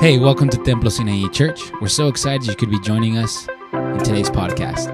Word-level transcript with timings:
Hey, 0.00 0.18
welcome 0.18 0.48
to 0.48 0.56
Templo 0.56 0.88
Sinaí 0.88 1.30
Church. 1.30 1.70
We're 1.78 1.88
so 1.88 2.08
excited 2.08 2.46
you 2.46 2.56
could 2.56 2.70
be 2.70 2.80
joining 2.80 3.18
us 3.18 3.46
in 3.74 3.98
today's 3.98 4.30
podcast. 4.30 4.88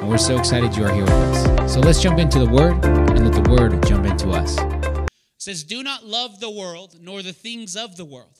And 0.00 0.08
we're 0.08 0.16
so 0.16 0.38
excited 0.38 0.74
you 0.74 0.86
are 0.86 0.92
here 0.94 1.04
with 1.04 1.12
us. 1.12 1.74
So 1.74 1.80
let's 1.80 2.00
jump 2.00 2.18
into 2.18 2.38
the 2.38 2.48
Word 2.48 2.82
and 2.82 3.22
let 3.22 3.44
the 3.44 3.50
Word 3.50 3.86
jump 3.86 4.06
into 4.06 4.30
us. 4.30 4.56
It 4.58 5.10
says, 5.36 5.62
Do 5.62 5.82
not 5.82 6.06
love 6.06 6.40
the 6.40 6.50
world, 6.50 6.96
nor 6.98 7.20
the 7.20 7.34
things 7.34 7.76
of 7.76 7.98
the 7.98 8.06
world. 8.06 8.38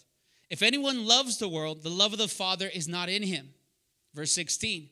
If 0.48 0.62
anyone 0.62 1.06
loves 1.06 1.36
the 1.36 1.50
world, 1.50 1.82
the 1.82 1.90
love 1.90 2.14
of 2.14 2.18
the 2.18 2.28
Father 2.28 2.70
is 2.72 2.88
not 2.88 3.10
in 3.10 3.22
him. 3.22 3.50
Verse 4.14 4.32
16 4.32 4.88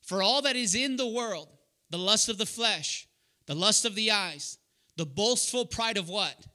For 0.00 0.22
all 0.22 0.40
that 0.40 0.56
is 0.56 0.74
in 0.74 0.96
the 0.96 1.06
world, 1.06 1.48
the 1.90 1.98
lust 1.98 2.30
of 2.30 2.38
the 2.38 2.46
flesh, 2.46 3.06
the 3.44 3.54
lust 3.54 3.84
of 3.84 3.96
the 3.96 4.10
eyes, 4.10 4.56
the 4.96 5.04
boastful 5.04 5.66
pride 5.66 5.98
of 5.98 6.08
what? 6.08 6.46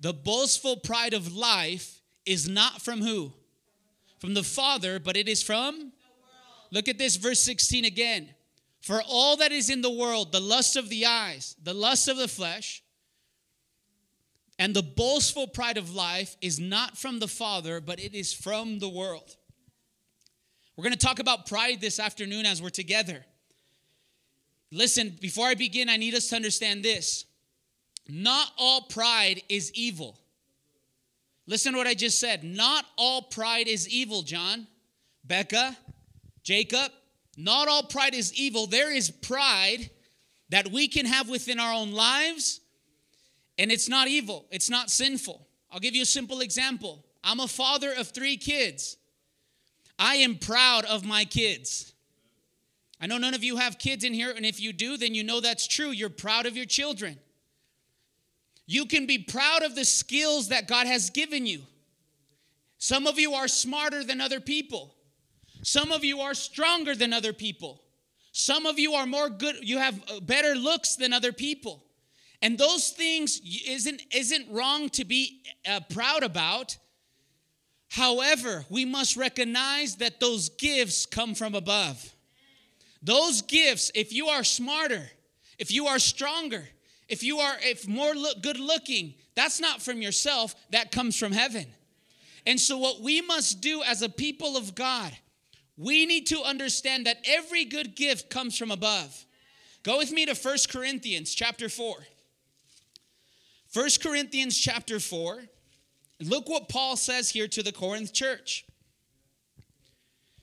The 0.00 0.14
boastful 0.14 0.78
pride 0.78 1.14
of 1.14 1.32
life 1.32 1.99
is 2.26 2.48
not 2.48 2.82
from 2.82 3.02
who? 3.02 3.32
From 4.18 4.34
the 4.34 4.42
Father, 4.42 4.98
but 4.98 5.16
it 5.16 5.28
is 5.28 5.42
from? 5.42 5.92
Look 6.70 6.88
at 6.88 6.98
this, 6.98 7.16
verse 7.16 7.40
16 7.40 7.84
again. 7.84 8.28
For 8.80 9.02
all 9.06 9.36
that 9.38 9.52
is 9.52 9.68
in 9.68 9.82
the 9.82 9.90
world, 9.90 10.32
the 10.32 10.40
lust 10.40 10.76
of 10.76 10.88
the 10.88 11.06
eyes, 11.06 11.56
the 11.62 11.74
lust 11.74 12.08
of 12.08 12.16
the 12.16 12.28
flesh, 12.28 12.82
and 14.58 14.74
the 14.74 14.82
boastful 14.82 15.46
pride 15.46 15.78
of 15.78 15.94
life 15.94 16.36
is 16.40 16.60
not 16.60 16.98
from 16.98 17.18
the 17.18 17.28
Father, 17.28 17.80
but 17.80 17.98
it 17.98 18.14
is 18.14 18.32
from 18.32 18.78
the 18.78 18.88
world. 18.88 19.36
We're 20.76 20.84
going 20.84 20.92
to 20.92 20.98
talk 20.98 21.18
about 21.18 21.46
pride 21.46 21.80
this 21.80 21.98
afternoon 21.98 22.46
as 22.46 22.62
we're 22.62 22.68
together. 22.68 23.24
Listen, 24.70 25.16
before 25.20 25.46
I 25.46 25.54
begin, 25.54 25.88
I 25.88 25.96
need 25.96 26.14
us 26.14 26.28
to 26.28 26.36
understand 26.36 26.82
this. 26.82 27.24
Not 28.08 28.48
all 28.58 28.82
pride 28.82 29.42
is 29.48 29.72
evil. 29.74 30.19
Listen 31.50 31.72
to 31.72 31.78
what 31.78 31.88
I 31.88 31.94
just 31.94 32.20
said. 32.20 32.44
Not 32.44 32.86
all 32.96 33.22
pride 33.22 33.66
is 33.66 33.88
evil, 33.88 34.22
John, 34.22 34.68
Becca, 35.24 35.76
Jacob. 36.44 36.92
Not 37.36 37.66
all 37.66 37.82
pride 37.82 38.14
is 38.14 38.32
evil. 38.34 38.68
There 38.68 38.92
is 38.92 39.10
pride 39.10 39.90
that 40.50 40.70
we 40.70 40.86
can 40.86 41.06
have 41.06 41.28
within 41.28 41.58
our 41.58 41.74
own 41.74 41.90
lives, 41.90 42.60
and 43.58 43.72
it's 43.72 43.88
not 43.88 44.06
evil, 44.06 44.46
it's 44.52 44.70
not 44.70 44.90
sinful. 44.90 45.44
I'll 45.72 45.80
give 45.80 45.96
you 45.96 46.02
a 46.02 46.06
simple 46.06 46.40
example. 46.40 47.04
I'm 47.24 47.40
a 47.40 47.48
father 47.48 47.92
of 47.98 48.10
three 48.10 48.36
kids. 48.36 48.96
I 49.98 50.16
am 50.16 50.36
proud 50.36 50.84
of 50.84 51.04
my 51.04 51.24
kids. 51.24 51.92
I 53.00 53.08
know 53.08 53.18
none 53.18 53.34
of 53.34 53.42
you 53.42 53.56
have 53.56 53.76
kids 53.76 54.04
in 54.04 54.14
here, 54.14 54.30
and 54.30 54.46
if 54.46 54.60
you 54.60 54.72
do, 54.72 54.96
then 54.96 55.16
you 55.16 55.24
know 55.24 55.40
that's 55.40 55.66
true. 55.66 55.90
You're 55.90 56.10
proud 56.10 56.46
of 56.46 56.56
your 56.56 56.66
children. 56.66 57.18
You 58.70 58.86
can 58.86 59.04
be 59.06 59.18
proud 59.18 59.64
of 59.64 59.74
the 59.74 59.84
skills 59.84 60.50
that 60.50 60.68
God 60.68 60.86
has 60.86 61.10
given 61.10 61.44
you. 61.44 61.62
Some 62.78 63.08
of 63.08 63.18
you 63.18 63.34
are 63.34 63.48
smarter 63.48 64.04
than 64.04 64.20
other 64.20 64.38
people. 64.38 64.94
Some 65.62 65.90
of 65.90 66.04
you 66.04 66.20
are 66.20 66.34
stronger 66.34 66.94
than 66.94 67.12
other 67.12 67.32
people. 67.32 67.82
Some 68.30 68.66
of 68.66 68.78
you 68.78 68.92
are 68.92 69.06
more 69.06 69.28
good, 69.28 69.56
you 69.62 69.78
have 69.78 70.00
uh, 70.08 70.20
better 70.20 70.54
looks 70.54 70.94
than 70.94 71.12
other 71.12 71.32
people. 71.32 71.82
And 72.42 72.56
those 72.56 72.90
things 72.90 73.40
isn't, 73.66 74.02
isn't 74.14 74.46
wrong 74.48 74.88
to 74.90 75.04
be 75.04 75.42
uh, 75.68 75.80
proud 75.90 76.22
about. 76.22 76.78
However, 77.88 78.64
we 78.70 78.84
must 78.84 79.16
recognize 79.16 79.96
that 79.96 80.20
those 80.20 80.48
gifts 80.48 81.06
come 81.06 81.34
from 81.34 81.56
above. 81.56 82.14
Those 83.02 83.42
gifts, 83.42 83.90
if 83.96 84.12
you 84.12 84.28
are 84.28 84.44
smarter, 84.44 85.10
if 85.58 85.72
you 85.72 85.88
are 85.88 85.98
stronger, 85.98 86.68
if 87.10 87.24
you 87.24 87.40
are 87.40 87.56
if 87.60 87.86
more 87.86 88.14
look 88.14 88.40
good 88.40 88.58
looking, 88.58 89.14
that's 89.34 89.60
not 89.60 89.82
from 89.82 90.00
yourself, 90.00 90.54
that 90.70 90.92
comes 90.92 91.16
from 91.18 91.32
heaven. 91.32 91.66
And 92.46 92.58
so 92.58 92.78
what 92.78 93.00
we 93.00 93.20
must 93.20 93.60
do 93.60 93.82
as 93.82 94.00
a 94.00 94.08
people 94.08 94.56
of 94.56 94.74
God, 94.74 95.12
we 95.76 96.06
need 96.06 96.28
to 96.28 96.40
understand 96.42 97.06
that 97.06 97.18
every 97.26 97.64
good 97.64 97.96
gift 97.96 98.30
comes 98.30 98.56
from 98.56 98.70
above. 98.70 99.26
Go 99.82 99.98
with 99.98 100.12
me 100.12 100.24
to 100.26 100.34
First 100.34 100.70
Corinthians 100.70 101.34
chapter 101.34 101.68
4. 101.68 101.96
First 103.68 104.02
Corinthians 104.02 104.58
chapter 104.58 105.00
4. 105.00 105.42
Look 106.22 106.48
what 106.48 106.68
Paul 106.68 106.96
says 106.96 107.30
here 107.30 107.48
to 107.48 107.62
the 107.62 107.72
Corinth 107.72 108.12
church. 108.12 108.66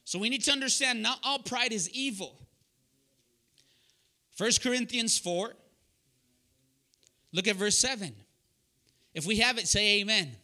So 0.04 0.18
we 0.18 0.28
need 0.28 0.44
to 0.44 0.52
understand 0.52 1.02
not 1.02 1.20
all 1.22 1.38
pride 1.38 1.72
is 1.72 1.88
evil. 1.90 2.38
First 4.34 4.62
Corinthians 4.62 5.18
4 5.18 5.54
Look 7.32 7.48
at 7.48 7.56
verse 7.56 7.78
7. 7.78 8.14
If 9.14 9.26
we 9.26 9.38
have 9.38 9.58
it, 9.58 9.68
say 9.68 10.00
amen. 10.00 10.22
amen. 10.22 10.36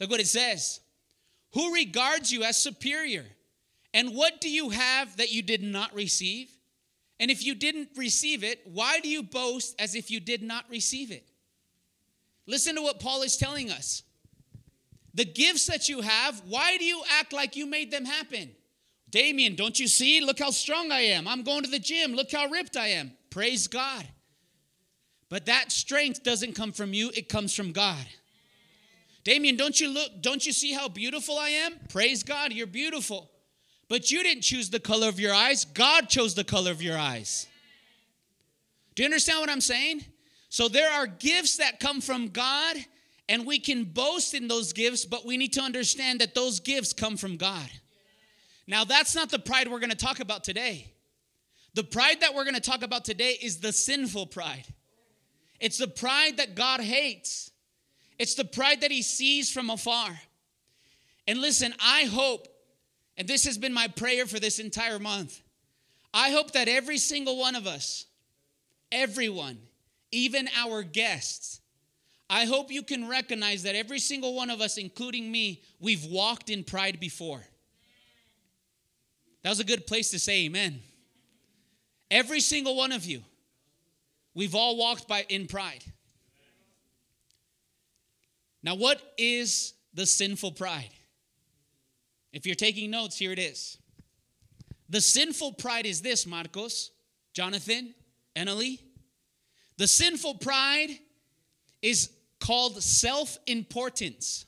Look 0.00 0.10
what 0.10 0.20
it 0.20 0.28
says. 0.28 0.80
Who 1.54 1.74
regards 1.74 2.32
you 2.32 2.44
as 2.44 2.56
superior? 2.56 3.24
And 3.94 4.14
what 4.14 4.40
do 4.40 4.50
you 4.50 4.70
have 4.70 5.16
that 5.16 5.32
you 5.32 5.42
did 5.42 5.62
not 5.62 5.94
receive? 5.94 6.50
And 7.20 7.30
if 7.30 7.44
you 7.44 7.54
didn't 7.54 7.90
receive 7.96 8.44
it, 8.44 8.60
why 8.64 9.00
do 9.00 9.08
you 9.08 9.22
boast 9.22 9.74
as 9.80 9.94
if 9.94 10.10
you 10.10 10.20
did 10.20 10.42
not 10.42 10.64
receive 10.70 11.10
it? 11.10 11.26
Listen 12.46 12.76
to 12.76 12.82
what 12.82 13.00
Paul 13.00 13.22
is 13.22 13.36
telling 13.36 13.70
us. 13.70 14.02
The 15.14 15.24
gifts 15.24 15.66
that 15.66 15.88
you 15.88 16.00
have, 16.00 16.40
why 16.46 16.76
do 16.76 16.84
you 16.84 17.02
act 17.18 17.32
like 17.32 17.56
you 17.56 17.66
made 17.66 17.90
them 17.90 18.04
happen? 18.04 18.50
Damien, 19.10 19.56
don't 19.56 19.78
you 19.80 19.88
see? 19.88 20.20
Look 20.20 20.38
how 20.38 20.50
strong 20.50 20.92
I 20.92 21.00
am. 21.00 21.26
I'm 21.26 21.42
going 21.42 21.64
to 21.64 21.70
the 21.70 21.78
gym. 21.78 22.14
Look 22.14 22.30
how 22.30 22.46
ripped 22.46 22.76
I 22.76 22.88
am. 22.88 23.12
Praise 23.30 23.66
God. 23.66 24.06
But 25.28 25.46
that 25.46 25.70
strength 25.72 26.22
doesn't 26.22 26.54
come 26.54 26.72
from 26.72 26.94
you, 26.94 27.10
it 27.14 27.28
comes 27.28 27.54
from 27.54 27.72
God. 27.72 28.06
Damien, 29.24 29.56
don't 29.56 29.78
you 29.78 29.88
look, 29.90 30.22
don't 30.22 30.46
you 30.46 30.52
see 30.52 30.72
how 30.72 30.88
beautiful 30.88 31.36
I 31.36 31.50
am? 31.50 31.74
Praise 31.90 32.22
God, 32.22 32.52
you're 32.52 32.66
beautiful. 32.66 33.30
But 33.88 34.10
you 34.10 34.22
didn't 34.22 34.42
choose 34.42 34.70
the 34.70 34.80
color 34.80 35.08
of 35.08 35.20
your 35.20 35.34
eyes, 35.34 35.64
God 35.64 36.08
chose 36.08 36.34
the 36.34 36.44
color 36.44 36.70
of 36.70 36.82
your 36.82 36.96
eyes. 36.96 37.46
Do 38.94 39.02
you 39.02 39.06
understand 39.06 39.40
what 39.40 39.50
I'm 39.50 39.60
saying? 39.60 40.04
So 40.48 40.68
there 40.68 40.90
are 40.90 41.06
gifts 41.06 41.58
that 41.58 41.78
come 41.78 42.00
from 42.00 42.28
God, 42.28 42.76
and 43.28 43.46
we 43.46 43.58
can 43.58 43.84
boast 43.84 44.32
in 44.32 44.48
those 44.48 44.72
gifts, 44.72 45.04
but 45.04 45.26
we 45.26 45.36
need 45.36 45.52
to 45.54 45.60
understand 45.60 46.20
that 46.20 46.34
those 46.34 46.58
gifts 46.58 46.92
come 46.92 47.16
from 47.16 47.36
God. 47.36 47.68
Now, 48.66 48.84
that's 48.84 49.14
not 49.14 49.30
the 49.30 49.38
pride 49.38 49.68
we're 49.68 49.80
gonna 49.80 49.94
talk 49.94 50.20
about 50.20 50.42
today. 50.42 50.92
The 51.74 51.84
pride 51.84 52.20
that 52.20 52.34
we're 52.34 52.44
gonna 52.44 52.60
talk 52.60 52.82
about 52.82 53.04
today 53.04 53.38
is 53.42 53.58
the 53.58 53.72
sinful 53.72 54.26
pride. 54.26 54.64
It's 55.60 55.78
the 55.78 55.88
pride 55.88 56.36
that 56.36 56.54
God 56.54 56.80
hates. 56.80 57.50
It's 58.18 58.34
the 58.34 58.44
pride 58.44 58.80
that 58.80 58.90
he 58.90 59.02
sees 59.02 59.50
from 59.50 59.70
afar. 59.70 60.18
And 61.26 61.40
listen, 61.40 61.74
I 61.80 62.04
hope, 62.04 62.48
and 63.16 63.28
this 63.28 63.44
has 63.44 63.58
been 63.58 63.72
my 63.72 63.88
prayer 63.88 64.26
for 64.26 64.40
this 64.40 64.58
entire 64.58 64.98
month, 64.98 65.40
I 66.12 66.30
hope 66.30 66.52
that 66.52 66.68
every 66.68 66.98
single 66.98 67.38
one 67.38 67.54
of 67.54 67.66
us, 67.66 68.06
everyone, 68.90 69.58
even 70.10 70.48
our 70.56 70.82
guests, 70.82 71.60
I 72.30 72.44
hope 72.44 72.70
you 72.70 72.82
can 72.82 73.08
recognize 73.08 73.62
that 73.62 73.74
every 73.74 73.98
single 73.98 74.34
one 74.34 74.50
of 74.50 74.60
us, 74.60 74.76
including 74.76 75.30
me, 75.30 75.62
we've 75.80 76.04
walked 76.04 76.50
in 76.50 76.64
pride 76.64 77.00
before. 77.00 77.42
That 79.42 79.50
was 79.50 79.60
a 79.60 79.64
good 79.64 79.86
place 79.86 80.10
to 80.10 80.18
say 80.18 80.44
amen. 80.46 80.80
Every 82.10 82.40
single 82.40 82.76
one 82.76 82.92
of 82.92 83.04
you. 83.04 83.22
We've 84.38 84.54
all 84.54 84.76
walked 84.76 85.08
by 85.08 85.26
in 85.28 85.48
pride. 85.48 85.82
Now, 88.62 88.76
what 88.76 89.02
is 89.18 89.74
the 89.94 90.06
sinful 90.06 90.52
pride? 90.52 90.90
If 92.32 92.46
you're 92.46 92.54
taking 92.54 92.88
notes, 92.92 93.18
here 93.18 93.32
it 93.32 93.40
is. 93.40 93.78
The 94.88 95.00
sinful 95.00 95.54
pride 95.54 95.86
is 95.86 96.02
this, 96.02 96.24
Marcos, 96.24 96.92
Jonathan, 97.34 97.96
Emily. 98.36 98.78
The 99.76 99.88
sinful 99.88 100.34
pride 100.34 100.90
is 101.82 102.08
called 102.38 102.80
self 102.80 103.38
importance. 103.48 104.46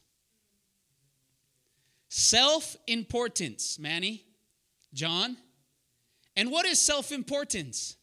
Self 2.08 2.76
importance, 2.86 3.76
Manny, 3.76 4.24
John. 4.94 5.36
And 6.36 6.52
what 6.52 6.64
is 6.64 6.80
self 6.80 7.10
importance? 7.10 7.96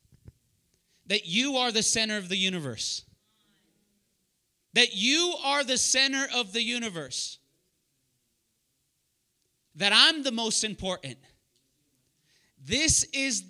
That 1.07 1.25
you 1.25 1.57
are 1.57 1.71
the 1.71 1.83
center 1.83 2.17
of 2.17 2.29
the 2.29 2.37
universe. 2.37 3.03
That 4.73 4.93
you 4.93 5.35
are 5.43 5.63
the 5.63 5.77
center 5.77 6.27
of 6.35 6.53
the 6.53 6.61
universe. 6.61 7.39
That 9.75 9.91
I'm 9.93 10.23
the 10.23 10.31
most 10.31 10.63
important. 10.63 11.17
This 12.63 13.03
is 13.13 13.43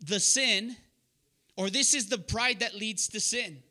the 0.00 0.20
sin, 0.20 0.76
or 1.56 1.70
this 1.70 1.94
is 1.94 2.08
the 2.08 2.18
pride 2.18 2.60
that 2.60 2.74
leads 2.74 3.08
to 3.08 3.20
sin. 3.20 3.62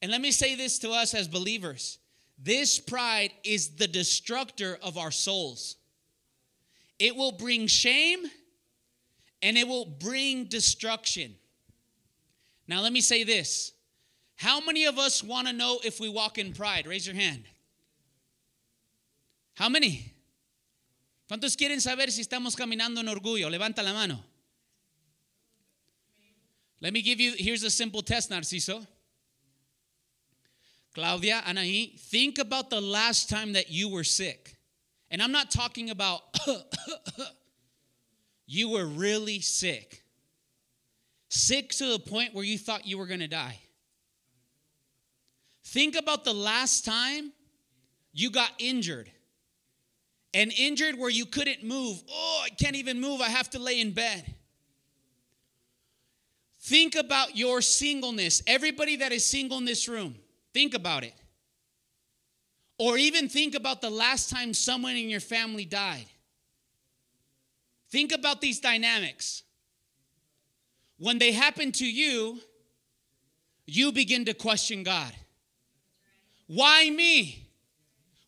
And 0.00 0.10
let 0.10 0.20
me 0.20 0.32
say 0.32 0.54
this 0.54 0.78
to 0.80 0.90
us 0.90 1.14
as 1.14 1.28
believers 1.28 1.98
this 2.42 2.80
pride 2.80 3.30
is 3.44 3.76
the 3.76 3.86
destructor 3.86 4.76
of 4.82 4.98
our 4.98 5.12
souls. 5.12 5.76
It 6.98 7.14
will 7.14 7.32
bring 7.32 7.68
shame 7.68 8.24
and 9.40 9.56
it 9.56 9.68
will 9.68 9.84
bring 9.84 10.46
destruction. 10.46 11.36
Now, 12.66 12.80
let 12.80 12.92
me 12.92 13.00
say 13.00 13.24
this. 13.24 13.72
How 14.36 14.60
many 14.60 14.84
of 14.84 14.98
us 14.98 15.22
want 15.22 15.46
to 15.46 15.52
know 15.52 15.78
if 15.84 16.00
we 16.00 16.08
walk 16.08 16.38
in 16.38 16.52
pride? 16.52 16.86
Raise 16.86 17.06
your 17.06 17.16
hand. 17.16 17.44
How 19.54 19.68
many? 19.68 20.12
¿Cuántos 21.30 21.56
quieren 21.56 21.80
saber 21.80 22.10
si 22.10 22.22
estamos 22.22 22.56
caminando 22.56 22.98
en 22.98 23.08
orgullo? 23.08 23.50
Levanta 23.50 23.82
la 23.82 23.92
mano. 23.92 24.18
Let 26.80 26.92
me 26.92 27.00
give 27.00 27.20
you, 27.20 27.34
here's 27.36 27.62
a 27.62 27.70
simple 27.70 28.02
test, 28.02 28.30
Narciso. 28.30 28.84
Claudia, 30.94 31.42
Anaí, 31.46 31.98
think 31.98 32.38
about 32.38 32.68
the 32.68 32.80
last 32.80 33.30
time 33.30 33.52
that 33.52 33.70
you 33.70 33.88
were 33.88 34.04
sick. 34.04 34.56
And 35.10 35.22
I'm 35.22 35.32
not 35.32 35.50
talking 35.50 35.90
about 35.90 36.20
you 38.46 38.70
were 38.70 38.86
really 38.86 39.40
sick. 39.40 40.01
Sick 41.34 41.70
to 41.70 41.86
the 41.86 41.98
point 41.98 42.34
where 42.34 42.44
you 42.44 42.58
thought 42.58 42.86
you 42.86 42.98
were 42.98 43.06
going 43.06 43.20
to 43.20 43.26
die. 43.26 43.58
Think 45.64 45.96
about 45.96 46.24
the 46.24 46.34
last 46.34 46.84
time 46.84 47.32
you 48.12 48.30
got 48.30 48.50
injured. 48.58 49.10
And 50.34 50.52
injured 50.52 50.98
where 50.98 51.08
you 51.08 51.24
couldn't 51.24 51.64
move. 51.64 52.02
Oh, 52.10 52.42
I 52.44 52.50
can't 52.50 52.76
even 52.76 53.00
move. 53.00 53.22
I 53.22 53.30
have 53.30 53.48
to 53.50 53.58
lay 53.58 53.80
in 53.80 53.92
bed. 53.92 54.34
Think 56.60 56.96
about 56.96 57.34
your 57.34 57.62
singleness. 57.62 58.42
Everybody 58.46 58.96
that 58.96 59.10
is 59.10 59.24
single 59.24 59.56
in 59.56 59.64
this 59.64 59.88
room, 59.88 60.16
think 60.52 60.74
about 60.74 61.02
it. 61.02 61.14
Or 62.78 62.98
even 62.98 63.30
think 63.30 63.54
about 63.54 63.80
the 63.80 63.88
last 63.88 64.28
time 64.28 64.52
someone 64.52 64.96
in 64.96 65.08
your 65.08 65.20
family 65.20 65.64
died. 65.64 66.04
Think 67.88 68.12
about 68.12 68.42
these 68.42 68.60
dynamics. 68.60 69.44
When 71.02 71.18
they 71.18 71.32
happen 71.32 71.72
to 71.72 71.84
you, 71.84 72.38
you 73.66 73.90
begin 73.90 74.24
to 74.26 74.34
question 74.34 74.84
God. 74.84 75.12
Why 76.46 76.88
me? 76.90 77.48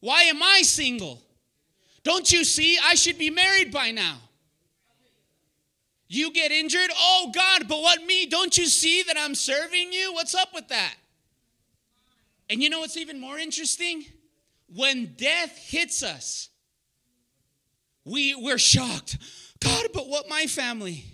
Why 0.01 0.23
am 0.23 0.43
I 0.43 0.63
single? 0.63 1.23
Don't 2.03 2.33
you 2.33 2.43
see? 2.43 2.77
I 2.83 2.97
should 2.97 3.17
be 3.17 3.31
married 3.31 3.71
by 3.71 3.93
now. 3.93 4.17
You 6.09 6.33
get 6.33 6.51
injured? 6.51 6.91
Oh, 6.99 7.31
God, 7.33 7.69
but 7.69 7.81
what 7.81 8.05
me? 8.05 8.27
Don't 8.27 8.59
you 8.59 8.67
see 8.67 9.05
that 9.05 9.17
I'm 9.17 9.37
serving 9.37 9.93
you? 9.93 10.13
What's 10.13 10.35
up 10.35 10.49
with 10.53 10.67
that? 10.67 10.97
And 12.51 12.61
you 12.61 12.71
know 12.71 12.81
what's 12.81 12.97
even 12.97 13.21
more 13.21 13.39
interesting? 13.39 14.05
When 14.67 15.15
death 15.17 15.57
hits 15.57 16.03
us, 16.03 16.49
we, 18.05 18.35
we're 18.35 18.59
shocked. 18.59 19.17
God, 19.61 19.87
but 19.95 20.09
what 20.09 20.29
my 20.29 20.47
family? 20.47 21.05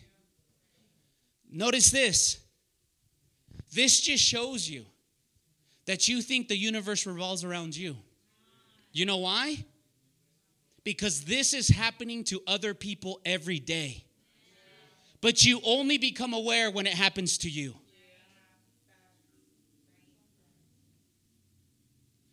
Notice 1.51 1.91
this. 1.91 2.39
This 3.73 4.01
just 4.01 4.23
shows 4.23 4.69
you 4.69 4.85
that 5.87 6.09
you 6.09 6.23
think 6.23 6.49
the 6.49 6.57
universe 6.57 7.07
revolves 7.07 7.45
around 7.45 7.77
you. 7.77 7.97
You 8.93 9.07
know 9.07 9.19
why? 9.19 9.65
Because 10.85 11.23
this 11.25 11.55
is 11.55 11.69
happening 11.69 12.25
to 12.25 12.41
other 12.47 12.75
people 12.75 13.21
every 13.25 13.59
day. 13.59 14.05
But 15.21 15.45
you 15.45 15.61
only 15.65 15.99
become 15.99 16.33
aware 16.33 16.71
when 16.71 16.87
it 16.87 16.95
happens 16.95 17.39
to 17.39 17.51
you. 17.51 17.75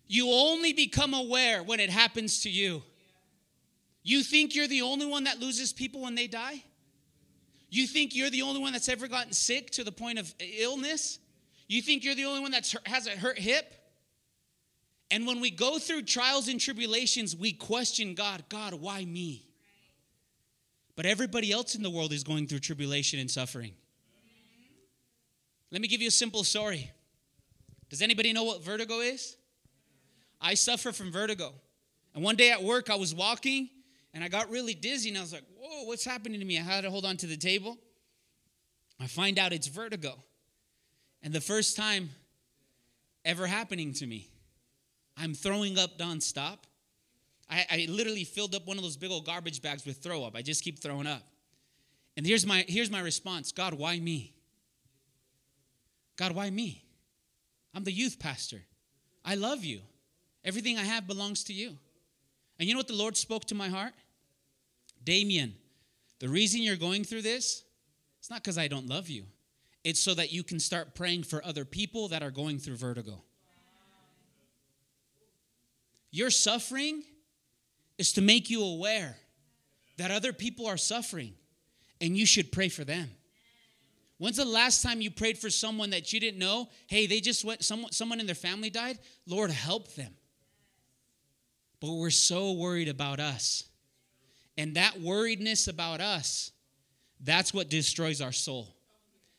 You 0.08 0.32
only 0.32 0.72
become 0.72 1.14
aware 1.14 1.62
when 1.62 1.80
it 1.80 1.90
happens 1.90 2.42
to 2.44 2.50
you. 2.50 2.82
You 4.04 4.24
think 4.24 4.56
you're 4.56 4.68
the 4.68 4.84
only 4.84 5.06
one 5.06 5.26
that 5.26 5.40
loses 5.40 5.74
people 5.74 6.02
when 6.02 6.16
they 6.16 6.28
die? 6.28 6.64
You 7.78 7.86
think 7.86 8.16
you're 8.16 8.32
the 8.32 8.42
only 8.42 8.60
one 8.60 8.74
that's 8.74 8.90
ever 8.90 9.08
gotten 9.08 9.34
sick 9.34 9.70
to 9.72 9.84
the 9.84 9.92
point 9.92 10.18
of 10.18 10.34
illness? 10.40 11.20
You 11.68 11.84
think 11.84 12.04
you're 12.04 12.16
the 12.16 12.26
only 12.26 12.40
one 12.40 12.50
that 12.50 12.74
has 12.88 13.06
a 13.06 13.12
hurt 13.12 13.38
hip? 13.38 13.72
And 15.12 15.28
when 15.28 15.40
we 15.40 15.52
go 15.52 15.78
through 15.78 16.02
trials 16.02 16.48
and 16.48 16.60
tribulations, 16.60 17.36
we 17.36 17.52
question 17.52 18.16
God 18.16 18.44
God, 18.50 18.74
why 18.74 19.06
me? 19.06 19.46
But 20.96 21.06
everybody 21.06 21.52
else 21.52 21.76
in 21.76 21.84
the 21.84 21.92
world 21.92 22.14
is 22.14 22.24
going 22.24 22.48
through 22.48 22.60
tribulation 22.60 23.20
and 23.20 23.30
suffering. 23.30 23.74
Let 25.72 25.80
me 25.80 25.88
give 25.88 26.02
you 26.02 26.08
a 26.08 26.12
simple 26.12 26.44
story. 26.44 26.90
Does 27.92 28.02
anybody 28.02 28.34
know 28.34 28.44
what 28.44 28.64
vertigo 28.64 29.02
is? 29.02 29.38
I 30.42 30.56
suffer 30.56 30.92
from 30.92 31.12
vertigo. 31.12 31.54
And 32.16 32.24
one 32.24 32.38
day 32.38 32.50
at 32.50 32.64
work, 32.64 32.90
I 32.90 32.96
was 32.96 33.14
walking 33.14 33.70
and 34.14 34.24
I 34.24 34.28
got 34.28 34.50
really 34.50 34.74
dizzy 34.74 35.10
and 35.10 35.18
I 35.18 35.22
was 35.22 35.34
like, 35.34 35.44
whoa, 35.60 35.84
what's 35.84 36.06
happening 36.06 36.40
to 36.40 36.46
me? 36.46 36.58
I 36.58 36.62
had 36.62 36.82
to 36.82 36.90
hold 36.90 37.06
on 37.06 37.18
to 37.18 37.28
the 37.28 37.38
table. 37.38 37.78
I 39.00 39.08
find 39.08 39.38
out 39.38 39.54
it's 39.54 39.68
vertigo. 39.68 40.16
And 41.22 41.34
the 41.34 41.42
first 41.42 41.76
time 41.76 42.10
ever 43.26 43.48
happening 43.48 43.94
to 43.94 44.08
me, 44.08 44.30
I'm 45.18 45.34
throwing 45.34 45.78
up 45.78 45.98
nonstop. 45.98 46.60
I, 47.50 47.66
I 47.70 47.88
literally 47.90 48.24
filled 48.24 48.56
up 48.56 48.68
one 48.68 48.78
of 48.78 48.84
those 48.84 48.98
big 48.98 49.12
old 49.12 49.26
garbage 49.26 49.62
bags 49.62 49.86
with 49.86 49.98
throw 49.98 50.24
up. 50.24 50.36
I 50.36 50.42
just 50.42 50.64
keep 50.64 50.80
throwing 50.80 51.08
up. 51.08 51.24
And 52.16 52.26
here's 52.26 52.46
my, 52.46 52.66
here's 52.68 52.90
my 52.90 53.00
response 53.00 53.52
God, 53.52 53.74
why 53.74 54.00
me? 54.00 54.34
God, 56.18 56.34
why 56.34 56.50
me? 56.50 56.84
I'm 57.74 57.84
the 57.84 57.92
youth 57.92 58.18
pastor. 58.20 58.62
I 59.24 59.36
love 59.36 59.64
you. 59.64 59.82
Everything 60.44 60.78
I 60.78 60.84
have 60.84 61.06
belongs 61.06 61.44
to 61.46 61.54
you. 61.54 61.78
And 62.60 62.68
you 62.68 62.74
know 62.74 62.80
what 62.80 62.88
the 62.88 62.94
Lord 62.94 63.16
spoke 63.16 63.46
to 63.46 63.56
my 63.56 63.70
heart? 63.70 63.94
Damien, 65.04 65.56
the 66.20 66.28
reason 66.28 66.62
you're 66.62 66.76
going 66.76 67.04
through 67.04 67.22
this, 67.22 67.64
it's 68.20 68.30
not 68.30 68.44
because 68.44 68.58
I 68.58 68.68
don't 68.68 68.88
love 68.88 69.10
you. 69.10 69.26
It's 69.84 70.00
so 70.00 70.14
that 70.16 70.34
you 70.34 70.44
can 70.44 70.60
start 70.60 70.96
praying 70.96 71.24
for 71.24 71.44
other 71.46 71.64
people 71.64 72.10
that 72.10 72.24
are 72.24 72.32
going 72.32 72.60
through 72.60 72.76
vertigo. 72.76 73.22
Your 76.12 76.30
suffering 76.30 77.04
is 77.98 78.14
to 78.14 78.22
make 78.22 78.50
you 78.50 78.64
aware 78.64 79.16
that 79.98 80.12
other 80.12 80.34
people 80.34 80.68
are 80.68 80.78
suffering 80.78 81.34
and 82.02 82.18
you 82.18 82.26
should 82.26 82.52
pray 82.52 82.70
for 82.70 82.84
them. 82.84 83.10
When's 84.18 84.38
the 84.38 84.46
last 84.46 84.82
time 84.82 85.00
you 85.00 85.12
prayed 85.12 85.38
for 85.38 85.50
someone 85.50 85.92
that 85.92 86.12
you 86.12 86.20
didn't 86.20 86.40
know? 86.40 86.70
Hey, 86.88 87.06
they 87.06 87.20
just 87.20 87.46
went, 87.46 87.64
someone, 87.64 87.92
someone 87.92 88.20
in 88.20 88.26
their 88.26 88.36
family 88.36 88.70
died. 88.70 88.98
Lord, 89.28 89.52
help 89.52 89.94
them. 89.94 90.14
But 91.80 91.92
we're 91.92 92.10
so 92.10 92.54
worried 92.54 92.88
about 92.88 93.20
us. 93.20 93.64
And 94.58 94.76
that 94.76 94.96
worriedness 94.96 95.68
about 95.68 96.02
us, 96.02 96.52
that's 97.20 97.54
what 97.54 97.70
destroys 97.70 98.22
our 98.22 98.32
soul. 98.32 98.76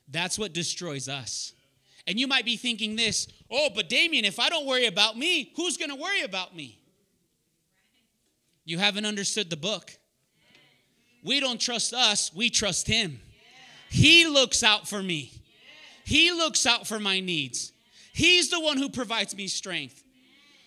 That's 0.09 0.39
what 0.39 0.53
destroys 0.53 1.09
us. 1.09 1.53
And 2.07 2.19
you 2.19 2.27
might 2.27 2.45
be 2.45 2.57
thinking 2.57 2.97
this 2.97 3.29
oh, 3.51 3.69
but 3.75 3.89
Damien, 3.89 4.25
if 4.25 4.39
I 4.39 4.49
don't 4.49 4.67
worry 4.67 4.87
about 4.87 5.17
me, 5.17 5.53
who's 5.57 5.77
going 5.77 5.91
to 5.91 5.97
worry 5.97 6.23
about 6.23 6.55
me? 6.55 6.79
You 8.65 8.79
haven't 8.79 9.07
understood 9.07 9.51
the 9.51 9.57
book. 9.57 9.93
We 11.25 11.41
don't 11.41 11.61
trust 11.61 11.93
us, 11.93 12.33
we 12.35 12.49
trust 12.51 12.87
Him. 12.87 13.21
He 13.91 14.27
looks 14.27 14.63
out 14.63 14.89
for 14.89 15.03
me, 15.03 15.33
He 16.05 16.33
looks 16.33 16.67
out 16.67 16.87
for 16.87 16.99
my 16.99 17.21
needs. 17.21 17.73
He's 18.13 18.51
the 18.51 18.61
one 18.61 18.79
who 18.79 18.89
provides 18.89 19.37
me 19.37 19.47
strength. 19.47 20.03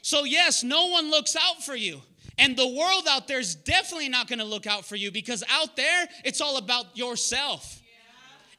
So, 0.01 0.23
yes, 0.23 0.63
no 0.63 0.87
one 0.87 1.11
looks 1.11 1.35
out 1.35 1.63
for 1.63 1.75
you. 1.75 2.01
And 2.37 2.57
the 2.57 2.67
world 2.67 3.05
out 3.09 3.27
there 3.27 3.39
is 3.39 3.55
definitely 3.55 4.09
not 4.09 4.27
going 4.27 4.39
to 4.39 4.45
look 4.45 4.65
out 4.65 4.85
for 4.85 4.95
you 4.95 5.11
because 5.11 5.43
out 5.49 5.75
there, 5.75 6.07
it's 6.25 6.41
all 6.41 6.57
about 6.57 6.97
yourself. 6.97 7.81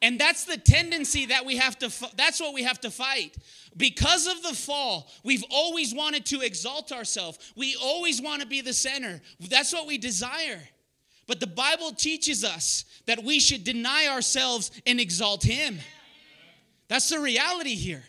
And 0.01 0.19
that's 0.19 0.45
the 0.45 0.57
tendency 0.57 1.27
that 1.27 1.47
we 1.47 1.57
have 1.57 1.79
to, 1.79 1.93
that's 2.17 2.41
what 2.41 2.55
we 2.55 2.65
have 2.65 2.81
to 2.81 2.91
fight. 2.91 3.37
Because 3.77 4.27
of 4.27 4.43
the 4.43 4.55
fall, 4.55 5.09
we've 5.23 5.45
always 5.49 5.95
wanted 5.95 6.27
to 6.27 6.41
exalt 6.41 6.93
ourselves. 6.93 7.53
We 7.57 7.77
always 7.81 8.21
want 8.21 8.43
to 8.43 8.49
be 8.49 8.61
the 8.61 8.73
center. 8.73 9.21
That's 9.41 9.73
what 9.73 9.87
we 9.87 9.99
desire. 9.99 10.61
But 11.29 11.39
the 11.41 11.47
Bible 11.47 11.93
teaches 11.93 12.45
us 12.45 12.85
that 13.07 13.23
we 13.23 13.39
should 13.39 13.63
deny 13.63 14.09
ourselves 14.09 14.73
and 14.87 15.01
exalt 15.01 15.45
Him. 15.45 15.79
That's 16.89 17.09
the 17.09 17.21
reality 17.21 17.77
here. 17.77 18.03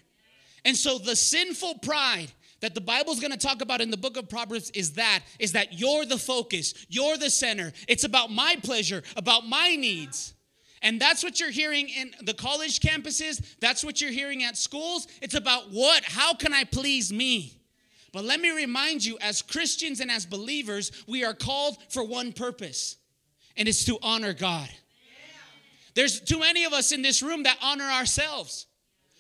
And 0.66 0.76
so 0.76 0.98
the 0.98 1.16
sinful 1.16 1.80
pride 1.80 2.32
that 2.64 2.74
the 2.74 2.82
Bible's 2.82 3.20
going 3.20 3.34
to 3.34 3.38
talk 3.38 3.62
about 3.62 3.82
in 3.82 3.92
the 3.92 3.98
book 3.98 4.16
of 4.16 4.30
Proverbs 4.30 4.70
is 4.70 4.94
that 4.94 5.20
is 5.38 5.52
that 5.52 5.78
you're 5.78 6.06
the 6.06 6.18
focus, 6.18 6.74
you're 6.88 7.18
the 7.18 7.30
center. 7.30 7.74
It's 7.90 8.06
about 8.06 8.32
my 8.32 8.56
pleasure, 8.64 9.04
about 9.18 9.46
my 9.46 9.76
needs. 9.76 10.34
And 10.82 10.98
that's 11.00 11.26
what 11.26 11.42
you're 11.42 11.52
hearing 11.52 11.90
in 11.90 12.12
the 12.22 12.34
college 12.34 12.80
campuses, 12.80 13.44
that's 13.60 13.84
what 13.84 14.00
you're 14.00 14.14
hearing 14.14 14.44
at 14.44 14.56
schools. 14.56 15.08
It's 15.22 15.36
about 15.36 15.72
what 15.72 16.06
how 16.06 16.36
can 16.36 16.54
I 16.54 16.64
please 16.64 17.12
me? 17.12 17.60
But 18.14 18.24
let 18.24 18.40
me 18.40 18.50
remind 18.52 19.04
you 19.04 19.18
as 19.20 19.42
Christians 19.42 20.00
and 20.00 20.10
as 20.10 20.26
believers, 20.26 21.04
we 21.06 21.26
are 21.26 21.34
called 21.34 21.76
for 21.90 22.06
one 22.06 22.32
purpose. 22.32 22.96
And 23.58 23.68
it's 23.68 23.84
to 23.86 24.00
honor 24.02 24.32
God. 24.32 24.70
There's 25.96 26.22
too 26.22 26.40
many 26.40 26.64
of 26.64 26.72
us 26.72 26.94
in 26.94 27.02
this 27.02 27.22
room 27.22 27.44
that 27.44 27.58
honor 27.62 27.84
ourselves. 27.84 28.68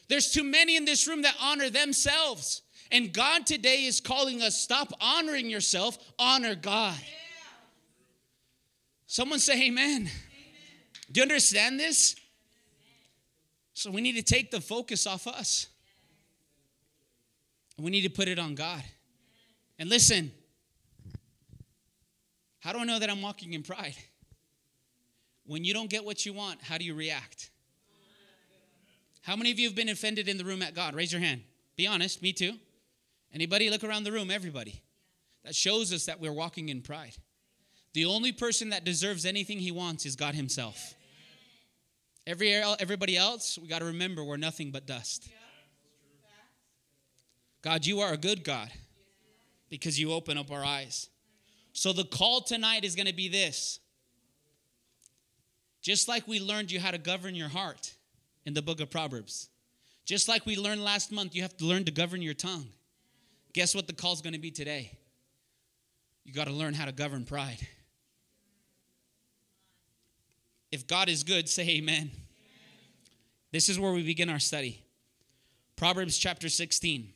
There's 0.08 0.32
too 0.32 0.46
many 0.46 0.78
in 0.78 0.86
this 0.86 1.08
room 1.10 1.24
that 1.24 1.36
honor 1.42 1.70
themselves. 1.70 2.63
And 2.94 3.12
God 3.12 3.48
today 3.48 3.86
is 3.86 4.00
calling 4.00 4.44
us 4.44 4.62
stop 4.62 4.94
honoring 5.02 5.50
yourself, 5.50 5.98
honor 6.20 6.54
God. 6.54 6.96
Someone 9.08 9.40
say 9.40 9.68
amen. 9.68 10.02
amen. 10.02 10.12
Do 11.12 11.20
you 11.20 11.24
understand 11.24 11.80
this? 11.80 12.16
So 13.74 13.90
we 13.90 14.00
need 14.00 14.16
to 14.16 14.22
take 14.22 14.52
the 14.52 14.62
focus 14.62 15.08
off 15.08 15.26
us. 15.26 15.68
We 17.80 17.90
need 17.90 18.04
to 18.04 18.10
put 18.10 18.28
it 18.28 18.38
on 18.38 18.54
God. 18.54 18.84
And 19.80 19.90
listen, 19.90 20.32
How 22.60 22.72
do 22.72 22.80
I 22.80 22.86
know 22.86 23.00
that 23.00 23.10
I'm 23.10 23.22
walking 23.22 23.54
in 23.54 23.64
pride? 23.64 23.96
When 25.46 25.66
you 25.66 25.74
don't 25.74 25.90
get 25.90 26.06
what 26.06 26.26
you 26.26 26.32
want, 26.32 26.62
how 26.62 26.78
do 26.78 26.86
you 26.86 26.94
react? 26.94 27.50
How 29.24 29.36
many 29.36 29.52
of 29.52 29.60
you 29.60 29.68
have 29.68 29.76
been 29.76 29.90
offended 29.90 30.30
in 30.30 30.38
the 30.38 30.46
room 30.46 30.62
at 30.62 30.74
God? 30.74 30.96
Raise 30.96 31.12
your 31.12 31.22
hand. 31.22 31.42
Be 31.76 31.88
honest, 31.88 32.22
me 32.22 32.32
too. 32.32 32.54
Anybody 33.34 33.70
look 33.70 33.84
around 33.84 34.04
the 34.04 34.12
room, 34.12 34.30
everybody. 34.30 34.82
That 35.44 35.56
shows 35.56 35.92
us 35.92 36.06
that 36.06 36.20
we're 36.20 36.34
walking 36.34 36.70
in 36.70 36.82
pride. 36.82 37.16
The 37.94 38.06
only 38.06 38.32
person 38.32 38.70
that 38.70 38.86
deserves 38.86 39.26
anything 39.26 39.60
he 39.60 39.72
wants 39.72 40.06
is 40.06 40.16
God 40.16 40.36
himself. 40.36 40.96
Every 42.26 42.54
everybody 42.54 43.18
else, 43.18 43.58
we 43.58 43.68
got 43.68 43.80
to 43.80 43.86
remember 43.86 44.24
we're 44.24 44.38
nothing 44.38 44.72
but 44.72 44.86
dust. 44.86 45.30
God, 47.62 47.86
you 47.86 48.00
are 48.00 48.14
a 48.14 48.18
good 48.18 48.44
God 48.44 48.70
because 49.70 50.00
you 50.00 50.12
open 50.14 50.38
up 50.38 50.52
our 50.52 50.64
eyes. 50.64 51.10
So 51.74 51.92
the 51.92 52.04
call 52.04 52.42
tonight 52.42 52.84
is 52.84 52.96
going 52.96 53.08
to 53.08 53.14
be 53.14 53.28
this. 53.28 53.80
Just 55.82 56.08
like 56.08 56.28
we 56.28 56.40
learned 56.40 56.72
you 56.72 56.80
how 56.80 56.92
to 56.92 56.98
govern 56.98 57.36
your 57.36 57.50
heart 57.50 57.94
in 58.46 58.54
the 58.54 58.62
book 58.62 58.80
of 58.80 58.90
Proverbs. 58.90 59.50
Just 60.06 60.28
like 60.28 60.46
we 60.46 60.56
learned 60.56 60.84
last 60.84 61.12
month, 61.12 61.36
you 61.36 61.42
have 61.42 61.58
to 61.58 61.66
learn 61.66 61.84
to 61.86 61.92
govern 61.92 62.22
your 62.22 62.34
tongue. 62.34 62.68
Guess 63.54 63.76
what 63.76 63.88
the 63.88 63.94
call 63.94 64.14
is 64.14 64.22
going 64.22 64.34
to 64.34 64.40
be 64.40 64.52
today? 64.52 64.92
You 66.26 66.34
got 66.34 66.48
to 66.48 66.54
learn 66.54 66.74
how 66.74 66.86
to 66.86 66.92
govern 66.92 67.24
pride. 67.24 67.68
If 70.72 70.88
God 70.88 71.08
is 71.08 71.24
good, 71.24 71.48
say 71.48 71.64
amen. 71.70 71.96
amen. 71.96 72.12
This 73.52 73.70
is 73.70 73.80
where 73.80 73.92
we 73.92 74.04
begin 74.04 74.30
our 74.30 74.40
study. 74.40 74.84
Proverbs 75.76 76.18
chapter 76.18 76.50
16. 76.50 77.10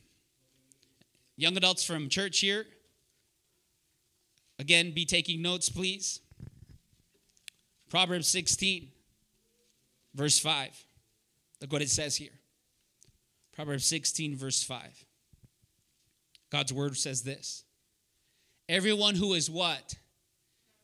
Young 1.36 1.56
adults 1.56 1.84
from 1.84 2.08
church 2.08 2.40
here, 2.40 2.66
again, 4.58 4.92
be 4.92 5.04
taking 5.04 5.40
notes, 5.40 5.68
please. 5.68 6.20
Proverbs 7.88 8.28
16, 8.28 8.88
verse 10.14 10.38
5. 10.38 10.84
Look 11.60 11.72
what 11.72 11.82
it 11.82 11.90
says 11.90 12.16
here. 12.16 12.32
Proverbs 13.52 13.86
16, 13.86 14.36
verse 14.36 14.62
5. 14.62 15.07
God's 16.50 16.72
word 16.72 16.96
says 16.96 17.22
this 17.22 17.64
Everyone 18.68 19.14
who 19.14 19.34
is 19.34 19.50
what? 19.50 19.94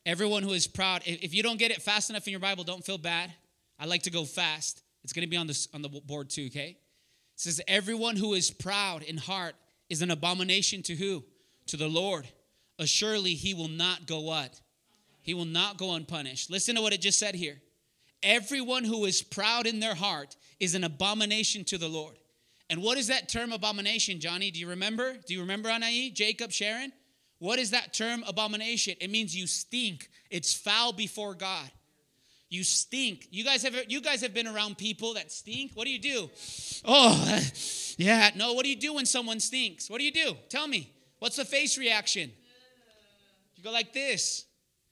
Everyone 0.06 0.42
who 0.42 0.52
is 0.52 0.66
proud. 0.66 1.02
If 1.06 1.34
you 1.34 1.42
don't 1.42 1.58
get 1.58 1.70
it 1.70 1.80
fast 1.80 2.10
enough 2.10 2.26
in 2.26 2.30
your 2.30 2.40
Bible, 2.40 2.64
don't 2.64 2.84
feel 2.84 2.98
bad. 2.98 3.32
I 3.78 3.86
like 3.86 4.02
to 4.02 4.10
go 4.10 4.24
fast. 4.24 4.82
It's 5.02 5.12
going 5.12 5.26
to 5.26 5.30
be 5.30 5.36
on, 5.36 5.46
this, 5.46 5.68
on 5.74 5.82
the 5.82 5.88
board 5.88 6.30
too, 6.30 6.46
okay? 6.46 6.76
It 7.34 7.40
says, 7.40 7.60
Everyone 7.66 8.16
who 8.16 8.34
is 8.34 8.50
proud 8.50 9.02
in 9.02 9.16
heart 9.16 9.54
is 9.88 10.02
an 10.02 10.10
abomination 10.10 10.82
to 10.82 10.94
who? 10.94 11.24
To 11.66 11.76
the 11.76 11.88
Lord. 11.88 12.26
Assuredly, 12.78 13.34
he 13.34 13.54
will 13.54 13.68
not 13.68 14.06
go 14.06 14.20
what? 14.20 14.60
He 15.22 15.34
will 15.34 15.44
not 15.44 15.78
go 15.78 15.94
unpunished. 15.94 16.50
Listen 16.50 16.74
to 16.74 16.82
what 16.82 16.92
it 16.92 17.00
just 17.00 17.18
said 17.18 17.34
here. 17.34 17.60
Everyone 18.22 18.84
who 18.84 19.04
is 19.04 19.22
proud 19.22 19.66
in 19.66 19.80
their 19.80 19.94
heart 19.94 20.36
is 20.58 20.74
an 20.74 20.84
abomination 20.84 21.64
to 21.64 21.78
the 21.78 21.88
Lord. 21.88 22.16
And 22.70 22.82
what 22.82 22.98
is 22.98 23.08
that 23.08 23.28
term 23.28 23.52
abomination, 23.52 24.20
Johnny? 24.20 24.50
Do 24.50 24.58
you 24.58 24.68
remember? 24.68 25.14
Do 25.26 25.34
you 25.34 25.40
remember 25.40 25.68
Anai, 25.68 26.12
Jacob, 26.14 26.50
Sharon? 26.50 26.92
What 27.38 27.58
is 27.58 27.70
that 27.70 27.92
term 27.92 28.24
abomination? 28.26 28.94
It 29.00 29.10
means 29.10 29.36
you 29.36 29.46
stink. 29.46 30.08
It's 30.30 30.54
foul 30.54 30.92
before 30.92 31.34
God. 31.34 31.70
You 32.48 32.64
stink. 32.64 33.26
You 33.30 33.44
guys 33.44 33.62
have 33.64 33.74
you 33.88 34.00
guys 34.00 34.22
have 34.22 34.32
been 34.32 34.46
around 34.46 34.78
people 34.78 35.14
that 35.14 35.32
stink. 35.32 35.72
What 35.74 35.86
do 35.86 35.92
you 35.92 35.98
do? 35.98 36.30
Oh, 36.84 37.40
yeah. 37.98 38.30
No, 38.34 38.52
what 38.52 38.64
do 38.64 38.70
you 38.70 38.76
do 38.76 38.94
when 38.94 39.06
someone 39.06 39.40
stinks? 39.40 39.90
What 39.90 39.98
do 39.98 40.04
you 40.04 40.12
do? 40.12 40.36
Tell 40.48 40.68
me. 40.68 40.90
What's 41.18 41.36
the 41.36 41.44
face 41.44 41.76
reaction? 41.76 42.30
You 43.56 43.64
go 43.64 43.72
like 43.72 43.92
this. 43.92 44.44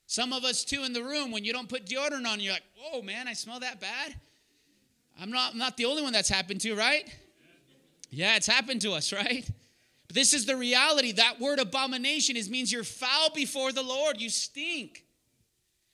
Some 0.07 0.33
of 0.33 0.43
us 0.43 0.63
too 0.63 0.83
in 0.83 0.93
the 0.93 1.03
room 1.03 1.31
when 1.31 1.43
you 1.43 1.53
don't 1.53 1.69
put 1.69 1.85
deodorant 1.85 2.27
on, 2.27 2.39
you're 2.39 2.53
like, 2.53 2.63
"Oh 2.93 3.01
man, 3.01 3.27
I 3.27 3.33
smell 3.33 3.59
that 3.61 3.79
bad." 3.79 4.13
I'm 5.19 5.31
not 5.31 5.53
I'm 5.53 5.57
not 5.57 5.77
the 5.77 5.85
only 5.85 6.03
one 6.03 6.13
that's 6.13 6.29
happened 6.29 6.61
to, 6.61 6.75
right? 6.75 7.09
Yeah, 8.13 8.35
it's 8.35 8.47
happened 8.47 8.81
to 8.81 8.93
us, 8.93 9.11
right? 9.13 9.45
But 10.07 10.15
this 10.15 10.33
is 10.33 10.45
the 10.45 10.55
reality. 10.55 11.13
That 11.13 11.39
word 11.39 11.59
abomination 11.59 12.37
is 12.37 12.49
means 12.49 12.71
you're 12.71 12.83
foul 12.83 13.31
before 13.33 13.71
the 13.71 13.83
Lord. 13.83 14.21
You 14.21 14.29
stink. 14.29 15.03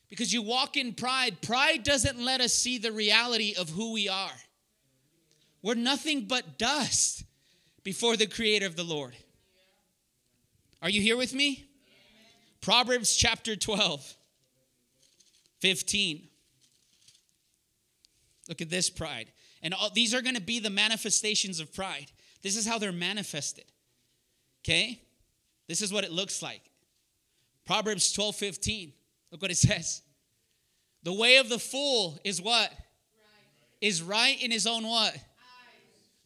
Because 0.09 0.33
you 0.33 0.41
walk 0.41 0.75
in 0.75 0.93
pride. 0.93 1.41
Pride 1.41 1.83
doesn't 1.83 2.19
let 2.19 2.41
us 2.41 2.53
see 2.53 2.77
the 2.77 2.91
reality 2.91 3.53
of 3.57 3.69
who 3.69 3.93
we 3.93 4.09
are. 4.09 4.31
We're 5.61 5.75
nothing 5.75 6.25
but 6.25 6.57
dust 6.57 7.23
before 7.83 8.17
the 8.17 8.25
creator 8.25 8.65
of 8.65 8.75
the 8.75 8.83
Lord. 8.83 9.15
Are 10.81 10.89
you 10.89 11.01
here 11.01 11.17
with 11.17 11.33
me? 11.33 11.67
Proverbs 12.61 13.15
chapter 13.15 13.55
12, 13.55 14.15
15. 15.59 16.27
Look 18.47 18.61
at 18.61 18.69
this 18.69 18.89
pride. 18.89 19.31
And 19.61 19.73
all, 19.73 19.89
these 19.93 20.13
are 20.13 20.21
going 20.21 20.35
to 20.35 20.41
be 20.41 20.59
the 20.59 20.69
manifestations 20.69 21.59
of 21.59 21.73
pride. 21.73 22.11
This 22.41 22.55
is 22.55 22.67
how 22.67 22.77
they're 22.77 22.91
manifested. 22.91 23.65
Okay? 24.63 25.01
This 25.67 25.81
is 25.81 25.91
what 25.91 26.03
it 26.03 26.11
looks 26.11 26.41
like. 26.41 26.61
Proverbs 27.65 28.11
12, 28.13 28.35
15. 28.35 28.93
Look 29.31 29.41
what 29.41 29.51
it 29.51 29.57
says. 29.57 30.01
The 31.03 31.13
way 31.13 31.37
of 31.37 31.49
the 31.49 31.59
fool 31.59 32.19
is 32.23 32.41
what? 32.41 32.71
Right. 32.71 32.77
Is 33.81 34.01
right 34.01 34.41
in 34.41 34.51
his 34.51 34.65
own 34.67 34.83
what? 34.87 35.13
Eyes. 35.13 35.21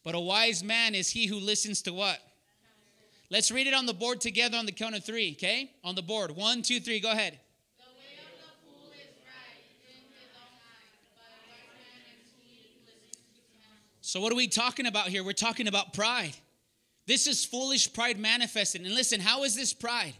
But 0.03 0.15
a 0.15 0.19
wise 0.19 0.63
man 0.63 0.95
is 0.95 1.09
he 1.09 1.27
who 1.27 1.39
listens 1.39 1.81
to 1.83 1.93
what? 1.93 2.19
Let's 3.29 3.51
read 3.51 3.67
it 3.67 3.73
on 3.73 3.85
the 3.85 3.93
board 3.93 4.21
together 4.21 4.57
on 4.57 4.65
the 4.65 4.71
count 4.71 4.95
of 4.95 5.03
three, 5.03 5.33
okay? 5.33 5.71
On 5.83 5.95
the 5.95 6.01
board. 6.01 6.31
One, 6.31 6.61
two, 6.61 6.79
three, 6.79 6.99
go 6.99 7.11
ahead. 7.11 7.39
So, 14.13 14.21
what 14.21 14.31
are 14.31 14.35
we 14.35 14.47
talking 14.47 14.85
about 14.85 15.07
here? 15.07 15.23
We're 15.23 15.33
talking 15.33 15.67
about 15.67 15.93
pride. 15.93 16.35
This 17.07 17.25
is 17.25 17.45
foolish 17.45 17.91
pride 17.93 18.19
manifested. 18.19 18.81
And 18.81 18.93
listen, 18.93 19.19
how 19.19 19.43
is 19.43 19.55
this 19.55 19.73
pride? 19.73 20.13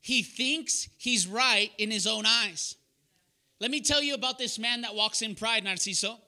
He 0.00 0.24
thinks 0.24 0.88
he's 0.98 1.24
right 1.24 1.70
in 1.78 1.92
his 1.92 2.08
own 2.08 2.26
eyes. 2.26 2.74
Let 3.60 3.70
me 3.70 3.82
tell 3.82 4.02
you 4.02 4.14
about 4.14 4.36
this 4.36 4.58
man 4.58 4.80
that 4.80 4.96
walks 4.96 5.22
in 5.22 5.36
pride, 5.36 5.64
Narciso. 5.64 6.18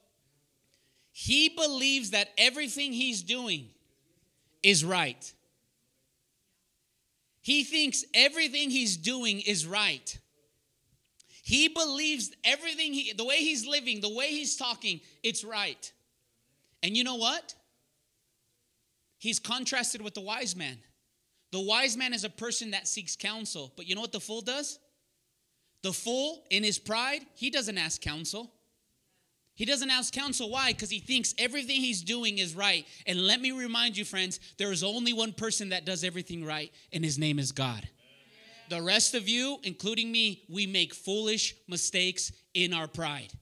He 1.11 1.49
believes 1.49 2.11
that 2.11 2.29
everything 2.39 2.93
he's 2.93 3.25
doing 3.25 3.67
is 4.63 4.85
right. 4.85 5.33
He 7.41 7.65
thinks 7.65 8.05
everything 8.15 8.71
he's 8.71 8.97
doing 8.97 9.41
is 9.41 9.67
right. 9.67 10.17
He 11.43 11.67
believes 11.67 12.31
everything 12.45 12.93
he, 12.93 13.13
the 13.13 13.25
way 13.25 13.39
he's 13.39 13.67
living, 13.67 14.01
the 14.01 14.15
way 14.15 14.29
he's 14.29 14.55
talking, 14.55 15.01
it's 15.25 15.43
right. 15.43 15.93
And 16.83 16.97
you 16.97 17.05
know 17.05 17.17
what? 17.17 17.55
He's 19.19 19.39
contrasted 19.39 20.01
with 20.01 20.15
the 20.15 20.21
wise 20.21 20.57
man. 20.57 20.79
The 21.53 21.61
wise 21.61 21.97
man 21.97 22.15
is 22.15 22.25
a 22.25 22.31
person 22.31 22.71
that 22.71 22.89
seeks 22.89 23.17
counsel, 23.17 23.73
but 23.77 23.87
you 23.87 23.95
know 23.95 24.01
what 24.01 24.13
the 24.13 24.21
fool 24.21 24.41
does? 24.41 24.79
The 25.83 25.93
fool, 25.93 26.45
in 26.51 26.63
his 26.63 26.79
pride, 26.79 27.23
he 27.35 27.51
doesn't 27.51 27.77
ask 27.77 28.01
counsel. 28.01 28.53
He 29.55 29.65
doesn't 29.65 29.91
ask 29.91 30.13
counsel. 30.15 30.49
Why? 30.51 30.73
Because 30.73 30.91
he 30.91 31.01
thinks 31.01 31.35
everything 31.37 31.81
he's 31.81 32.03
doing 32.03 32.39
is 32.39 32.55
right. 32.55 32.87
And 33.07 33.27
let 33.27 33.41
me 33.41 33.51
remind 33.51 33.97
you, 33.97 34.05
friends, 34.05 34.41
there 34.59 34.73
is 34.73 34.83
only 34.83 35.13
one 35.13 35.33
person 35.33 35.71
that 35.71 35.85
does 35.85 36.05
everything 36.05 36.45
right, 36.45 36.73
and 36.93 37.05
his 37.05 37.19
name 37.19 37.39
is 37.39 37.53
God. 37.53 37.87
The 38.71 38.81
rest 38.81 39.15
of 39.15 39.29
you, 39.29 39.59
including 39.65 40.13
me, 40.13 40.45
we 40.49 40.67
make 40.67 40.95
foolish 40.95 41.57
mistakes 41.67 42.33
in 42.55 42.73
our 42.73 42.87
pride. 42.87 43.33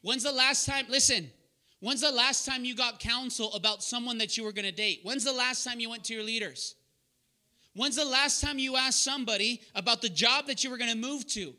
When's 0.00 0.22
the 0.22 0.32
last 0.32 0.66
time, 0.66 0.86
listen, 0.88 1.30
when's 1.84 2.00
the 2.00 2.10
last 2.10 2.46
time 2.46 2.64
you 2.64 2.74
got 2.74 2.98
counsel 2.98 3.52
about 3.54 3.82
someone 3.82 4.18
that 4.18 4.36
you 4.36 4.44
were 4.44 4.52
gonna 4.52 4.72
date? 4.72 5.00
When's 5.02 5.24
the 5.24 5.32
last 5.32 5.64
time 5.64 5.80
you 5.80 5.90
went 5.90 6.04
to 6.04 6.14
your 6.14 6.24
leaders? 6.24 6.74
When's 7.74 7.96
the 7.96 8.04
last 8.04 8.40
time 8.40 8.58
you 8.58 8.76
asked 8.76 9.02
somebody 9.02 9.60
about 9.74 10.00
the 10.00 10.08
job 10.08 10.46
that 10.46 10.64
you 10.64 10.70
were 10.70 10.78
gonna 10.78 10.94
move 10.94 11.26
to? 11.28 11.54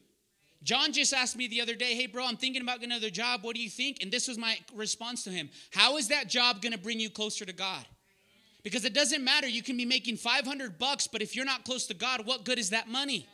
John 0.66 0.92
just 0.92 1.14
asked 1.14 1.38
me 1.38 1.48
the 1.48 1.62
other 1.62 1.76
day, 1.76 1.94
hey, 1.94 2.08
bro, 2.08 2.26
I'm 2.26 2.38
thinking 2.38 2.64
about 2.64 2.84
another 2.84 3.12
job. 3.12 3.44
What 3.44 3.56
do 3.56 3.62
you 3.62 3.70
think? 3.70 4.00
And 4.02 4.12
this 4.12 4.28
was 4.28 4.36
my 4.36 4.58
response 4.74 5.24
to 5.26 5.30
him 5.30 5.50
How 5.72 5.98
is 5.98 6.08
that 6.10 6.28
job 6.28 6.62
going 6.62 6.74
to 6.74 6.80
bring 6.80 7.00
you 7.00 7.10
closer 7.10 7.46
to 7.46 7.54
God? 7.54 7.86
Because 8.64 8.84
it 8.84 8.96
doesn't 8.96 9.24
matter. 9.24 9.48
You 9.48 9.62
can 9.62 9.78
be 9.78 9.86
making 9.86 10.18
500 10.18 10.80
bucks, 10.80 11.08
but 11.08 11.22
if 11.22 11.36
you're 11.36 11.46
not 11.46 11.66
close 11.66 11.86
to 11.86 11.94
God, 11.94 12.26
what 12.26 12.46
good 12.46 12.58
is 12.58 12.72
that 12.72 12.88
money? 12.88 13.28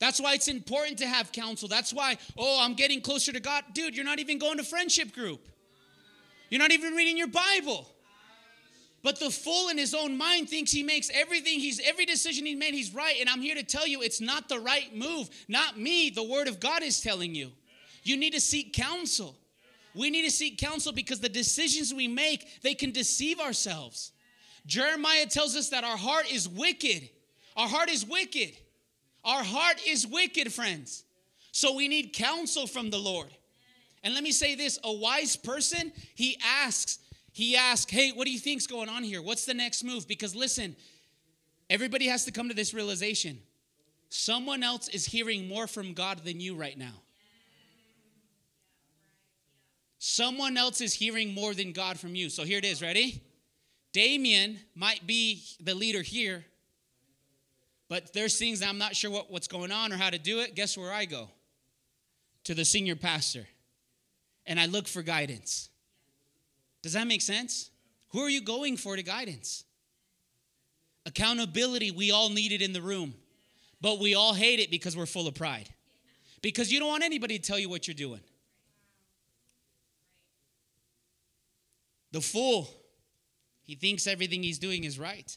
That's 0.00 0.18
why 0.18 0.32
it's 0.32 0.48
important 0.48 0.98
to 1.00 1.06
have 1.06 1.30
counsel. 1.30 1.68
That's 1.68 1.92
why, 1.92 2.16
oh, 2.38 2.58
I'm 2.62 2.72
getting 2.72 3.02
closer 3.02 3.30
to 3.32 3.40
God. 3.40 3.62
Dude, 3.74 3.94
you're 3.94 4.04
not 4.04 4.18
even 4.18 4.38
going 4.38 4.56
to 4.56 4.64
friendship 4.64 5.12
group. 5.12 5.46
You're 6.50 6.60
not 6.60 6.72
even 6.72 6.94
reading 6.94 7.16
your 7.16 7.28
Bible. 7.28 7.88
But 9.02 9.20
the 9.20 9.30
fool 9.30 9.68
in 9.68 9.76
his 9.76 9.94
own 9.94 10.16
mind 10.16 10.48
thinks 10.48 10.72
he 10.72 10.82
makes 10.82 11.10
everything, 11.12 11.60
he's 11.60 11.78
every 11.86 12.06
decision 12.06 12.46
he 12.46 12.54
made, 12.54 12.72
he's 12.72 12.94
right. 12.94 13.16
And 13.20 13.28
I'm 13.28 13.42
here 13.42 13.54
to 13.54 13.62
tell 13.62 13.86
you 13.86 14.00
it's 14.00 14.20
not 14.20 14.48
the 14.48 14.58
right 14.58 14.96
move. 14.96 15.28
Not 15.46 15.78
me. 15.78 16.08
The 16.08 16.22
word 16.22 16.48
of 16.48 16.58
God 16.58 16.82
is 16.82 17.02
telling 17.02 17.34
you. 17.34 17.52
You 18.02 18.16
need 18.16 18.32
to 18.32 18.40
seek 18.40 18.72
counsel. 18.72 19.36
We 19.94 20.10
need 20.10 20.24
to 20.24 20.30
seek 20.30 20.58
counsel 20.58 20.92
because 20.92 21.20
the 21.20 21.28
decisions 21.28 21.92
we 21.92 22.08
make, 22.08 22.62
they 22.62 22.74
can 22.74 22.92
deceive 22.92 23.40
ourselves. 23.40 24.12
Jeremiah 24.66 25.26
tells 25.26 25.54
us 25.54 25.68
that 25.68 25.84
our 25.84 25.96
heart 25.98 26.32
is 26.32 26.48
wicked. 26.48 27.10
Our 27.56 27.68
heart 27.68 27.90
is 27.90 28.06
wicked. 28.06 28.56
Our 29.24 29.44
heart 29.44 29.80
is 29.86 30.06
wicked, 30.06 30.52
friends. 30.52 31.04
So 31.52 31.74
we 31.74 31.88
need 31.88 32.14
counsel 32.14 32.66
from 32.66 32.90
the 32.90 32.98
Lord. 32.98 33.28
And 34.04 34.12
let 34.12 34.22
me 34.22 34.32
say 34.32 34.54
this 34.54 34.78
a 34.84 34.92
wise 34.92 35.34
person, 35.34 35.90
he 36.14 36.38
asks, 36.44 36.98
he 37.32 37.56
asks, 37.56 37.90
hey, 37.90 38.12
what 38.12 38.26
do 38.26 38.30
you 38.30 38.38
think's 38.38 38.66
going 38.66 38.90
on 38.90 39.02
here? 39.02 39.22
What's 39.22 39.46
the 39.46 39.54
next 39.54 39.82
move? 39.82 40.06
Because 40.06 40.36
listen, 40.36 40.76
everybody 41.70 42.06
has 42.06 42.26
to 42.26 42.30
come 42.30 42.48
to 42.48 42.54
this 42.54 42.74
realization. 42.74 43.38
Someone 44.10 44.62
else 44.62 44.88
is 44.88 45.06
hearing 45.06 45.48
more 45.48 45.66
from 45.66 45.94
God 45.94 46.20
than 46.24 46.38
you 46.38 46.54
right 46.54 46.78
now. 46.78 46.92
Someone 49.98 50.58
else 50.58 50.82
is 50.82 50.92
hearing 50.92 51.32
more 51.32 51.54
than 51.54 51.72
God 51.72 51.98
from 51.98 52.14
you. 52.14 52.28
So 52.28 52.44
here 52.44 52.58
it 52.58 52.64
is, 52.64 52.82
ready? 52.82 53.22
Damien 53.92 54.58
might 54.74 55.06
be 55.06 55.42
the 55.60 55.74
leader 55.74 56.02
here, 56.02 56.44
but 57.88 58.12
there's 58.12 58.38
things 58.38 58.62
I'm 58.62 58.76
not 58.76 58.94
sure 58.94 59.10
what, 59.10 59.32
what's 59.32 59.48
going 59.48 59.72
on 59.72 59.92
or 59.92 59.96
how 59.96 60.10
to 60.10 60.18
do 60.18 60.40
it. 60.40 60.54
Guess 60.54 60.76
where 60.76 60.92
I 60.92 61.06
go? 61.06 61.30
To 62.44 62.54
the 62.54 62.66
senior 62.66 62.96
pastor. 62.96 63.46
And 64.46 64.60
I 64.60 64.66
look 64.66 64.86
for 64.86 65.02
guidance. 65.02 65.70
Does 66.82 66.92
that 66.92 67.06
make 67.06 67.22
sense? 67.22 67.70
Who 68.10 68.20
are 68.20 68.28
you 68.28 68.42
going 68.42 68.76
for 68.76 68.94
to 68.94 69.02
guidance? 69.02 69.64
Accountability, 71.06 71.90
we 71.90 72.10
all 72.10 72.30
need 72.30 72.52
it 72.52 72.62
in 72.62 72.72
the 72.72 72.80
room, 72.80 73.14
but 73.80 74.00
we 74.00 74.14
all 74.14 74.34
hate 74.34 74.60
it 74.60 74.70
because 74.70 74.96
we're 74.96 75.06
full 75.06 75.26
of 75.26 75.34
pride. 75.34 75.68
Because 76.40 76.70
you 76.70 76.78
don't 76.78 76.88
want 76.88 77.04
anybody 77.04 77.38
to 77.38 77.42
tell 77.42 77.58
you 77.58 77.68
what 77.68 77.86
you're 77.88 77.94
doing. 77.94 78.20
The 82.12 82.20
fool, 82.20 82.70
he 83.64 83.74
thinks 83.74 84.06
everything 84.06 84.42
he's 84.42 84.58
doing 84.58 84.84
is 84.84 84.98
right. 84.98 85.36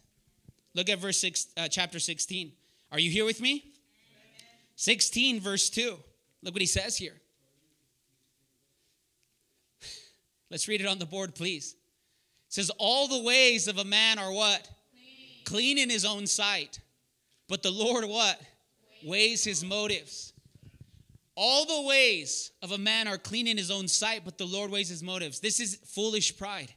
Look 0.75 0.89
at 0.89 0.99
verse 0.99 1.17
6, 1.17 1.47
uh, 1.57 1.67
chapter 1.69 1.97
16. 1.97 2.51
Are 2.91 2.99
you 2.99 3.09
here 3.09 3.25
with 3.25 3.41
me? 3.41 3.71
16, 4.75 5.39
verse 5.39 5.69
2. 5.69 5.97
Look 6.43 6.53
what 6.53 6.61
he 6.61 6.67
says 6.67 6.95
here. 6.95 7.15
Let's 10.49 10.67
read 10.67 10.81
it 10.81 10.87
on 10.87 10.99
the 10.99 11.05
board, 11.05 11.35
please. 11.35 11.75
It 12.47 12.53
says, 12.53 12.71
All 12.77 13.07
the 13.07 13.23
ways 13.23 13.67
of 13.67 13.77
a 13.77 13.83
man 13.83 14.19
are 14.19 14.31
what? 14.31 14.69
Clean, 14.91 15.43
Clean 15.45 15.77
in 15.77 15.89
his 15.89 16.05
own 16.05 16.27
sight. 16.27 16.79
But 17.47 17.63
the 17.63 17.71
Lord 17.71 18.05
what? 18.05 18.39
Weighs 19.03 19.43
his 19.43 19.63
motives. 19.63 20.33
All 21.35 21.65
the 21.65 21.87
ways 21.87 22.51
of 22.63 22.71
a 22.71 22.77
man 22.77 23.07
are 23.07 23.17
clean 23.17 23.47
in 23.47 23.57
his 23.57 23.69
own 23.69 23.87
sight, 23.87 24.23
but 24.25 24.39
the 24.39 24.45
Lord 24.45 24.71
weighs 24.71 24.89
his 24.89 25.03
motives. 25.03 25.39
This 25.39 25.59
is 25.59 25.75
foolish 25.85 26.35
pride. 26.35 26.73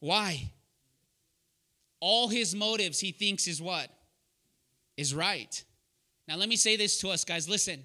Why? 0.00 0.50
All 2.00 2.28
his 2.28 2.54
motives 2.54 2.98
he 2.98 3.12
thinks 3.12 3.46
is 3.46 3.60
what? 3.60 3.90
Is 4.96 5.14
right. 5.14 5.62
Now, 6.26 6.36
let 6.36 6.48
me 6.48 6.56
say 6.56 6.76
this 6.76 7.00
to 7.00 7.10
us, 7.10 7.24
guys. 7.24 7.48
Listen, 7.48 7.84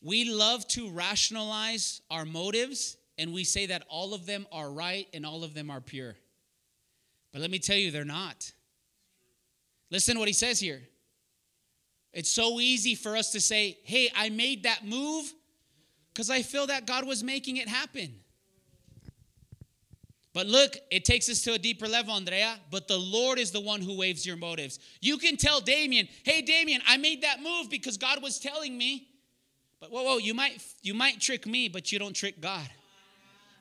we 0.00 0.30
love 0.30 0.66
to 0.68 0.90
rationalize 0.90 2.00
our 2.10 2.24
motives 2.24 2.96
and 3.18 3.32
we 3.32 3.44
say 3.44 3.66
that 3.66 3.84
all 3.88 4.14
of 4.14 4.26
them 4.26 4.46
are 4.50 4.70
right 4.70 5.06
and 5.14 5.24
all 5.24 5.44
of 5.44 5.54
them 5.54 5.70
are 5.70 5.80
pure. 5.80 6.14
But 7.32 7.40
let 7.40 7.50
me 7.50 7.58
tell 7.58 7.76
you, 7.76 7.90
they're 7.90 8.04
not. 8.04 8.52
Listen 9.90 10.18
what 10.18 10.28
he 10.28 10.34
says 10.34 10.60
here. 10.60 10.82
It's 12.12 12.30
so 12.30 12.60
easy 12.60 12.94
for 12.94 13.16
us 13.16 13.32
to 13.32 13.40
say, 13.40 13.78
hey, 13.84 14.10
I 14.14 14.30
made 14.30 14.62
that 14.64 14.86
move 14.86 15.32
because 16.12 16.30
I 16.30 16.42
feel 16.42 16.68
that 16.68 16.86
God 16.86 17.06
was 17.06 17.24
making 17.24 17.56
it 17.56 17.68
happen. 17.68 18.14
But 20.32 20.46
look, 20.46 20.76
it 20.90 21.04
takes 21.04 21.28
us 21.28 21.42
to 21.42 21.52
a 21.52 21.58
deeper 21.58 21.86
level, 21.86 22.12
Andrea. 22.12 22.58
But 22.70 22.88
the 22.88 22.98
Lord 22.98 23.38
is 23.38 23.52
the 23.52 23.60
one 23.60 23.80
who 23.80 23.96
waves 23.96 24.26
your 24.26 24.36
motives. 24.36 24.80
You 25.00 25.16
can 25.16 25.36
tell 25.36 25.60
Damien, 25.60 26.08
hey, 26.24 26.42
Damien, 26.42 26.82
I 26.86 26.96
made 26.96 27.22
that 27.22 27.40
move 27.40 27.70
because 27.70 27.96
God 27.96 28.20
was 28.22 28.38
telling 28.38 28.76
me. 28.76 29.08
But 29.80 29.92
whoa, 29.92 30.02
whoa, 30.02 30.18
you 30.18 30.34
might 30.34 30.62
you 30.82 30.94
might 30.94 31.20
trick 31.20 31.46
me, 31.46 31.68
but 31.68 31.92
you 31.92 31.98
don't 31.98 32.14
trick 32.14 32.40
God. 32.40 32.68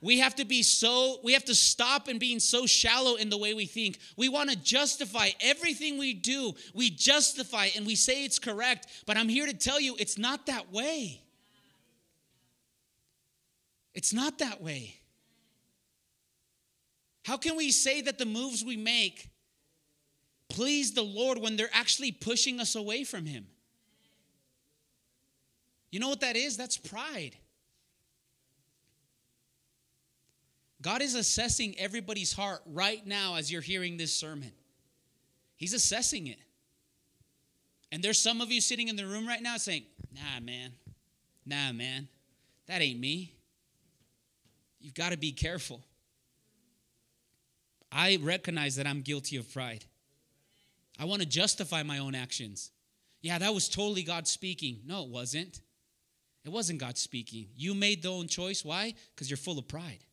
We 0.03 0.19
have 0.19 0.35
to 0.35 0.43
be 0.43 0.63
so, 0.63 1.19
we 1.23 1.31
have 1.31 1.45
to 1.45 1.55
stop 1.55 2.09
and 2.09 2.19
being 2.19 2.41
so 2.41 2.65
shallow 2.65 3.15
in 3.15 3.29
the 3.29 3.37
way 3.37 3.53
we 3.53 3.65
think. 3.65 3.99
We 4.17 4.27
want 4.27 4.49
to 4.49 4.57
justify 4.57 5.29
everything 5.39 5.97
we 5.97 6.13
do. 6.13 6.55
We 6.73 6.89
justify 6.89 7.69
and 7.73 7.87
we 7.87 7.95
say 7.95 8.25
it's 8.25 8.37
correct, 8.37 8.87
but 9.05 9.15
I'm 9.15 9.29
here 9.29 9.45
to 9.45 9.53
tell 9.53 9.79
you 9.79 9.95
it's 9.97 10.17
not 10.17 10.47
that 10.47 10.73
way. 10.73 11.21
It's 13.93 14.11
not 14.11 14.39
that 14.39 14.61
way. 14.61 14.95
How 17.23 17.37
can 17.37 17.55
we 17.55 17.71
say 17.71 18.01
that 18.01 18.17
the 18.17 18.25
moves 18.25 18.61
we 18.61 18.75
make 18.75 19.29
please 20.49 20.93
the 20.93 21.01
Lord 21.01 21.37
when 21.37 21.55
they're 21.55 21.69
actually 21.71 22.11
pushing 22.11 22.59
us 22.59 22.75
away 22.75 23.05
from 23.05 23.25
Him? 23.25 23.47
You 25.91 26.01
know 26.01 26.09
what 26.09 26.19
that 26.19 26.35
is? 26.35 26.57
That's 26.57 26.75
pride. 26.75 27.37
God 30.83 31.01
is 31.01 31.15
assessing 31.15 31.75
everybody's 31.79 32.33
heart 32.33 32.61
right 32.65 33.05
now 33.07 33.35
as 33.35 33.49
you're 33.49 33.61
hearing 33.61 33.95
this 33.95 34.13
sermon. 34.13 34.51
He's 35.55 35.73
assessing 35.73 36.27
it. 36.27 36.39
And 37.91 38.03
there's 38.03 38.19
some 38.19 38.41
of 38.41 38.51
you 38.51 38.59
sitting 38.59 38.89
in 38.89 38.97
the 38.97 39.05
room 39.05 39.25
right 39.25 39.41
now 39.41 39.55
saying, 39.55 39.83
nah, 40.13 40.41
man, 40.41 40.71
nah, 41.45 41.71
man, 41.71 42.09
that 42.67 42.81
ain't 42.81 42.99
me. 42.99 43.33
You've 44.81 44.93
got 44.93 45.13
to 45.13 45.17
be 45.17 45.31
careful. 45.31 45.79
I 47.89 48.19
recognize 48.21 48.75
that 48.75 48.85
I'm 48.85 49.01
guilty 49.01 49.37
of 49.37 49.51
pride. 49.53 49.85
I 50.99 51.05
want 51.05 51.21
to 51.21 51.27
justify 51.27 51.83
my 51.83 51.99
own 51.99 52.13
actions. 52.13 52.71
Yeah, 53.21 53.37
that 53.39 53.53
was 53.53 53.69
totally 53.69 54.03
God 54.03 54.27
speaking. 54.27 54.79
No, 54.85 55.03
it 55.03 55.09
wasn't. 55.09 55.61
It 56.43 56.51
wasn't 56.51 56.79
God 56.79 56.97
speaking. 56.97 57.47
You 57.55 57.73
made 57.73 58.03
the 58.03 58.11
own 58.11 58.27
choice. 58.27 58.65
Why? 58.65 58.93
Because 59.15 59.29
you're 59.29 59.37
full 59.37 59.57
of 59.57 59.67
pride. 59.69 60.03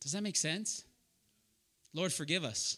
Does 0.00 0.12
that 0.12 0.22
make 0.22 0.36
sense? 0.36 0.84
Lord, 1.92 2.12
forgive 2.12 2.44
us. 2.44 2.76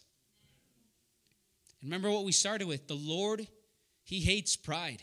And 1.80 1.90
remember 1.90 2.10
what 2.10 2.24
we 2.24 2.32
started 2.32 2.66
with 2.66 2.88
the 2.88 2.94
Lord, 2.94 3.46
He 4.04 4.20
hates 4.20 4.56
pride. 4.56 5.02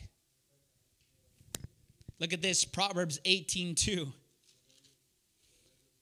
Look 2.19 2.33
at 2.33 2.41
this 2.41 2.65
Proverbs 2.65 3.19
18 3.25 3.75
2. 3.75 4.11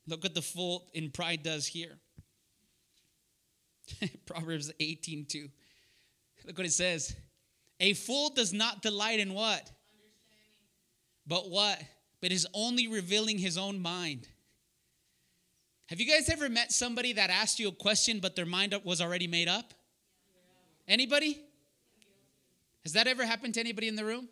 Look 0.07 0.23
what 0.23 0.35
the 0.35 0.41
fault 0.41 0.89
in 0.93 1.09
pride 1.09 1.43
does 1.43 1.65
here. 1.65 1.97
Proverbs 4.25 4.71
18 4.79 5.25
2. 5.25 5.49
Look 6.45 6.57
what 6.57 6.67
it 6.67 6.73
says. 6.73 7.15
A 7.79 7.93
fool 7.93 8.29
does 8.29 8.53
not 8.53 8.81
delight 8.81 9.19
in 9.19 9.33
what? 9.33 9.69
But 11.27 11.49
what? 11.49 11.81
But 12.21 12.31
is 12.31 12.47
only 12.53 12.87
revealing 12.87 13.37
his 13.37 13.57
own 13.57 13.81
mind. 13.81 14.27
Have 15.87 15.99
you 15.99 16.07
guys 16.07 16.29
ever 16.29 16.49
met 16.49 16.71
somebody 16.71 17.13
that 17.13 17.29
asked 17.29 17.59
you 17.59 17.67
a 17.67 17.71
question 17.71 18.19
but 18.19 18.35
their 18.35 18.45
mind 18.45 18.75
was 18.83 19.01
already 19.01 19.27
made 19.27 19.47
up? 19.47 19.73
Anybody? 20.87 21.41
Has 22.83 22.93
that 22.93 23.07
ever 23.07 23.25
happened 23.25 23.53
to 23.55 23.59
anybody 23.59 23.87
in 23.87 23.95
the 23.95 24.05
room? 24.05 24.27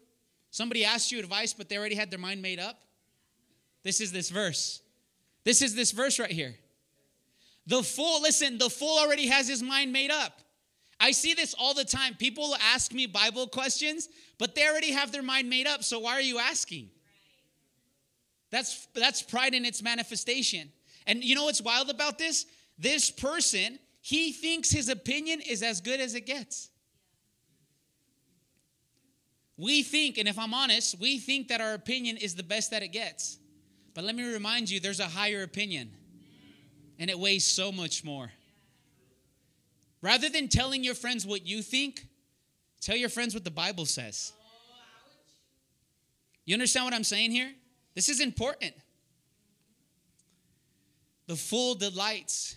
Somebody 0.50 0.84
asked 0.84 1.12
you 1.12 1.20
advice 1.20 1.54
but 1.54 1.70
they 1.70 1.78
already 1.78 1.96
had 1.96 2.10
their 2.10 2.20
mind 2.20 2.42
made 2.42 2.60
up? 2.60 2.82
This 3.84 4.02
is 4.02 4.12
this 4.12 4.30
verse. 4.30 4.82
This 5.44 5.62
is 5.62 5.76
this 5.76 5.92
verse 5.92 6.20
right 6.20 6.32
here. 6.32 6.56
The 7.68 7.84
fool, 7.84 8.22
listen, 8.22 8.58
the 8.58 8.70
fool 8.70 8.98
already 8.98 9.28
has 9.28 9.48
his 9.48 9.62
mind 9.62 9.94
made 9.94 10.12
up. 10.12 10.40
I 11.00 11.12
see 11.12 11.34
this 11.34 11.54
all 11.58 11.74
the 11.74 11.86
time. 11.86 12.16
People 12.16 12.56
ask 12.74 12.94
me 12.94 13.08
Bible 13.08 13.48
questions, 13.48 14.10
but 14.38 14.56
they 14.56 14.68
already 14.68 14.92
have 14.92 15.12
their 15.12 15.24
mind 15.24 15.50
made 15.50 15.68
up. 15.68 15.84
So 15.84 16.00
why 16.00 16.14
are 16.14 16.22
you 16.22 16.40
asking? 16.40 16.90
That's 18.52 18.88
that's 18.94 19.22
pride 19.22 19.54
in 19.54 19.66
its 19.66 19.82
manifestation. 19.82 20.72
And 21.06 21.24
you 21.24 21.36
know 21.36 21.46
what's 21.46 21.62
wild 21.62 21.90
about 21.90 22.18
this? 22.18 22.46
This 22.78 23.12
person, 23.12 23.80
he 24.02 24.32
thinks 24.32 24.72
his 24.72 24.90
opinion 24.90 25.42
is 25.42 25.64
as 25.64 25.82
good 25.82 26.00
as 26.00 26.16
it 26.16 26.26
gets. 26.26 26.70
We 29.58 29.84
think, 29.84 30.18
and 30.18 30.28
if 30.28 30.40
I'm 30.40 30.54
honest, 30.54 31.00
we 31.00 31.20
think 31.20 31.50
that 31.50 31.62
our 31.62 31.74
opinion 31.74 32.18
is 32.18 32.36
the 32.36 32.44
best 32.44 32.72
that 32.72 32.82
it 32.82 32.90
gets. 32.90 33.38
But 33.94 34.04
let 34.04 34.16
me 34.16 34.24
remind 34.24 34.70
you, 34.70 34.80
there's 34.80 35.00
a 35.00 35.06
higher 35.06 35.44
opinion, 35.44 35.92
and 36.98 37.10
it 37.10 37.20
weighs 37.20 37.46
so 37.46 37.72
much 37.72 38.04
more. 38.04 38.32
Rather 40.02 40.28
than 40.28 40.48
telling 40.48 40.84
your 40.84 40.96
friends 40.96 41.26
what 41.26 41.46
you 41.46 41.62
think, 41.62 42.08
tell 42.82 42.96
your 42.96 43.10
friends 43.10 43.34
what 43.34 43.44
the 43.44 43.52
Bible 43.52 43.86
says. 43.86 44.34
You 46.46 46.56
understand 46.56 46.86
what 46.86 46.94
I'm 46.94 47.06
saying 47.06 47.32
here? 47.32 47.52
This 47.96 48.10
is 48.10 48.20
important. 48.20 48.74
The 51.28 51.36
fool 51.36 51.76
delights, 51.76 52.56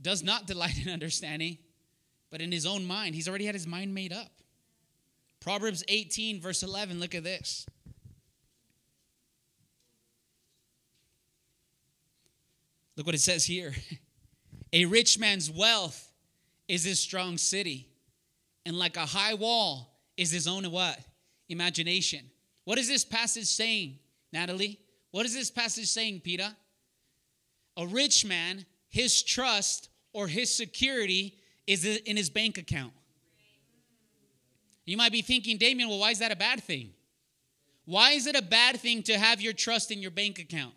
does 0.00 0.22
not 0.22 0.46
delight 0.46 0.78
in 0.84 0.92
understanding, 0.92 1.58
but 2.30 2.40
in 2.40 2.52
his 2.52 2.66
own 2.66 2.84
mind. 2.84 3.14
He's 3.14 3.28
already 3.28 3.46
had 3.46 3.54
his 3.54 3.66
mind 3.66 3.94
made 3.94 4.12
up. 4.12 4.30
Proverbs 5.40 5.84
18, 5.88 6.40
verse 6.40 6.62
11, 6.62 6.98
look 6.98 7.14
at 7.14 7.22
this. 7.22 7.66
Look 12.96 13.06
what 13.06 13.14
it 13.14 13.20
says 13.20 13.44
here. 13.44 13.74
A 14.72 14.86
rich 14.86 15.18
man's 15.18 15.50
wealth 15.50 16.12
is 16.66 16.84
his 16.84 16.98
strong 16.98 17.38
city, 17.38 17.88
and 18.64 18.76
like 18.76 18.96
a 18.96 19.06
high 19.06 19.34
wall 19.34 19.96
is 20.16 20.32
his 20.32 20.48
own 20.48 20.70
what? 20.70 20.98
Imagination. 21.48 22.20
What 22.64 22.76
is 22.76 22.88
this 22.88 23.04
passage 23.04 23.46
saying, 23.46 23.98
Natalie? 24.32 24.80
What 25.12 25.24
is 25.24 25.32
this 25.32 25.50
passage 25.50 25.86
saying, 25.86 26.20
Peter? 26.20 26.54
A 27.76 27.86
rich 27.86 28.24
man, 28.24 28.64
his 28.88 29.22
trust 29.22 29.88
or 30.12 30.28
his 30.28 30.54
security 30.54 31.34
is 31.66 31.84
in 31.84 32.16
his 32.16 32.30
bank 32.30 32.58
account. 32.58 32.92
You 34.84 34.96
might 34.96 35.12
be 35.12 35.22
thinking, 35.22 35.58
Damien, 35.58 35.88
well, 35.88 35.98
why 35.98 36.12
is 36.12 36.20
that 36.20 36.32
a 36.32 36.36
bad 36.36 36.62
thing? 36.62 36.90
Why 37.84 38.12
is 38.12 38.26
it 38.26 38.36
a 38.36 38.42
bad 38.42 38.80
thing 38.80 39.02
to 39.04 39.18
have 39.18 39.40
your 39.40 39.52
trust 39.52 39.90
in 39.90 40.00
your 40.00 40.10
bank 40.10 40.38
account? 40.38 40.74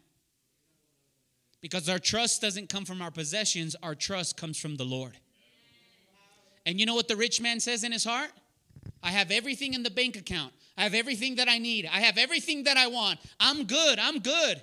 Because 1.62 1.90
our 1.90 2.00
trust 2.00 2.42
doesn't 2.42 2.70
come 2.70 2.86
from 2.86 3.02
our 3.02 3.12
possessions, 3.12 3.76
our 3.84 3.96
trust 3.96 4.38
comes 4.38 4.58
from 4.60 4.78
the 4.78 4.86
Lord. 4.86 5.18
And 6.66 6.80
you 6.80 6.86
know 6.86 6.96
what 6.96 7.08
the 7.08 7.16
rich 7.16 7.42
man 7.42 7.60
says 7.60 7.84
in 7.84 7.92
his 7.92 8.04
heart? 8.04 8.32
I 9.02 9.12
have 9.12 9.32
everything 9.32 9.74
in 9.74 9.84
the 9.84 9.90
bank 9.90 10.16
account. 10.16 10.54
I 10.78 10.84
have 10.84 10.94
everything 10.94 11.36
that 11.36 11.50
I 11.50 11.58
need. 11.58 11.90
I 11.92 12.02
have 12.02 12.18
everything 12.18 12.64
that 12.64 12.78
I 12.78 12.88
want. 12.88 13.20
I'm 13.40 13.66
good. 13.66 14.00
I'm 14.00 14.20
good. 14.20 14.62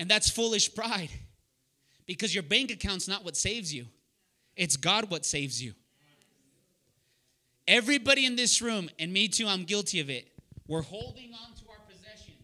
And 0.00 0.10
that's 0.10 0.30
foolish 0.30 0.74
pride 0.74 1.10
because 2.06 2.34
your 2.34 2.42
bank 2.42 2.70
account's 2.70 3.06
not 3.06 3.22
what 3.22 3.36
saves 3.36 3.72
you, 3.72 3.86
it's 4.56 4.78
God 4.78 5.10
what 5.10 5.26
saves 5.26 5.62
you. 5.62 5.74
Everybody 7.68 8.24
in 8.24 8.34
this 8.34 8.62
room, 8.62 8.88
and 8.98 9.12
me 9.12 9.28
too, 9.28 9.46
I'm 9.46 9.64
guilty 9.64 10.00
of 10.00 10.08
it. 10.08 10.26
We're 10.66 10.82
holding 10.82 11.34
on 11.34 11.54
to 11.54 11.68
our 11.68 11.78
possessions 11.86 12.42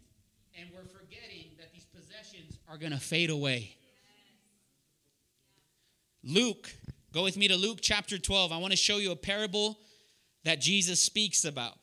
and 0.57 0.69
we're 0.71 0.85
forgetting 0.85 1.53
that 1.59 1.73
these 1.73 1.87
possessions 1.87 2.59
are 2.69 2.77
going 2.77 2.92
to 2.92 3.01
fade 3.01 3.31
away. 3.31 3.75
Luke, 6.23 6.71
go 7.12 7.25
with 7.25 7.38
me 7.38 7.49
to 7.49 7.57
Luke 7.57 7.79
chapter 7.81 8.19
12. 8.19 8.53
I 8.53 8.59
want 8.59 8.73
to 8.73 8.77
show 8.77 8.99
you 8.99 9.12
a 9.12 9.16
parable 9.16 9.79
that 10.45 10.61
Jesus 10.61 11.01
speaks 11.01 11.45
about. 11.47 11.79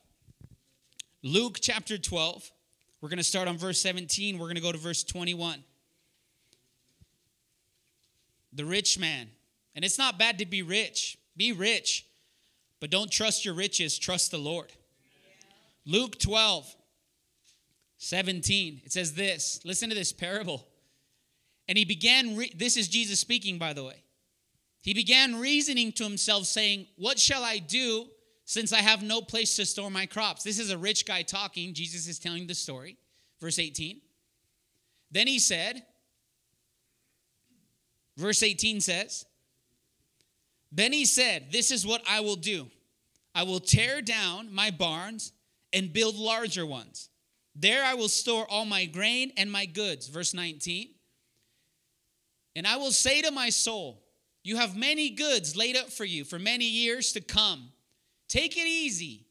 Luke 1.22 1.58
chapter 1.60 1.98
12. 1.98 2.50
We're 3.04 3.10
going 3.10 3.18
to 3.18 3.22
start 3.22 3.48
on 3.48 3.58
verse 3.58 3.82
17. 3.82 4.38
We're 4.38 4.46
going 4.46 4.54
to 4.54 4.62
go 4.62 4.72
to 4.72 4.78
verse 4.78 5.04
21. 5.04 5.62
The 8.54 8.64
rich 8.64 8.98
man. 8.98 9.28
And 9.76 9.84
it's 9.84 9.98
not 9.98 10.18
bad 10.18 10.38
to 10.38 10.46
be 10.46 10.62
rich. 10.62 11.18
Be 11.36 11.52
rich. 11.52 12.06
But 12.80 12.88
don't 12.88 13.10
trust 13.10 13.44
your 13.44 13.52
riches, 13.52 13.98
trust 13.98 14.30
the 14.30 14.38
Lord. 14.38 14.72
Luke 15.84 16.18
12, 16.18 16.74
17. 17.98 18.80
It 18.86 18.92
says 18.92 19.12
this. 19.12 19.60
Listen 19.66 19.90
to 19.90 19.94
this 19.94 20.10
parable. 20.10 20.66
And 21.68 21.76
he 21.76 21.84
began, 21.84 22.38
re- 22.38 22.54
this 22.56 22.78
is 22.78 22.88
Jesus 22.88 23.20
speaking, 23.20 23.58
by 23.58 23.74
the 23.74 23.84
way. 23.84 24.02
He 24.80 24.94
began 24.94 25.38
reasoning 25.38 25.92
to 25.92 26.04
himself, 26.04 26.46
saying, 26.46 26.86
What 26.96 27.18
shall 27.18 27.44
I 27.44 27.58
do 27.58 28.06
since 28.44 28.72
I 28.72 28.80
have 28.80 29.02
no 29.02 29.20
place 29.20 29.56
to 29.56 29.66
store 29.66 29.90
my 29.90 30.06
crops. 30.06 30.42
This 30.42 30.58
is 30.58 30.70
a 30.70 30.78
rich 30.78 31.06
guy 31.06 31.22
talking. 31.22 31.74
Jesus 31.74 32.06
is 32.06 32.18
telling 32.18 32.46
the 32.46 32.54
story. 32.54 32.98
Verse 33.40 33.58
18. 33.58 34.00
Then 35.10 35.26
he 35.26 35.38
said, 35.38 35.82
verse 38.16 38.42
18 38.42 38.80
says, 38.80 39.24
Then 40.72 40.92
he 40.92 41.04
said, 41.04 41.52
This 41.52 41.70
is 41.70 41.86
what 41.86 42.02
I 42.08 42.20
will 42.20 42.36
do 42.36 42.68
I 43.34 43.42
will 43.42 43.60
tear 43.60 44.00
down 44.00 44.52
my 44.52 44.70
barns 44.70 45.32
and 45.72 45.92
build 45.92 46.14
larger 46.14 46.64
ones. 46.64 47.08
There 47.56 47.84
I 47.84 47.94
will 47.94 48.08
store 48.08 48.46
all 48.48 48.64
my 48.64 48.84
grain 48.84 49.32
and 49.36 49.50
my 49.50 49.66
goods. 49.66 50.08
Verse 50.08 50.34
19. 50.34 50.90
And 52.56 52.66
I 52.66 52.76
will 52.76 52.92
say 52.92 53.22
to 53.22 53.30
my 53.30 53.50
soul, 53.50 54.02
You 54.42 54.56
have 54.56 54.76
many 54.76 55.10
goods 55.10 55.56
laid 55.56 55.76
up 55.76 55.90
for 55.90 56.04
you 56.04 56.24
for 56.24 56.38
many 56.38 56.64
years 56.64 57.12
to 57.12 57.20
come. 57.20 57.70
Take 58.28 58.56
it 58.56 58.66
easy. 58.66 59.26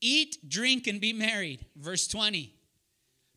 Eat, 0.00 0.48
drink, 0.48 0.86
and 0.86 1.00
be 1.00 1.12
married. 1.12 1.64
Verse 1.76 2.06
20. 2.06 2.54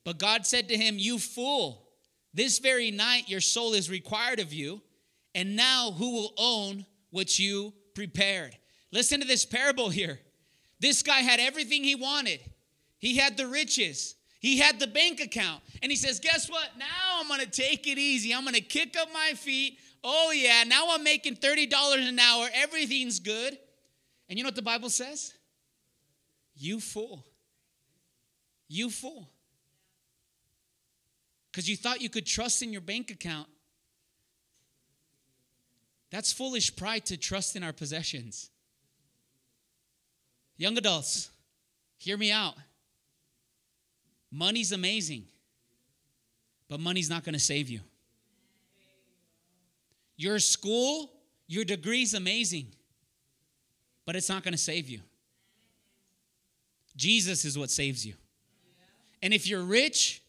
But 0.04 0.20
God 0.20 0.46
said 0.46 0.70
to 0.70 0.78
him, 0.78 0.96
You 0.98 1.20
fool, 1.20 1.90
this 2.34 2.60
very 2.60 2.92
night 2.92 3.30
your 3.30 3.42
soul 3.42 3.74
is 3.74 3.90
required 3.90 4.40
of 4.40 4.54
you, 4.54 4.82
and 5.34 5.56
now 5.56 5.92
who 5.92 6.14
will 6.14 6.34
own 6.38 6.86
what 7.10 7.40
you 7.40 7.74
prepared? 7.94 8.58
Listen 8.92 9.20
to 9.22 9.28
this 9.28 9.46
parable 9.46 9.90
here. 9.90 10.20
This 10.80 11.04
guy 11.04 11.20
had 11.20 11.40
everything 11.40 11.84
he 11.84 11.96
wanted, 11.96 12.40
he 13.00 13.18
had 13.18 13.38
the 13.38 13.48
riches. 13.48 14.16
He 14.40 14.60
had 14.60 14.80
the 14.80 14.88
bank 14.88 15.20
account. 15.20 15.64
And 15.82 15.92
he 15.92 15.96
says, 15.96 16.20
Guess 16.20 16.50
what? 16.50 16.70
Now 16.78 17.20
I'm 17.20 17.28
going 17.28 17.40
to 17.40 17.50
take 17.50 17.88
it 17.88 17.98
easy. 17.98 18.34
I'm 18.34 18.44
going 18.44 18.54
to 18.54 18.62
kick 18.62 18.96
up 18.96 19.10
my 19.12 19.34
feet. 19.36 19.80
Oh, 20.04 20.32
yeah. 20.32 20.64
Now 20.64 20.90
I'm 20.92 21.04
making 21.04 21.36
$30 21.36 22.08
an 22.08 22.20
hour. 22.20 22.48
Everything's 22.54 23.20
good. 23.20 23.58
And 24.30 24.38
you 24.38 24.44
know 24.44 24.48
what 24.48 24.56
the 24.56 24.62
Bible 24.62 24.90
says? 24.90 25.34
You 26.56 26.80
fool. 26.80 27.26
You 28.68 28.90
fool. 28.90 29.30
Because 31.52 31.70
you 31.70 31.78
thought 31.78 32.02
you 32.02 32.10
could 32.10 32.26
trust 32.26 32.62
in 32.62 32.72
your 32.72 32.82
bank 32.82 33.10
account. 33.10 33.48
That's 36.12 36.32
foolish 36.32 36.76
pride 36.76 37.06
to 37.08 37.18
trust 37.18 37.56
in 37.56 37.64
our 37.64 37.74
possessions. 37.74 38.50
Young 40.58 40.78
adults, 40.78 41.30
hear 41.98 42.18
me 42.18 42.32
out. 42.32 42.56
Money's 44.32 44.72
amazing, 44.72 45.26
but 46.68 46.80
money's 46.80 47.10
not 47.10 47.24
going 47.24 47.34
to 47.34 47.40
save 47.40 47.70
you. 47.70 47.80
Your 50.16 50.40
school, 50.40 51.12
your 51.48 51.64
degree's 51.64 52.14
amazing, 52.14 52.68
but 54.08 54.16
it's 54.16 54.30
not 54.30 54.42
going 54.42 54.54
to 54.54 54.58
save 54.58 54.88
you. 54.90 55.02
Jesus 56.96 57.44
is 57.44 57.58
what 57.60 57.70
saves 57.70 58.06
you. 58.06 58.14
And 59.22 59.34
if 59.34 59.48
you're 59.48 59.62
rich, 59.62 60.24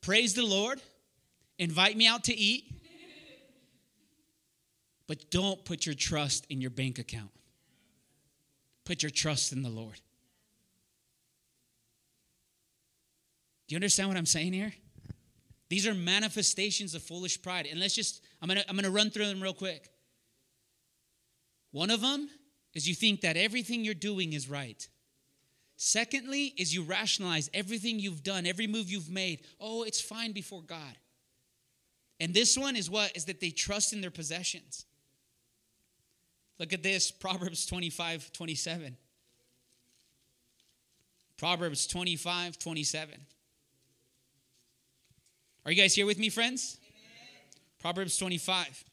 praise 0.00 0.34
the 0.34 0.44
Lord, 0.44 0.82
invite 1.56 1.96
me 1.96 2.08
out 2.08 2.24
to 2.24 2.36
eat, 2.36 2.64
but 5.06 5.30
don't 5.30 5.64
put 5.64 5.86
your 5.86 5.94
trust 5.94 6.46
in 6.50 6.60
your 6.60 6.70
bank 6.70 6.98
account. 6.98 7.30
Put 8.84 9.04
your 9.04 9.10
trust 9.10 9.52
in 9.52 9.62
the 9.62 9.68
Lord. 9.68 10.00
Do 13.68 13.74
you 13.74 13.76
understand 13.76 14.08
what 14.08 14.18
I'm 14.18 14.26
saying 14.26 14.52
here? 14.52 14.72
These 15.68 15.86
are 15.86 15.94
manifestations 15.94 16.96
of 16.96 17.02
foolish 17.02 17.40
pride. 17.40 17.68
And 17.70 17.78
let's 17.78 17.94
just, 17.94 18.20
I'm 18.42 18.48
gonna, 18.48 18.64
I'm 18.68 18.74
gonna 18.74 18.90
run 18.90 19.10
through 19.10 19.26
them 19.26 19.40
real 19.40 19.54
quick. 19.54 19.88
One 21.70 21.90
of 21.90 22.00
them 22.00 22.28
is 22.74 22.88
you 22.88 22.94
think 22.94 23.20
that 23.22 23.36
everything 23.36 23.84
you're 23.84 23.94
doing 23.94 24.32
is 24.32 24.48
right. 24.48 24.86
Secondly, 25.76 26.52
is 26.58 26.74
you 26.74 26.82
rationalize 26.82 27.48
everything 27.54 27.98
you've 27.98 28.22
done, 28.22 28.46
every 28.46 28.66
move 28.66 28.90
you've 28.90 29.10
made. 29.10 29.40
Oh, 29.58 29.82
it's 29.82 30.00
fine 30.00 30.32
before 30.32 30.62
God. 30.62 30.96
And 32.20 32.34
this 32.34 32.56
one 32.56 32.76
is 32.76 32.90
what? 32.90 33.16
Is 33.16 33.24
that 33.24 33.40
they 33.40 33.50
trust 33.50 33.92
in 33.92 34.02
their 34.02 34.10
possessions. 34.10 34.84
Look 36.58 36.74
at 36.74 36.82
this 36.82 37.10
Proverbs 37.10 37.64
25, 37.64 38.30
27. 38.32 38.96
Proverbs 41.38 41.86
25, 41.86 42.58
27. 42.58 43.14
Are 45.64 45.72
you 45.72 45.82
guys 45.82 45.94
here 45.94 46.04
with 46.04 46.18
me, 46.18 46.28
friends? 46.28 46.76
Amen. 46.82 47.62
Proverbs 47.80 48.18
25, 48.18 48.84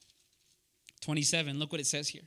27. 1.01 1.59
Look 1.59 1.73
what 1.73 1.81
it 1.81 1.87
says 1.87 2.07
here. 2.07 2.21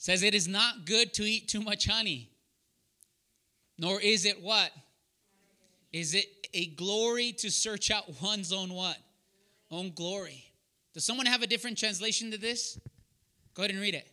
Says 0.00 0.24
it 0.24 0.34
is 0.34 0.48
not 0.48 0.84
good 0.84 1.14
to 1.14 1.22
eat 1.22 1.46
too 1.46 1.60
much 1.60 1.86
honey 1.86 2.30
nor 3.80 3.98
is 3.98 4.26
it 4.26 4.42
what? 4.42 4.70
Is 5.90 6.14
it 6.14 6.26
a 6.52 6.66
glory 6.66 7.32
to 7.38 7.50
search 7.50 7.90
out 7.90 8.04
one's 8.22 8.52
own 8.52 8.74
what? 8.74 8.98
Own 9.70 9.90
glory. 9.92 10.44
Does 10.92 11.02
someone 11.02 11.24
have 11.24 11.40
a 11.40 11.46
different 11.46 11.78
translation 11.78 12.30
to 12.30 12.36
this? 12.36 12.78
Go 13.54 13.62
ahead 13.62 13.70
and 13.70 13.80
read 13.80 13.94
it. 13.94 14.06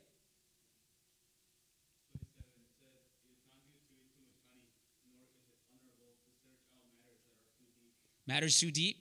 Matters 8.26 8.58
too 8.58 8.72
deep. 8.72 8.98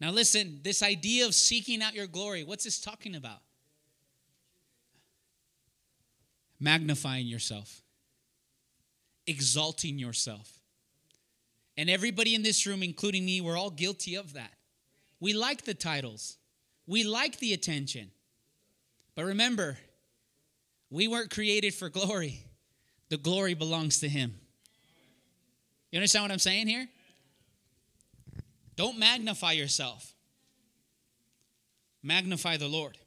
Now 0.00 0.12
listen 0.12 0.60
this 0.62 0.80
idea 0.80 1.26
of 1.26 1.34
seeking 1.34 1.82
out 1.82 1.94
your 1.94 2.06
glory 2.06 2.44
what's 2.44 2.64
this 2.64 2.80
talking 2.80 3.16
about 3.16 3.40
magnifying 6.58 7.26
yourself, 7.26 7.82
exalting 9.26 9.98
yourself. 9.98 10.60
And 11.76 11.90
everybody 11.90 12.34
in 12.34 12.42
this 12.42 12.66
room, 12.66 12.82
including 12.82 13.24
me, 13.24 13.40
we're 13.40 13.58
all 13.58 13.70
guilty 13.70 14.14
of 14.14 14.32
that. 14.34 14.52
We 15.20 15.32
like 15.32 15.64
the 15.64 15.74
titles, 15.74 16.38
we 16.86 17.04
like 17.04 17.38
the 17.38 17.52
attention. 17.52 18.10
But 19.14 19.24
remember, 19.24 19.78
we 20.90 21.08
weren't 21.08 21.30
created 21.30 21.74
for 21.74 21.88
glory, 21.88 22.42
the 23.08 23.16
glory 23.16 23.54
belongs 23.54 24.00
to 24.00 24.08
Him. 24.08 24.34
You 25.90 25.98
understand 25.98 26.24
what 26.24 26.32
I'm 26.32 26.38
saying 26.38 26.68
here? 26.68 26.88
Don't 28.76 28.98
magnify 28.98 29.52
yourself, 29.52 30.14
magnify 32.02 32.58
the 32.58 32.68
Lord. 32.68 32.98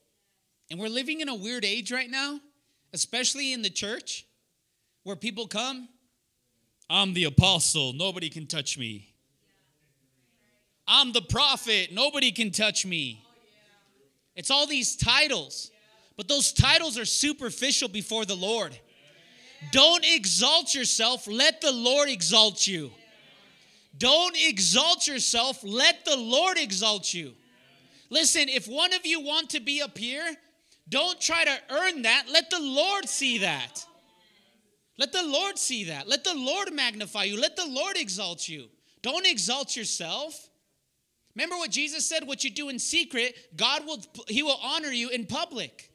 And 0.72 0.80
we're 0.80 0.90
living 0.90 1.22
in 1.22 1.30
a 1.30 1.36
weird 1.36 1.66
age 1.66 1.92
right 1.92 2.10
now, 2.10 2.40
especially 2.94 3.54
in 3.54 3.62
the 3.62 3.70
church, 3.70 4.26
where 5.04 5.16
people 5.16 5.48
come, 5.48 5.88
I'm 6.90 7.14
the 7.14 7.26
apostle, 7.26 7.94
nobody 7.94 8.30
can 8.30 8.48
touch 8.48 8.78
me. 8.78 9.14
I'm 10.88 11.12
the 11.12 11.22
prophet, 11.22 11.90
nobody 11.92 12.32
can 12.32 12.52
touch 12.52 12.86
me. 12.86 13.24
It's 14.36 14.50
all 14.50 14.66
these 14.66 14.96
titles, 14.96 15.70
but 16.18 16.28
those 16.28 16.52
titles 16.52 16.98
are 16.98 17.06
superficial 17.06 17.90
before 17.90 18.26
the 18.26 18.36
Lord. 18.36 18.78
Don't 19.72 20.06
exalt 20.06 20.74
yourself, 20.74 21.28
let 21.28 21.62
the 21.62 21.72
Lord 21.72 22.10
exalt 22.10 22.66
you. 22.66 22.92
Don't 23.98 24.36
exalt 24.48 25.08
yourself, 25.08 25.60
let 25.64 26.06
the 26.06 26.18
Lord 26.18 26.58
exalt 26.58 27.14
you. 27.14 27.34
Listen, 28.10 28.50
if 28.50 28.68
one 28.68 28.94
of 28.94 29.06
you 29.06 29.22
want 29.22 29.52
to 29.52 29.60
be 29.60 29.82
up 29.82 29.98
here, 29.98 30.36
don't 30.90 31.20
try 31.22 31.44
to 31.44 31.58
earn 31.70 32.02
that. 32.04 32.26
Let 32.32 32.50
the 32.50 32.60
Lord 32.60 33.08
see 33.08 33.40
that. 33.40 33.86
Let 34.98 35.14
the 35.14 35.24
Lord 35.24 35.58
see 35.58 35.86
that. 35.86 36.08
Let 36.08 36.24
the 36.24 36.36
Lord 36.36 36.74
magnify 36.74 37.24
you. 37.24 37.40
Let 37.40 37.56
the 37.56 37.68
Lord 37.68 37.96
exalt 37.96 38.50
you. 38.50 38.68
Don't 39.02 39.26
exalt 39.26 39.78
yourself. 39.78 40.50
Remember 41.36 41.56
what 41.56 41.72
Jesus 41.72 42.06
said, 42.06 42.28
what 42.28 42.44
you 42.44 42.50
do 42.50 42.68
in 42.68 42.80
secret, 42.80 43.34
God 43.56 43.86
will 43.86 44.02
he 44.28 44.44
will 44.44 44.60
honor 44.62 44.90
you 44.90 45.10
in 45.10 45.26
public. 45.26 45.90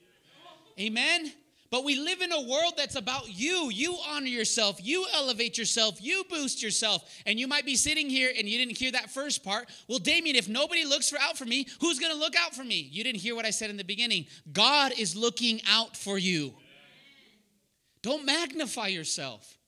Amen. 0.80 1.33
But 1.74 1.82
we 1.82 1.98
live 1.98 2.20
in 2.20 2.30
a 2.30 2.40
world 2.40 2.74
that's 2.76 2.94
about 2.94 3.37
you. 3.37 3.68
You 3.68 3.96
honor 4.08 4.28
yourself, 4.28 4.78
you 4.80 5.08
elevate 5.12 5.58
yourself, 5.58 6.00
you 6.00 6.22
boost 6.30 6.62
yourself. 6.62 7.02
And 7.26 7.37
you 7.37 7.48
might 7.48 7.66
be 7.66 7.74
sitting 7.74 8.08
here 8.08 8.30
and 8.38 8.48
you 8.48 8.58
didn't 8.58 8.78
hear 8.78 8.92
that 8.92 9.10
first 9.10 9.42
part. 9.42 9.68
Well, 9.88 9.98
Damien, 9.98 10.37
if 10.37 10.48
nobody 10.48 10.84
looks 10.84 11.10
for 11.10 11.18
out 11.20 11.37
for 11.37 11.46
me, 11.46 11.66
who's 11.80 11.98
going 11.98 12.12
to 12.12 12.16
look 12.16 12.37
out 12.37 12.54
for 12.54 12.62
me? 12.62 12.88
You 12.92 13.02
didn't 13.02 13.18
hear 13.18 13.34
what 13.34 13.44
I 13.44 13.50
said 13.50 13.70
in 13.70 13.76
the 13.76 13.82
beginning. 13.82 14.26
God 14.52 14.92
is 14.96 15.16
looking 15.16 15.62
out 15.68 15.96
for 15.96 16.16
you. 16.16 16.54
Don't 18.02 18.24
magnify 18.24 18.87
yourself. 18.87 19.58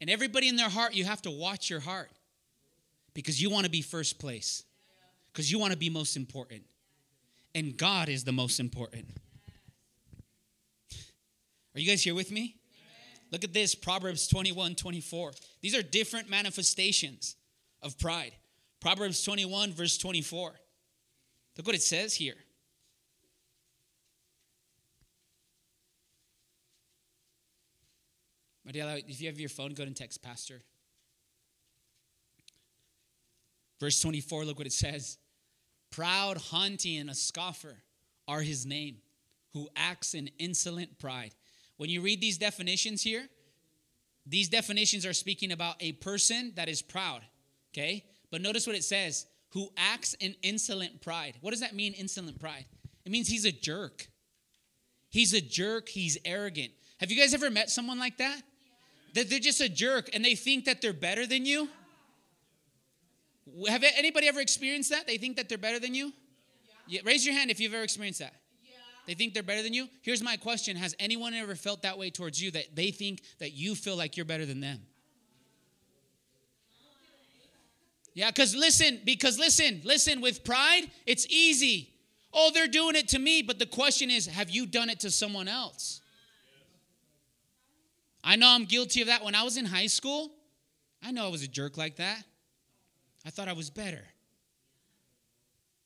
And 0.00 0.10
everybody 0.10 0.48
in 0.48 0.56
their 0.56 0.70
heart, 0.70 0.94
you 0.94 1.04
have 1.04 1.22
to 1.22 1.30
watch 1.30 1.70
your 1.70 1.78
heart 1.78 2.10
because 3.14 3.40
you 3.40 3.48
want 3.48 3.64
to 3.64 3.70
be 3.70 3.80
first 3.80 4.18
place, 4.18 4.64
because 5.32 5.52
you 5.52 5.60
want 5.60 5.70
to 5.70 5.78
be 5.78 5.88
most 5.88 6.16
important. 6.16 6.62
And 7.54 7.76
God 7.76 8.08
is 8.08 8.24
the 8.24 8.32
most 8.32 8.58
important. 8.58 9.06
Are 11.74 11.80
you 11.80 11.88
guys 11.88 12.02
here 12.02 12.14
with 12.14 12.30
me? 12.30 12.56
Look 13.30 13.42
at 13.42 13.52
this 13.52 13.74
Proverbs 13.74 14.28
21 14.28 14.76
24. 14.76 15.32
These 15.60 15.74
are 15.74 15.82
different 15.82 16.30
manifestations 16.30 17.36
of 17.82 17.98
pride. 17.98 18.32
Proverbs 18.80 19.22
21, 19.24 19.72
verse 19.72 19.98
24. 19.98 20.54
Look 21.56 21.66
what 21.66 21.74
it 21.74 21.82
says 21.82 22.14
here. 22.14 22.36
Mariela, 28.66 29.02
if 29.08 29.20
you 29.20 29.26
have 29.28 29.38
your 29.38 29.48
phone, 29.48 29.74
go 29.74 29.82
and 29.82 29.96
text 29.96 30.22
Pastor. 30.22 30.62
Verse 33.80 34.00
24, 34.00 34.44
look 34.44 34.58
what 34.58 34.66
it 34.66 34.72
says. 34.72 35.18
Proud, 35.90 36.38
haughty, 36.38 36.96
and 36.96 37.10
a 37.10 37.14
scoffer 37.14 37.82
are 38.26 38.40
his 38.40 38.64
name, 38.64 38.98
who 39.52 39.68
acts 39.76 40.14
in 40.14 40.30
insolent 40.38 40.98
pride. 40.98 41.34
When 41.76 41.90
you 41.90 42.00
read 42.00 42.20
these 42.20 42.38
definitions 42.38 43.02
here, 43.02 43.28
these 44.26 44.48
definitions 44.48 45.04
are 45.04 45.12
speaking 45.12 45.52
about 45.52 45.76
a 45.80 45.92
person 45.92 46.52
that 46.56 46.68
is 46.68 46.80
proud, 46.82 47.22
okay? 47.72 48.04
But 48.30 48.40
notice 48.40 48.66
what 48.66 48.76
it 48.76 48.84
says 48.84 49.26
who 49.50 49.68
acts 49.76 50.14
in 50.14 50.34
insolent 50.42 51.00
pride. 51.00 51.36
What 51.40 51.52
does 51.52 51.60
that 51.60 51.74
mean, 51.74 51.92
insolent 51.92 52.40
pride? 52.40 52.64
It 53.04 53.12
means 53.12 53.28
he's 53.28 53.44
a 53.44 53.52
jerk. 53.52 54.08
He's 55.10 55.32
a 55.32 55.40
jerk, 55.40 55.88
he's 55.88 56.18
arrogant. 56.24 56.72
Have 56.98 57.12
you 57.12 57.20
guys 57.20 57.34
ever 57.34 57.50
met 57.50 57.70
someone 57.70 57.98
like 57.98 58.18
that? 58.18 58.40
That 59.14 59.30
they're 59.30 59.38
just 59.38 59.60
a 59.60 59.68
jerk 59.68 60.10
and 60.12 60.24
they 60.24 60.34
think 60.34 60.64
that 60.64 60.82
they're 60.82 60.92
better 60.92 61.26
than 61.26 61.46
you? 61.46 61.68
Have 63.68 63.84
anybody 63.96 64.26
ever 64.26 64.40
experienced 64.40 64.90
that? 64.90 65.06
They 65.06 65.18
think 65.18 65.36
that 65.36 65.48
they're 65.48 65.58
better 65.58 65.78
than 65.78 65.94
you? 65.94 66.12
Yeah. 66.88 67.02
Raise 67.04 67.24
your 67.24 67.34
hand 67.34 67.50
if 67.50 67.60
you've 67.60 67.74
ever 67.74 67.84
experienced 67.84 68.20
that. 68.20 68.34
They 69.06 69.14
think 69.14 69.34
they're 69.34 69.42
better 69.42 69.62
than 69.62 69.74
you? 69.74 69.88
Here's 70.02 70.22
my 70.22 70.36
question 70.36 70.76
Has 70.76 70.94
anyone 70.98 71.34
ever 71.34 71.54
felt 71.54 71.82
that 71.82 71.98
way 71.98 72.10
towards 72.10 72.42
you 72.42 72.50
that 72.52 72.74
they 72.74 72.90
think 72.90 73.22
that 73.38 73.52
you 73.52 73.74
feel 73.74 73.96
like 73.96 74.16
you're 74.16 74.26
better 74.26 74.46
than 74.46 74.60
them? 74.60 74.80
Yeah, 78.14 78.30
because 78.30 78.54
listen, 78.54 79.00
because 79.04 79.38
listen, 79.38 79.80
listen, 79.84 80.20
with 80.20 80.44
pride, 80.44 80.82
it's 81.04 81.26
easy. 81.28 81.90
Oh, 82.32 82.50
they're 82.54 82.68
doing 82.68 82.94
it 82.94 83.08
to 83.08 83.18
me, 83.18 83.42
but 83.42 83.58
the 83.58 83.66
question 83.66 84.10
is, 84.10 84.26
have 84.26 84.50
you 84.50 84.66
done 84.66 84.88
it 84.88 85.00
to 85.00 85.10
someone 85.10 85.48
else? 85.48 86.00
I 88.22 88.36
know 88.36 88.48
I'm 88.48 88.64
guilty 88.64 89.02
of 89.02 89.08
that. 89.08 89.24
When 89.24 89.34
I 89.34 89.42
was 89.42 89.56
in 89.56 89.64
high 89.64 89.88
school, 89.88 90.30
I 91.02 91.10
know 91.10 91.26
I 91.26 91.28
was 91.28 91.42
a 91.42 91.48
jerk 91.48 91.76
like 91.76 91.96
that. 91.96 92.22
I 93.26 93.30
thought 93.30 93.48
I 93.48 93.52
was 93.52 93.68
better. 93.68 94.04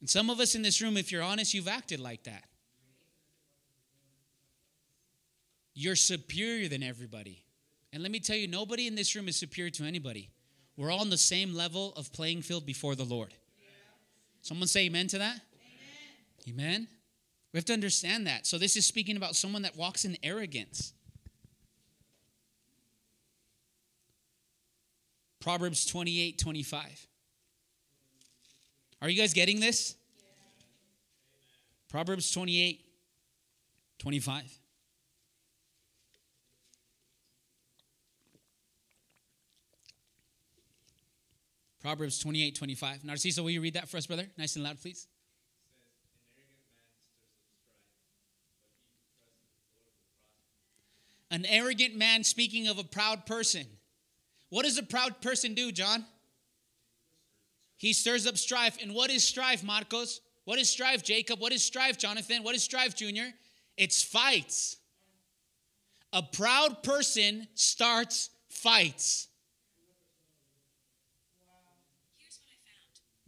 And 0.00 0.08
some 0.08 0.30
of 0.30 0.38
us 0.38 0.54
in 0.54 0.62
this 0.62 0.80
room, 0.80 0.96
if 0.96 1.10
you're 1.10 1.22
honest, 1.22 1.54
you've 1.54 1.68
acted 1.68 1.98
like 1.98 2.24
that. 2.24 2.44
You're 5.80 5.94
superior 5.94 6.68
than 6.68 6.82
everybody. 6.82 7.44
And 7.92 8.02
let 8.02 8.10
me 8.10 8.18
tell 8.18 8.34
you, 8.34 8.48
nobody 8.48 8.88
in 8.88 8.96
this 8.96 9.14
room 9.14 9.28
is 9.28 9.36
superior 9.36 9.70
to 9.70 9.84
anybody. 9.84 10.28
We're 10.76 10.90
all 10.90 10.98
on 10.98 11.08
the 11.08 11.16
same 11.16 11.54
level 11.54 11.92
of 11.96 12.12
playing 12.12 12.42
field 12.42 12.66
before 12.66 12.96
the 12.96 13.04
Lord. 13.04 13.32
Someone 14.42 14.66
say 14.66 14.86
amen 14.86 15.06
to 15.06 15.18
that? 15.18 15.40
Amen. 16.48 16.64
amen. 16.64 16.88
We 17.52 17.58
have 17.58 17.64
to 17.66 17.74
understand 17.74 18.26
that. 18.26 18.44
So, 18.44 18.58
this 18.58 18.76
is 18.76 18.86
speaking 18.86 19.16
about 19.16 19.36
someone 19.36 19.62
that 19.62 19.76
walks 19.76 20.04
in 20.04 20.16
arrogance. 20.20 20.94
Proverbs 25.38 25.86
28 25.86 26.40
25. 26.40 27.06
Are 29.00 29.08
you 29.08 29.16
guys 29.16 29.32
getting 29.32 29.60
this? 29.60 29.94
Proverbs 31.88 32.32
28 32.32 32.80
25. 34.00 34.57
Proverbs 41.80 42.18
28 42.18 42.54
25. 42.56 42.98
Narciso, 43.02 43.40
will 43.40 43.50
you 43.50 43.60
read 43.60 43.74
that 43.74 43.88
for 43.88 43.96
us, 43.96 44.06
brother? 44.06 44.26
Nice 44.36 44.56
and 44.56 44.64
loud, 44.64 44.80
please. 44.80 45.06
An 51.30 51.44
arrogant 51.46 51.94
man 51.96 52.24
speaking 52.24 52.68
of 52.68 52.78
a 52.78 52.84
proud 52.84 53.26
person. 53.26 53.66
What 54.48 54.64
does 54.64 54.78
a 54.78 54.82
proud 54.82 55.20
person 55.20 55.54
do, 55.54 55.70
John? 55.70 56.04
He 57.76 57.92
stirs 57.92 58.26
up 58.26 58.36
strife. 58.36 58.78
And 58.82 58.94
what 58.94 59.10
is 59.10 59.24
strife, 59.24 59.62
Marcos? 59.62 60.20
What 60.44 60.58
is 60.58 60.68
strife, 60.68 61.04
Jacob? 61.04 61.38
What 61.38 61.52
is 61.52 61.62
strife, 61.62 61.98
Jonathan? 61.98 62.42
What 62.42 62.54
is 62.54 62.62
strife, 62.62 62.94
Junior? 62.96 63.32
It's 63.76 64.02
fights. 64.02 64.78
A 66.12 66.22
proud 66.22 66.82
person 66.82 67.46
starts 67.54 68.30
fights. 68.48 69.27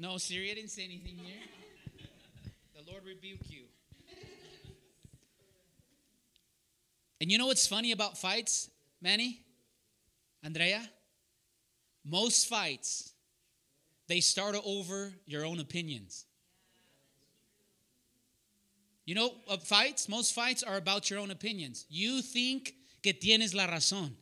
No, 0.00 0.16
Siri, 0.16 0.50
I 0.50 0.54
didn't 0.54 0.70
say 0.70 0.84
anything 0.84 1.18
here. 1.22 1.36
the 2.74 2.90
Lord 2.90 3.04
rebuke 3.04 3.50
you. 3.50 3.64
And 7.20 7.30
you 7.30 7.36
know 7.36 7.48
what's 7.48 7.66
funny 7.66 7.92
about 7.92 8.16
fights, 8.16 8.70
Manny? 9.02 9.42
Andrea? 10.42 10.80
Most 12.02 12.48
fights, 12.48 13.12
they 14.08 14.20
start 14.20 14.56
over 14.64 15.12
your 15.26 15.44
own 15.44 15.60
opinions. 15.60 16.24
You 19.04 19.16
know, 19.16 19.34
uh, 19.50 19.58
fights, 19.58 20.08
most 20.08 20.32
fights 20.32 20.62
are 20.62 20.78
about 20.78 21.10
your 21.10 21.18
own 21.18 21.30
opinions. 21.30 21.84
You 21.90 22.22
think 22.22 22.72
que 23.02 23.12
tienes 23.12 23.54
la 23.54 23.66
razón. 23.66 24.12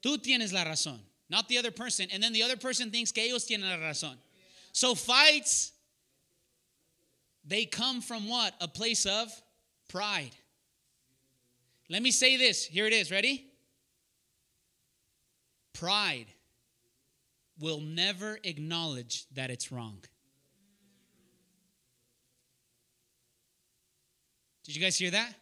Tú 0.00 0.16
tienes 0.16 0.52
la 0.52 0.62
razón 0.62 1.00
not 1.30 1.48
the 1.48 1.58
other 1.58 1.70
person. 1.70 2.08
And 2.12 2.22
then 2.22 2.32
the 2.32 2.42
other 2.42 2.56
person 2.56 2.90
thinks 2.90 3.12
que 3.12 3.22
ellos 3.22 3.46
tienen 3.46 3.70
la 3.70 3.76
razón. 3.76 4.16
So 4.72 4.94
fights, 4.94 5.72
they 7.46 7.64
come 7.64 8.00
from 8.00 8.28
what? 8.28 8.54
A 8.60 8.68
place 8.68 9.06
of 9.06 9.28
pride. 9.88 10.34
Let 11.88 12.02
me 12.02 12.10
say 12.10 12.36
this. 12.36 12.64
Here 12.64 12.86
it 12.86 12.92
is. 12.92 13.10
Ready? 13.10 13.46
Pride 15.72 16.26
will 17.58 17.80
never 17.80 18.38
acknowledge 18.44 19.26
that 19.34 19.50
it's 19.50 19.70
wrong. 19.70 19.98
Did 24.64 24.76
you 24.76 24.82
guys 24.82 24.96
hear 24.96 25.10
that? 25.10 25.34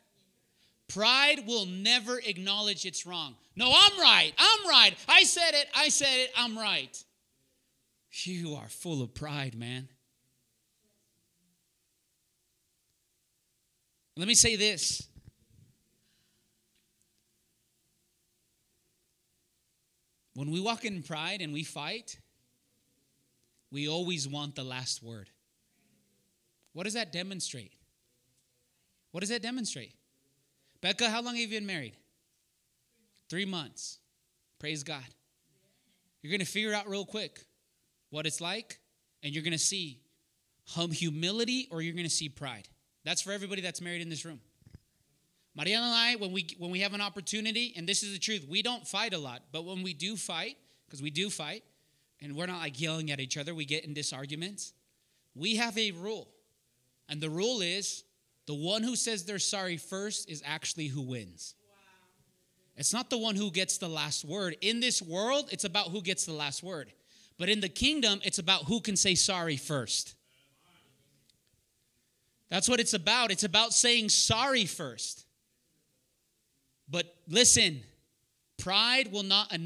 Pride 0.89 1.47
will 1.47 1.67
never 1.67 2.19
acknowledge 2.19 2.87
it's 2.87 3.05
wrong. 3.05 3.37
No, 3.55 3.67
I'm 3.67 4.01
right. 4.01 4.33
I'm 4.39 4.69
right. 4.69 4.95
I 5.07 5.23
said 5.25 5.51
it. 5.53 5.67
I 5.75 5.91
said 5.91 6.21
it. 6.21 6.31
I'm 6.37 6.59
right. 6.59 7.05
You 8.25 8.55
are 8.55 8.69
full 8.69 9.03
of 9.03 9.15
pride, 9.15 9.55
man. 9.55 9.89
Let 14.17 14.27
me 14.27 14.35
say 14.35 14.57
this. 14.57 15.07
When 20.35 20.51
we 20.51 20.61
walk 20.61 20.85
in 20.85 21.03
pride 21.03 21.43
and 21.43 21.53
we 21.53 21.65
fight, 21.65 22.19
we 23.71 23.89
always 23.89 24.27
want 24.27 24.55
the 24.55 24.65
last 24.65 25.03
word. 25.03 25.29
What 26.73 26.85
does 26.85 26.95
that 26.95 27.13
demonstrate? 27.13 27.73
What 29.11 29.21
does 29.21 29.31
that 29.31 29.43
demonstrate? 29.43 29.98
Becca, 30.81 31.11
how 31.11 31.23
long 31.23 31.35
have 31.35 31.51
you 31.51 31.59
been 31.59 31.67
married? 31.67 31.97
Three 33.29 33.45
months. 33.45 33.99
Praise 34.59 34.83
God. 34.83 35.05
You're 36.23 36.31
going 36.31 36.41
to 36.41 36.47
figure 36.47 36.73
out 36.73 36.89
real 36.89 37.05
quick 37.05 37.45
what 38.11 38.27
it's 38.27 38.41
like, 38.41 38.79
and 39.23 39.33
you're 39.35 39.45
going 39.45 39.53
to 39.53 39.59
see 39.59 40.01
hum 40.67 40.91
humility 40.91 41.69
or 41.71 41.83
you're 41.83 41.95
going 41.95 42.05
to 42.05 42.11
see 42.11 42.29
pride. 42.29 42.69
That's 43.05 43.23
for 43.23 43.33
everybody 43.33 43.63
that's 43.63 43.81
married 43.81 44.03
in 44.03 44.09
this 44.09 44.25
room. 44.25 44.41
Mariana 45.55 45.87
and 45.87 45.95
I, 45.95 46.17
when 46.17 46.33
we 46.33 46.47
when 46.59 46.71
we 46.71 46.81
have 46.81 46.95
an 46.95 47.01
opportunity, 47.01 47.73
and 47.77 47.89
this 47.89 48.03
is 48.03 48.13
the 48.13 48.19
truth, 48.19 48.47
we 48.49 48.63
don't 48.63 48.87
fight 48.87 49.13
a 49.13 49.19
lot, 49.19 49.43
but 49.51 49.65
when 49.65 49.83
we 49.83 49.93
do 49.93 50.17
fight, 50.17 50.57
because 50.87 51.03
we 51.03 51.11
do 51.11 51.31
fight, 51.31 51.65
and 52.21 52.37
we're 52.37 52.47
not 52.47 52.61
like 52.61 52.81
yelling 52.81 53.11
at 53.11 53.19
each 53.19 53.37
other, 53.37 53.55
we 53.55 53.65
get 53.65 53.85
in 53.85 53.93
disarguments. 53.93 54.73
We 55.35 55.57
have 55.57 55.77
a 55.77 55.91
rule, 55.93 56.29
and 57.09 57.21
the 57.21 57.31
rule 57.31 57.61
is 57.61 58.05
the 58.49 58.55
one 58.55 58.83
who 58.83 58.97
says 58.97 59.25
they're 59.25 59.39
sorry 59.39 59.77
first 59.77 60.31
is 60.31 60.43
actually 60.43 60.87
who 60.87 61.03
wins. 61.03 61.55
It's 62.79 62.95
not 62.95 63.11
the 63.11 63.19
one 63.19 63.37
who 63.37 63.51
gets 63.51 63.77
the 63.77 63.91
last 63.91 64.25
word. 64.25 64.57
In 64.63 64.81
this 64.81 65.03
world, 65.03 65.51
it's 65.53 65.65
about 65.65 65.89
who 65.89 66.01
gets 66.01 66.25
the 66.25 66.33
last 66.33 66.63
word. 66.63 66.91
But 67.37 67.51
in 67.51 67.61
the 67.61 67.69
kingdom, 67.69 68.21
it's 68.25 68.39
about 68.39 68.65
who 68.65 68.81
can 68.81 68.97
say 68.97 69.15
sorry 69.17 69.59
first. 69.59 70.15
That's 72.49 72.71
what 72.71 72.81
it's 72.81 72.95
about. 72.95 73.31
It's 73.31 73.45
about 73.45 73.75
saying 73.75 74.09
sorry 74.09 74.65
first. 74.65 75.27
But 76.89 77.15
listen, 77.29 77.83
Pride 78.59 79.13
will 79.13 79.23
not 79.23 79.57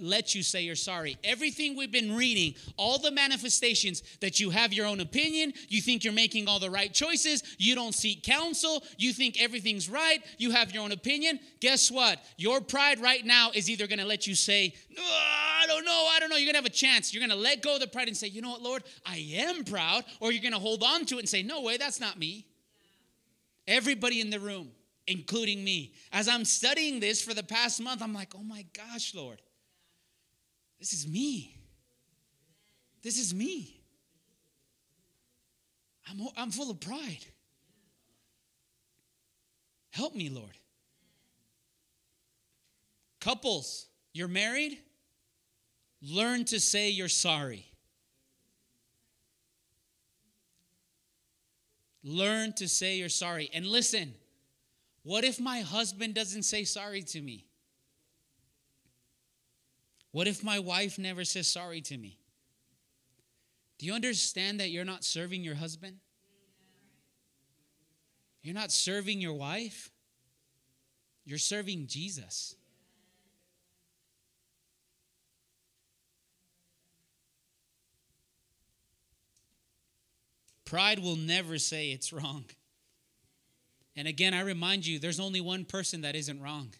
let 0.00 0.34
you 0.34 0.42
say 0.42 0.62
you're 0.62 0.74
sorry. 0.74 1.16
Everything 1.22 1.76
we've 1.76 1.92
been 1.92 2.16
reading, 2.16 2.54
all 2.76 2.98
the 2.98 3.12
manifestations 3.12 4.02
that 4.20 4.40
you 4.40 4.50
have 4.50 4.72
your 4.72 4.86
own 4.86 4.98
opinion, 4.98 5.52
you 5.68 5.80
think 5.80 6.02
you're 6.02 6.12
making 6.12 6.48
all 6.48 6.58
the 6.58 6.68
right 6.68 6.92
choices, 6.92 7.44
you 7.58 7.76
don't 7.76 7.94
seek 7.94 8.24
counsel, 8.24 8.82
you 8.98 9.12
think 9.12 9.40
everything's 9.40 9.88
right, 9.88 10.18
you 10.38 10.50
have 10.50 10.72
your 10.72 10.82
own 10.82 10.90
opinion. 10.90 11.38
Guess 11.60 11.90
what? 11.92 12.18
Your 12.36 12.60
pride 12.60 13.00
right 13.00 13.24
now 13.24 13.52
is 13.54 13.70
either 13.70 13.86
going 13.86 14.00
to 14.00 14.04
let 14.04 14.26
you 14.26 14.34
say, 14.34 14.74
I 14.98 15.64
don't 15.68 15.84
know, 15.84 16.08
I 16.10 16.18
don't 16.18 16.28
know. 16.28 16.36
You're 16.36 16.46
going 16.46 16.54
to 16.54 16.58
have 16.58 16.66
a 16.66 16.70
chance. 16.70 17.14
You're 17.14 17.26
going 17.26 17.30
to 17.30 17.42
let 17.42 17.62
go 17.62 17.74
of 17.74 17.80
the 17.80 17.86
pride 17.86 18.08
and 18.08 18.16
say, 18.16 18.26
you 18.26 18.42
know 18.42 18.50
what, 18.50 18.62
Lord, 18.62 18.82
I 19.06 19.18
am 19.34 19.62
proud. 19.62 20.04
Or 20.18 20.32
you're 20.32 20.42
going 20.42 20.52
to 20.52 20.58
hold 20.58 20.82
on 20.82 21.06
to 21.06 21.16
it 21.16 21.20
and 21.20 21.28
say, 21.28 21.44
no 21.44 21.60
way, 21.60 21.76
that's 21.76 22.00
not 22.00 22.18
me. 22.18 22.46
Everybody 23.68 24.20
in 24.20 24.30
the 24.30 24.40
room 24.40 24.72
including 25.06 25.64
me. 25.64 25.94
As 26.12 26.28
I'm 26.28 26.44
studying 26.44 27.00
this 27.00 27.22
for 27.22 27.34
the 27.34 27.42
past 27.42 27.80
month, 27.80 28.02
I'm 28.02 28.14
like, 28.14 28.34
oh 28.34 28.42
my 28.42 28.64
gosh, 28.76 29.14
Lord, 29.14 29.40
this 30.78 30.92
is 30.92 31.06
me. 31.06 31.56
This 33.02 33.18
is 33.18 33.34
me. 33.34 33.80
I'm, 36.08 36.28
I'm 36.36 36.50
full 36.50 36.70
of 36.70 36.80
pride. 36.80 37.24
Help 39.90 40.14
me, 40.14 40.28
Lord. 40.28 40.56
Couples, 43.20 43.86
you're 44.12 44.28
married, 44.28 44.78
learn 46.00 46.44
to 46.46 46.58
say 46.58 46.90
you're 46.90 47.08
sorry. 47.08 47.66
Learn 52.02 52.52
to 52.54 52.68
say 52.68 52.96
you're 52.96 53.08
sorry. 53.08 53.48
And 53.54 53.64
listen, 53.64 54.12
what 55.02 55.24
if 55.24 55.40
my 55.40 55.60
husband 55.60 56.14
doesn't 56.14 56.44
say 56.44 56.64
sorry 56.64 57.02
to 57.02 57.20
me? 57.20 57.46
What 60.12 60.28
if 60.28 60.44
my 60.44 60.58
wife 60.58 60.98
never 60.98 61.24
says 61.24 61.46
sorry 61.46 61.80
to 61.82 61.96
me? 61.96 62.18
Do 63.78 63.86
you 63.86 63.94
understand 63.94 64.60
that 64.60 64.70
you're 64.70 64.84
not 64.84 65.02
serving 65.02 65.42
your 65.42 65.54
husband? 65.54 65.96
You're 68.42 68.54
not 68.54 68.70
serving 68.70 69.20
your 69.20 69.32
wife. 69.32 69.90
You're 71.24 71.38
serving 71.38 71.86
Jesus. 71.86 72.56
Pride 80.64 81.00
will 81.00 81.16
never 81.16 81.58
say 81.58 81.90
it's 81.90 82.12
wrong. 82.12 82.44
And 83.96 84.08
again, 84.08 84.32
I 84.32 84.40
remind 84.40 84.86
you, 84.86 84.98
there's 84.98 85.20
only 85.20 85.40
one 85.40 85.64
person 85.64 86.00
that 86.02 86.14
isn't 86.14 86.40
wrong. 86.40 86.72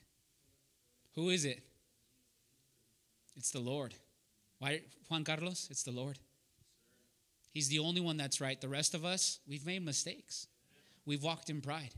Who 1.15 1.29
is 1.29 1.45
it? 1.45 1.63
It's 3.37 3.51
the 3.51 3.61
Lord. 3.61 3.95
Why, 4.59 4.81
Juan 5.11 5.25
Carlos? 5.25 5.69
It's 5.71 5.83
the 5.83 5.91
Lord. 5.91 6.19
He's 7.53 7.69
the 7.69 7.81
only 7.81 8.01
one 8.01 8.17
that's 8.17 8.41
right. 8.41 8.59
The 8.61 8.69
rest 8.69 8.95
of 8.95 9.05
us, 9.05 9.41
we've 9.47 9.67
made 9.67 9.85
mistakes. 9.85 10.47
We've 11.05 11.23
walked 11.23 11.51
in 11.51 11.61
pride. 11.61 11.95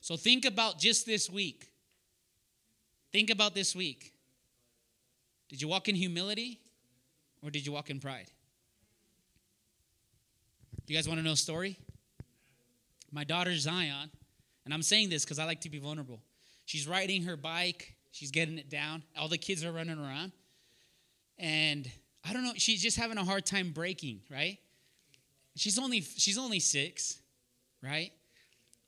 So 0.00 0.16
think 0.16 0.46
about 0.46 0.78
just 0.78 1.04
this 1.04 1.28
week. 1.28 1.70
Think 3.12 3.28
about 3.28 3.54
this 3.54 3.74
week. 3.74 4.14
Did 5.48 5.60
you 5.60 5.68
walk 5.68 5.88
in 5.88 5.96
humility 5.96 6.60
or 7.42 7.50
did 7.50 7.66
you 7.66 7.72
walk 7.72 7.90
in 7.90 8.00
pride? 8.00 8.30
Do 10.86 10.94
you 10.94 10.98
guys 10.98 11.08
want 11.08 11.18
to 11.18 11.24
know 11.24 11.32
a 11.32 11.36
story? 11.36 11.76
My 13.12 13.24
daughter 13.24 13.54
Zion, 13.56 14.10
and 14.70 14.74
I'm 14.76 14.82
saying 14.82 15.10
this 15.10 15.24
because 15.24 15.40
I 15.40 15.46
like 15.46 15.62
to 15.62 15.68
be 15.68 15.80
vulnerable. 15.80 16.20
She's 16.64 16.86
riding 16.86 17.24
her 17.24 17.36
bike, 17.36 17.96
she's 18.12 18.30
getting 18.30 18.56
it 18.56 18.70
down. 18.70 19.02
All 19.18 19.26
the 19.26 19.36
kids 19.36 19.64
are 19.64 19.72
running 19.72 19.98
around. 19.98 20.30
And 21.40 21.90
I 22.24 22.32
don't 22.32 22.44
know, 22.44 22.52
she's 22.54 22.80
just 22.80 22.96
having 22.96 23.18
a 23.18 23.24
hard 23.24 23.44
time 23.44 23.72
braking, 23.72 24.20
right? 24.30 24.58
She's 25.56 25.76
only 25.76 26.02
she's 26.02 26.38
only 26.38 26.60
6, 26.60 27.18
right? 27.82 28.12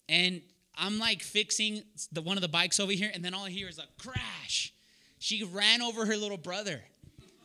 And 0.08 0.40
I'm 0.76 1.00
like 1.00 1.20
fixing 1.20 1.82
the 2.12 2.22
one 2.22 2.36
of 2.36 2.42
the 2.42 2.48
bikes 2.48 2.78
over 2.78 2.92
here 2.92 3.10
and 3.12 3.24
then 3.24 3.34
all 3.34 3.46
I 3.46 3.50
hear 3.50 3.68
is 3.68 3.80
a 3.80 4.00
crash. 4.00 4.72
She 5.18 5.42
ran 5.42 5.82
over 5.82 6.06
her 6.06 6.16
little 6.16 6.38
brother. 6.38 6.80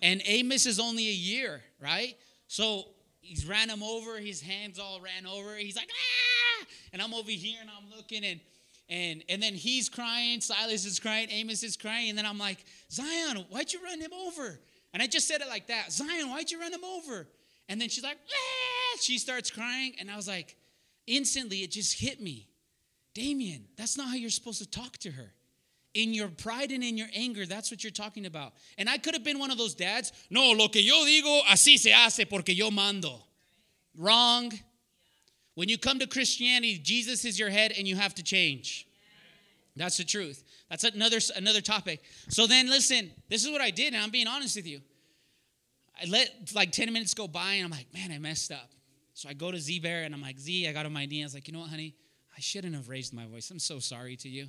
And 0.03 0.21
Amos 0.25 0.67
is 0.67 0.79
only 0.79 1.07
a 1.07 1.11
year, 1.11 1.63
right? 1.81 2.15
So 2.47 2.85
he's 3.27 3.45
ran 3.45 3.69
him 3.69 3.83
over, 3.83 4.17
his 4.17 4.41
hands 4.41 4.79
all 4.79 4.99
ran 5.01 5.27
over. 5.27 5.55
He's 5.55 5.75
like, 5.75 5.89
ah! 5.91 6.65
And 6.93 7.01
I'm 7.01 7.13
over 7.13 7.29
here 7.29 7.59
and 7.61 7.69
I'm 7.69 7.95
looking 7.95 8.23
and 8.23 8.39
and 8.89 9.23
and 9.27 9.43
then 9.43 9.53
he's 9.53 9.89
crying, 9.89 10.39
Silas 10.39 10.85
is 10.85 10.99
crying, 10.99 11.27
Amos 11.29 11.61
is 11.61 11.75
crying, 11.75 12.09
and 12.09 12.17
then 12.17 12.25
I'm 12.25 12.37
like, 12.37 12.63
Zion, 12.89 13.45
why'd 13.49 13.73
you 13.73 13.83
run 13.83 13.99
him 13.99 14.13
over? 14.13 14.59
And 14.93 15.03
I 15.03 15.07
just 15.07 15.27
said 15.27 15.41
it 15.41 15.49
like 15.49 15.67
that. 15.67 15.91
Zion, 15.91 16.29
why'd 16.29 16.49
you 16.49 16.59
run 16.59 16.73
him 16.73 16.85
over? 16.85 17.27
And 17.67 17.81
then 17.81 17.89
she's 17.89 18.03
like, 18.03 18.17
ah! 18.25 18.97
she 19.01 19.17
starts 19.17 19.51
crying, 19.51 19.95
and 19.99 20.09
I 20.09 20.15
was 20.15 20.27
like, 20.27 20.55
instantly 21.05 21.57
it 21.57 21.71
just 21.71 21.99
hit 21.99 22.21
me. 22.21 22.47
Damien, 23.13 23.65
that's 23.75 23.97
not 23.97 24.07
how 24.07 24.15
you're 24.15 24.29
supposed 24.29 24.59
to 24.59 24.69
talk 24.69 24.97
to 24.99 25.11
her 25.11 25.33
in 25.97 26.13
your 26.13 26.27
pride 26.27 26.71
and 26.71 26.83
in 26.83 26.95
your 26.95 27.07
anger, 27.13 27.45
that's 27.45 27.71
what 27.71 27.83
you're 27.83 27.91
talking 27.91 28.27
about. 28.27 28.53
And 28.77 28.87
I 28.87 28.99
could 28.99 29.15
have 29.15 29.23
been 29.23 29.39
one 29.39 29.49
of 29.49 29.57
those 29.57 29.73
dads. 29.73 30.13
No, 30.29 30.51
lo 30.51 30.67
que 30.67 30.81
yo 30.81 31.03
digo, 31.05 31.41
así 31.49 31.77
se 31.77 31.91
hace 31.91 32.25
porque 32.29 32.49
yo 32.49 32.69
mando. 32.69 33.23
Wrong. 33.97 34.53
When 35.55 35.69
you 35.69 35.79
come 35.79 35.97
to 35.99 36.07
Christianity, 36.07 36.77
Jesus 36.77 37.25
is 37.25 37.39
your 37.39 37.49
head 37.49 37.73
and 37.75 37.87
you 37.87 37.95
have 37.95 38.13
to 38.15 38.23
change. 38.23 38.87
That's 39.75 39.97
the 39.97 40.03
truth. 40.03 40.43
That's 40.69 40.83
another 40.83 41.17
another 41.35 41.61
topic. 41.61 42.01
So 42.29 42.45
then 42.45 42.69
listen, 42.69 43.11
this 43.27 43.43
is 43.43 43.51
what 43.51 43.61
I 43.61 43.71
did, 43.71 43.93
and 43.93 44.03
I'm 44.03 44.11
being 44.11 44.27
honest 44.27 44.55
with 44.55 44.67
you. 44.67 44.81
I 45.99 46.05
let 46.07 46.51
like 46.53 46.71
10 46.71 46.93
minutes 46.93 47.15
go 47.15 47.27
by 47.27 47.53
and 47.53 47.65
I'm 47.65 47.71
like, 47.71 47.91
man, 47.91 48.11
I 48.11 48.19
messed 48.19 48.51
up. 48.51 48.69
So 49.15 49.29
I 49.29 49.33
go 49.33 49.51
to 49.51 49.57
Z 49.57 49.79
Bear 49.79 50.03
and 50.03 50.13
I'm 50.13 50.21
like, 50.21 50.37
Z, 50.37 50.67
I 50.67 50.73
got 50.73 50.85
on 50.85 50.93
my 50.93 51.07
knee. 51.07 51.23
I 51.23 51.25
was 51.25 51.33
like, 51.33 51.47
you 51.47 51.53
know 51.55 51.61
what, 51.61 51.71
honey? 51.71 51.95
I 52.35 52.39
shouldn't 52.39 52.75
have 52.75 52.87
raised 52.87 53.15
my 53.15 53.25
voice. 53.25 53.49
I'm 53.49 53.57
so 53.57 53.79
sorry 53.79 54.15
to 54.17 54.29
you. 54.29 54.47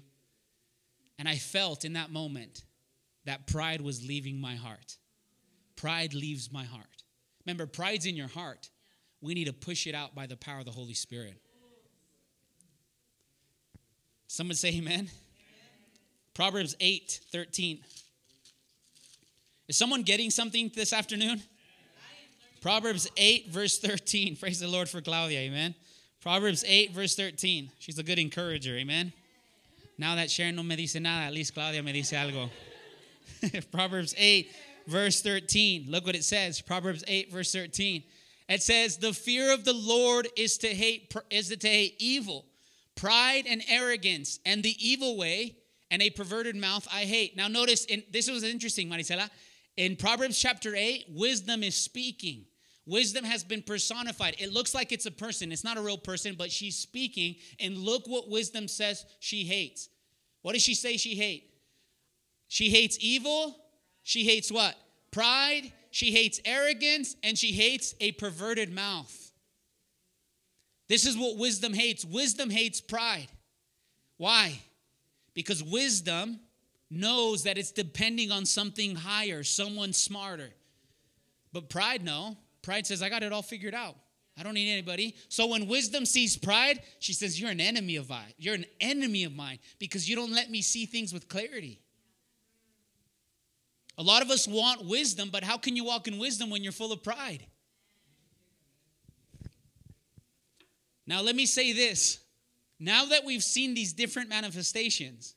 And 1.19 1.29
I 1.29 1.37
felt 1.37 1.85
in 1.85 1.95
that 1.95 2.11
moment 2.11 2.63
that 3.25 3.47
pride 3.47 3.81
was 3.81 4.07
leaving 4.07 4.41
my 4.41 4.55
heart. 4.55 4.97
Pride 5.77 6.15
leaves 6.15 6.53
my 6.53 6.65
heart. 6.65 6.87
Remember, 7.45 7.67
pride's 7.67 8.07
in 8.07 8.17
your 8.17 8.29
heart. 8.29 8.71
We 9.21 9.35
need 9.35 9.47
to 9.47 9.53
push 9.53 9.87
it 9.87 9.95
out 9.95 10.15
by 10.15 10.27
the 10.27 10.37
power 10.37 10.61
of 10.61 10.65
the 10.65 10.71
Holy 10.71 10.95
Spirit. 10.95 11.41
Someone 14.29 14.55
say 14.55 14.75
amen. 14.77 15.09
Proverbs 16.35 16.77
8 16.79 17.21
13. 17.33 17.81
Is 19.69 19.77
someone 19.77 20.03
getting 20.03 20.31
something 20.31 20.71
this 20.75 20.93
afternoon? 20.93 21.43
Proverbs 22.61 23.09
8, 23.17 23.51
verse 23.51 23.79
13. 23.79 24.37
Praise 24.41 24.61
the 24.61 24.69
Lord 24.69 24.89
for 24.89 25.01
Claudia, 25.01 25.41
amen. 25.41 25.75
Proverbs 26.21 26.65
8, 26.67 26.93
verse 26.93 27.15
13. 27.15 27.71
She's 27.79 27.99
a 27.99 28.03
good 28.03 28.19
encourager, 28.19 28.77
amen. 28.77 29.13
Now 29.99 30.15
that 30.15 30.31
Sharon 30.31 30.55
no 30.55 30.63
me 30.63 30.77
dice 30.77 30.95
nada, 30.95 31.27
at 31.27 31.33
least 31.33 31.55
Claudia 31.55 31.83
me 31.83 31.93
dice 31.93 32.13
algo. 32.13 32.49
Proverbs 33.73 34.15
8, 34.17 34.51
verse 34.87 35.21
13. 35.21 35.87
Look 35.89 36.07
what 36.07 36.15
it 36.15 36.25
says. 36.25 36.61
Proverbs 36.61 37.03
8, 37.07 37.33
verse 37.33 37.53
13. 37.53 38.05
It 38.49 38.63
says, 38.63 38.97
The 38.97 39.13
fear 39.13 39.53
of 39.53 39.65
the 39.65 39.75
Lord 39.75 40.29
is 40.37 40.57
to 40.59 40.69
hate, 40.69 41.13
is 41.31 41.49
to 41.49 41.69
hate 41.69 41.97
evil. 41.99 42.47
pride 42.95 43.45
and 43.49 43.63
arrogance, 43.69 44.41
and 44.45 44.63
the 44.63 44.75
evil 44.81 45.17
way, 45.17 45.57
and 45.91 46.03
a 46.03 46.11
perverted 46.11 46.57
mouth 46.57 46.87
I 46.93 47.05
hate. 47.05 47.37
Now, 47.37 47.49
notice, 47.49 47.85
in, 47.85 48.03
this 48.11 48.29
was 48.31 48.43
interesting, 48.43 48.89
Marisela. 48.89 49.31
In 49.77 49.95
Proverbs 49.95 50.39
chapter 50.39 50.75
8, 50.75 51.07
wisdom 51.11 51.63
is 51.63 51.77
speaking. 51.77 52.45
Wisdom 52.89 53.23
has 53.23 53.45
been 53.45 53.61
personified. 53.61 54.37
It 54.39 54.51
looks 54.51 54.75
like 54.75 54.93
it's 54.93 55.05
a 55.05 55.11
person. 55.11 55.53
It's 55.53 55.63
not 55.63 55.77
a 55.77 55.83
real 55.83 55.99
person, 55.99 56.35
but 56.39 56.51
she's 56.51 56.75
speaking. 56.75 57.37
And 57.61 57.77
look 57.77 58.09
what 58.09 58.31
wisdom 58.31 58.67
says 58.67 59.05
she 59.21 59.45
hates. 59.45 59.91
What 60.41 60.55
does 60.55 60.63
she 60.63 60.75
say 60.75 60.97
she 60.97 61.15
hates? 61.15 61.45
She 62.49 62.71
hates 62.71 62.97
evil. 62.99 63.55
She 64.05 64.25
hates 64.25 64.51
what? 64.51 64.75
Pride. 65.11 65.71
She 65.91 66.13
hates 66.13 66.41
arrogance. 66.47 67.15
And 67.23 67.37
she 67.37 67.53
hates 67.53 67.95
a 68.01 68.13
perverted 68.13 68.73
mouth. 68.73 69.33
This 70.89 71.05
is 71.05 71.15
what 71.15 71.37
wisdom 71.37 71.75
hates. 71.75 72.07
Wisdom 72.07 72.49
hates 72.49 72.81
pride. 72.81 73.29
Why? 74.17 74.61
Because 75.35 75.63
wisdom 75.63 76.41
knows 76.91 77.43
that 77.43 77.59
it's 77.59 77.71
depending 77.71 78.33
on 78.33 78.47
something 78.47 78.97
higher, 78.97 79.45
someone 79.45 79.93
smarter. 79.93 80.49
But 81.53 81.69
pride, 81.69 82.03
no. 82.03 82.39
Pride 82.63 82.87
says, 82.87 83.03
I 83.03 83.09
got 83.09 83.23
it 83.23 83.33
all 83.33 83.43
figured 83.43 83.75
out. 83.75 83.97
I 84.39 84.43
don't 84.45 84.55
need 84.55 84.71
anybody. 84.71 85.17
So 85.29 85.49
when 85.49 85.67
wisdom 85.67 86.07
sees 86.07 86.37
pride, 86.37 86.81
she 87.01 87.13
says, 87.13 87.41
You're 87.41 87.51
an 87.51 87.61
enemy 87.61 87.97
of 87.97 88.09
mine. 88.09 88.33
You're 88.39 88.55
an 88.55 88.67
enemy 88.81 89.25
of 89.25 89.35
mine 89.35 89.59
because 89.79 90.09
you 90.09 90.15
don't 90.15 90.33
let 90.33 90.51
me 90.51 90.63
see 90.63 90.87
things 90.87 91.13
with 91.13 91.29
clarity. 91.29 91.81
A 93.97 94.03
lot 94.03 94.23
of 94.23 94.31
us 94.31 94.47
want 94.47 94.85
wisdom, 94.85 95.29
but 95.33 95.43
how 95.43 95.59
can 95.59 95.75
you 95.75 95.85
walk 95.85 96.07
in 96.07 96.19
wisdom 96.19 96.51
when 96.51 96.63
you're 96.63 96.73
full 96.73 96.93
of 96.93 97.03
pride? 97.03 97.45
Now, 101.05 101.21
let 101.23 101.35
me 101.35 101.47
say 101.47 101.73
this. 101.73 102.21
Now 102.79 103.07
that 103.07 103.25
we've 103.25 103.43
seen 103.43 103.75
these 103.75 103.93
different 103.93 104.29
manifestations, 104.29 105.35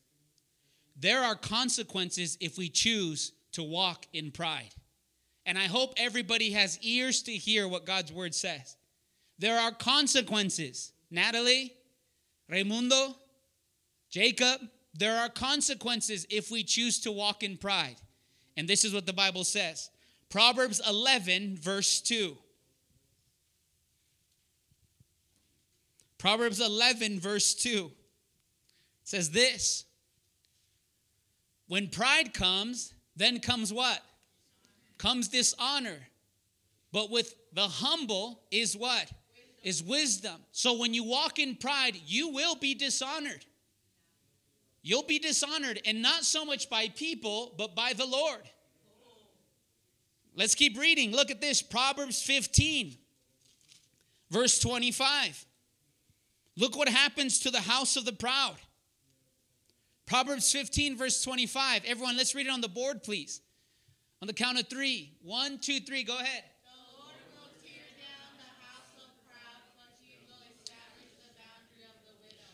there 0.95 1.21
are 1.21 1.35
consequences 1.35 2.37
if 2.39 2.57
we 2.57 2.69
choose 2.69 3.31
to 3.53 3.63
walk 3.63 4.05
in 4.13 4.29
pride. 4.29 4.75
And 5.45 5.57
I 5.57 5.65
hope 5.65 5.93
everybody 5.97 6.51
has 6.51 6.77
ears 6.81 7.23
to 7.23 7.31
hear 7.31 7.67
what 7.67 7.85
God's 7.85 8.11
word 8.11 8.35
says. 8.35 8.77
There 9.39 9.59
are 9.59 9.71
consequences. 9.71 10.91
Natalie, 11.09 11.73
Raimundo, 12.47 13.15
Jacob, 14.09 14.61
there 14.93 15.17
are 15.17 15.29
consequences 15.29 16.27
if 16.29 16.51
we 16.51 16.63
choose 16.63 16.99
to 17.01 17.11
walk 17.11 17.43
in 17.43 17.57
pride. 17.57 17.95
And 18.57 18.67
this 18.67 18.83
is 18.83 18.93
what 18.93 19.05
the 19.05 19.13
Bible 19.13 19.43
says 19.43 19.89
Proverbs 20.29 20.81
11, 20.87 21.57
verse 21.57 22.01
2. 22.01 22.37
Proverbs 26.17 26.61
11, 26.61 27.19
verse 27.19 27.55
2 27.55 27.91
says 29.03 29.31
this 29.31 29.85
When 31.67 31.87
pride 31.87 32.33
comes, 32.33 32.93
then 33.15 33.39
comes 33.39 33.73
what? 33.73 34.01
Comes 35.01 35.27
dishonor. 35.27 35.97
But 36.91 37.09
with 37.09 37.33
the 37.53 37.67
humble 37.67 38.41
is 38.51 38.77
what? 38.77 38.99
Wisdom. 38.99 39.17
Is 39.63 39.83
wisdom. 39.83 40.35
So 40.51 40.77
when 40.77 40.93
you 40.93 41.03
walk 41.03 41.39
in 41.39 41.55
pride, 41.55 41.95
you 42.05 42.29
will 42.29 42.55
be 42.55 42.75
dishonored. 42.75 43.45
You'll 44.83 45.03
be 45.03 45.19
dishonored, 45.19 45.79
and 45.85 46.01
not 46.01 46.23
so 46.23 46.43
much 46.43 46.69
by 46.69 46.89
people, 46.89 47.53
but 47.57 47.75
by 47.75 47.93
the 47.93 48.05
Lord. 48.05 48.41
Let's 50.35 50.55
keep 50.55 50.77
reading. 50.77 51.11
Look 51.11 51.29
at 51.29 51.41
this 51.41 51.61
Proverbs 51.61 52.21
15, 52.21 52.95
verse 54.31 54.59
25. 54.59 55.45
Look 56.57 56.75
what 56.75 56.89
happens 56.89 57.39
to 57.41 57.51
the 57.51 57.61
house 57.61 57.95
of 57.95 58.05
the 58.05 58.13
proud. 58.13 58.55
Proverbs 60.05 60.51
15, 60.51 60.97
verse 60.97 61.21
25. 61.23 61.83
Everyone, 61.85 62.17
let's 62.17 62.33
read 62.33 62.47
it 62.47 62.51
on 62.51 62.61
the 62.61 62.67
board, 62.67 63.03
please. 63.03 63.41
On 64.21 64.27
the 64.27 64.33
count 64.33 64.59
of 64.59 64.67
three. 64.67 65.13
One, 65.23 65.57
two, 65.57 65.79
three. 65.79 66.03
Go 66.03 66.17
ahead. 66.17 66.43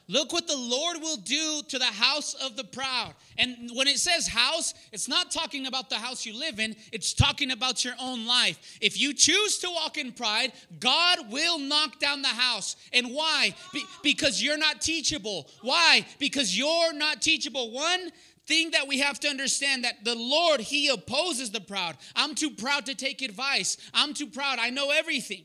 Look 0.09 0.31
what 0.31 0.47
the 0.47 0.57
Lord 0.57 1.01
will 1.01 1.17
do 1.17 1.61
to 1.67 1.77
the 1.77 1.85
house 1.85 2.33
of 2.35 2.55
the 2.55 2.63
proud. 2.63 3.13
And 3.37 3.71
when 3.73 3.87
it 3.87 3.97
says 3.97 4.25
house, 4.25 4.73
it's 4.93 5.09
not 5.09 5.31
talking 5.31 5.67
about 5.67 5.89
the 5.89 5.97
house 5.97 6.25
you 6.25 6.37
live 6.37 6.59
in, 6.59 6.77
it's 6.93 7.13
talking 7.13 7.51
about 7.51 7.83
your 7.83 7.95
own 7.99 8.25
life. 8.25 8.77
If 8.79 8.99
you 8.99 9.13
choose 9.13 9.57
to 9.59 9.69
walk 9.69 9.97
in 9.97 10.13
pride, 10.13 10.53
God 10.79 11.29
will 11.29 11.59
knock 11.59 11.99
down 11.99 12.21
the 12.21 12.29
house. 12.29 12.77
And 12.93 13.07
why? 13.07 13.53
Be- 13.73 13.83
because 14.01 14.41
you're 14.41 14.57
not 14.57 14.81
teachable. 14.81 15.49
Why? 15.61 16.05
Because 16.19 16.57
you're 16.57 16.93
not 16.93 17.21
teachable. 17.21 17.71
One, 17.71 18.11
thing 18.47 18.71
that 18.71 18.87
we 18.87 18.99
have 18.99 19.19
to 19.19 19.27
understand 19.27 19.83
that 19.83 20.05
the 20.05 20.15
Lord, 20.15 20.61
He 20.61 20.87
opposes 20.87 21.51
the 21.51 21.59
proud. 21.59 21.97
I'm 22.15 22.33
too 22.33 22.49
proud 22.49 22.85
to 22.85 22.95
take 22.95 23.21
advice. 23.21 23.75
I'm 23.93 24.13
too 24.13 24.27
proud. 24.27 24.57
I 24.57 24.69
know 24.69 24.89
everything. 24.89 25.43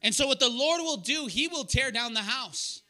And 0.00 0.14
so, 0.14 0.28
what 0.28 0.38
the 0.38 0.48
Lord 0.48 0.80
will 0.80 0.96
do, 0.96 1.26
He 1.26 1.48
will 1.48 1.64
tear 1.64 1.90
down 1.90 2.14
the 2.14 2.20
house. 2.20 2.82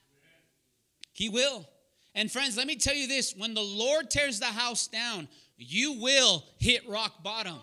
He 1.20 1.28
will. 1.28 1.68
And, 2.14 2.32
friends, 2.32 2.56
let 2.56 2.66
me 2.66 2.76
tell 2.76 2.94
you 2.94 3.06
this 3.06 3.36
when 3.36 3.52
the 3.52 3.60
Lord 3.60 4.08
tears 4.08 4.40
the 4.40 4.46
house 4.46 4.86
down, 4.86 5.28
you 5.58 6.00
will 6.00 6.42
hit 6.58 6.88
rock 6.88 7.22
bottom. 7.22 7.58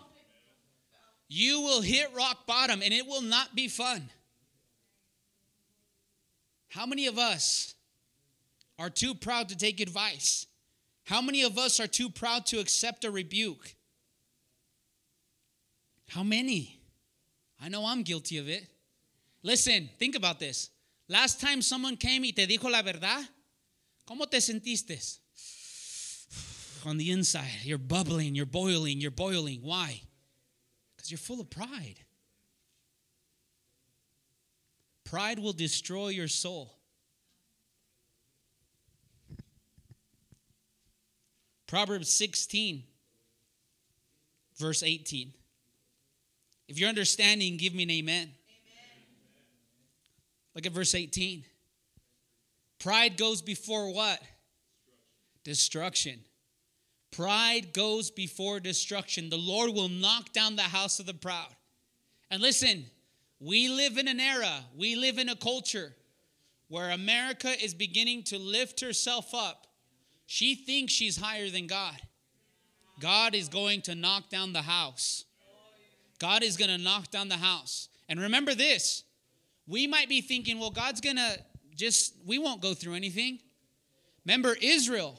You 1.26 1.60
will 1.62 1.82
hit 1.82 2.14
rock 2.14 2.46
bottom, 2.46 2.82
and 2.82 2.94
it 2.94 3.04
will 3.04 3.20
not 3.20 3.56
be 3.56 3.66
fun. 3.66 4.10
How 6.68 6.86
many 6.86 7.08
of 7.08 7.18
us 7.18 7.74
are 8.78 8.90
too 8.90 9.12
proud 9.12 9.48
to 9.48 9.56
take 9.56 9.80
advice? 9.80 10.46
How 11.02 11.20
many 11.20 11.42
of 11.42 11.58
us 11.58 11.80
are 11.80 11.88
too 11.88 12.10
proud 12.10 12.46
to 12.46 12.60
accept 12.60 13.04
a 13.04 13.10
rebuke? 13.10 13.74
How 16.10 16.22
many? 16.22 16.78
I 17.60 17.68
know 17.68 17.84
I'm 17.84 18.04
guilty 18.04 18.38
of 18.38 18.48
it. 18.48 18.68
Listen, 19.42 19.90
think 19.98 20.14
about 20.14 20.38
this. 20.38 20.70
Last 21.08 21.40
time 21.40 21.60
someone 21.60 21.96
came 21.96 22.22
y 22.22 22.30
te 22.30 22.46
dijo 22.46 22.70
la 22.70 22.82
verdad, 22.82 23.26
¿cómo 24.08 24.28
te 24.28 24.38
sentiste? 24.38 25.18
On 26.86 26.96
the 26.96 27.10
inside, 27.10 27.64
you're 27.64 27.76
bubbling, 27.76 28.34
you're 28.34 28.46
boiling, 28.46 29.00
you're 29.00 29.10
boiling. 29.10 29.60
Why? 29.62 30.00
Because 30.96 31.10
you're 31.10 31.18
full 31.18 31.40
of 31.40 31.50
pride. 31.50 31.96
Pride 35.04 35.38
will 35.38 35.52
destroy 35.52 36.08
your 36.08 36.28
soul. 36.28 36.74
Proverbs 41.66 42.08
16, 42.10 42.84
verse 44.56 44.82
18. 44.82 45.32
If 46.68 46.78
you're 46.78 46.88
understanding, 46.88 47.56
give 47.56 47.74
me 47.74 47.82
an 47.82 47.90
amen. 47.90 48.22
amen. 48.22 48.32
Look 50.54 50.66
at 50.66 50.72
verse 50.72 50.94
18. 50.94 51.44
Pride 52.78 53.16
goes 53.16 53.42
before 53.42 53.92
what? 53.92 54.20
Destruction. 55.44 56.20
Pride 57.10 57.72
goes 57.72 58.10
before 58.10 58.60
destruction. 58.60 59.30
The 59.30 59.36
Lord 59.38 59.74
will 59.74 59.88
knock 59.88 60.32
down 60.32 60.56
the 60.56 60.62
house 60.62 61.00
of 61.00 61.06
the 61.06 61.14
proud. 61.14 61.54
And 62.30 62.42
listen, 62.42 62.84
we 63.40 63.68
live 63.68 63.96
in 63.98 64.08
an 64.08 64.20
era, 64.20 64.64
we 64.76 64.94
live 64.94 65.18
in 65.18 65.28
a 65.28 65.36
culture 65.36 65.94
where 66.68 66.90
America 66.90 67.50
is 67.62 67.72
beginning 67.72 68.24
to 68.24 68.38
lift 68.38 68.80
herself 68.80 69.34
up 69.34 69.68
she 70.30 70.54
thinks 70.54 70.92
she's 70.92 71.16
higher 71.16 71.48
than 71.48 71.66
God. 71.66 71.96
God 73.00 73.34
is 73.34 73.48
going 73.48 73.80
to 73.82 73.94
knock 73.94 74.28
down 74.28 74.52
the 74.52 74.60
house. 74.60 75.24
God 76.18 76.42
is 76.42 76.58
going 76.58 76.70
to 76.70 76.76
knock 76.76 77.10
down 77.10 77.30
the 77.30 77.38
house. 77.38 77.88
And 78.10 78.20
remember 78.20 78.54
this 78.54 79.04
we 79.66 79.86
might 79.86 80.08
be 80.10 80.20
thinking, 80.20 80.60
well, 80.60 80.70
God's 80.70 81.00
going 81.00 81.16
to 81.16 81.38
just, 81.78 82.14
we 82.26 82.38
won't 82.38 82.60
go 82.60 82.74
through 82.74 82.94
anything. 82.94 83.38
Remember 84.26 84.56
Israel, 84.60 85.18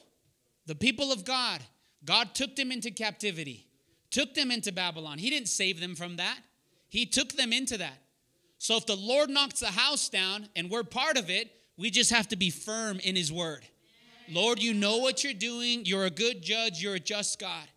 the 0.68 0.76
people 0.76 1.12
of 1.12 1.26
God, 1.26 1.62
God 2.06 2.36
took 2.36 2.56
them 2.56 2.72
into 2.72 2.92
captivity, 2.92 3.66
took 4.12 4.36
them 4.36 4.52
into 4.52 4.72
Babylon. 4.72 5.18
He 5.18 5.30
didn't 5.30 5.48
save 5.48 5.80
them 5.80 5.96
from 5.96 6.18
that, 6.18 6.38
He 6.90 7.06
took 7.06 7.34
them 7.34 7.52
into 7.52 7.78
that. 7.78 7.98
So 8.60 8.76
if 8.76 8.86
the 8.86 8.96
Lord 8.96 9.30
knocks 9.30 9.62
the 9.62 9.68
house 9.68 10.10
down 10.10 10.50
and 10.56 10.70
we're 10.70 10.84
part 10.84 11.18
of 11.18 11.30
it, 11.30 11.50
we 11.78 11.90
just 11.90 12.12
have 12.12 12.28
to 12.28 12.36
be 12.36 12.50
firm 12.50 13.00
in 13.00 13.16
His 13.16 13.32
word. 13.32 13.66
Lord, 14.30 14.62
you 14.62 14.74
know 14.74 14.98
what 14.98 15.24
you're 15.24 15.34
doing. 15.34 15.86
You're 15.86 16.06
a 16.06 16.12
good 16.12 16.42
judge. 16.42 16.82
You're 16.82 16.96
a 16.96 17.00
just 17.00 17.40
God. 17.40 17.68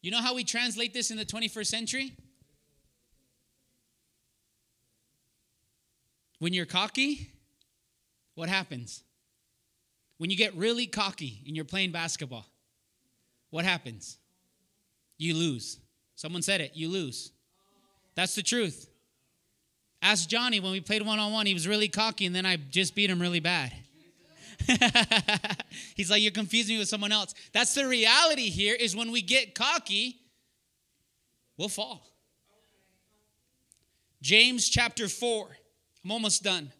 You 0.00 0.10
know 0.10 0.22
how 0.22 0.34
we 0.34 0.44
translate 0.44 0.94
this 0.94 1.10
in 1.10 1.18
the 1.18 1.26
21st 1.26 1.66
century? 1.66 2.12
When 6.38 6.52
you're 6.52 6.66
cocky, 6.66 7.30
what 8.34 8.48
happens? 8.48 9.02
When 10.18 10.30
you 10.30 10.36
get 10.36 10.54
really 10.54 10.86
cocky 10.86 11.42
and 11.46 11.56
you're 11.56 11.64
playing 11.64 11.92
basketball, 11.92 12.46
what 13.50 13.64
happens? 13.64 14.18
You 15.16 15.34
lose. 15.34 15.78
Someone 16.14 16.42
said 16.42 16.60
it, 16.60 16.72
you 16.74 16.88
lose. 16.88 17.32
That's 18.14 18.34
the 18.34 18.42
truth. 18.42 18.88
Ask 20.02 20.28
Johnny 20.28 20.60
when 20.60 20.72
we 20.72 20.80
played 20.80 21.02
one 21.02 21.18
on 21.18 21.32
one, 21.32 21.46
he 21.46 21.54
was 21.54 21.66
really 21.66 21.88
cocky, 21.88 22.26
and 22.26 22.34
then 22.34 22.46
I 22.46 22.56
just 22.56 22.94
beat 22.94 23.10
him 23.10 23.20
really 23.20 23.40
bad. 23.40 23.72
He's 25.96 26.10
like, 26.10 26.22
You're 26.22 26.32
confusing 26.32 26.76
me 26.76 26.78
with 26.80 26.88
someone 26.88 27.12
else. 27.12 27.34
That's 27.52 27.74
the 27.74 27.86
reality 27.86 28.50
here 28.50 28.74
is 28.74 28.94
when 28.94 29.10
we 29.10 29.22
get 29.22 29.54
cocky, 29.54 30.16
we'll 31.56 31.68
fall. 31.68 32.04
James 34.20 34.68
chapter 34.68 35.08
4. 35.08 35.48
I'm 36.08 36.12
almost 36.12 36.42
done. 36.42 36.72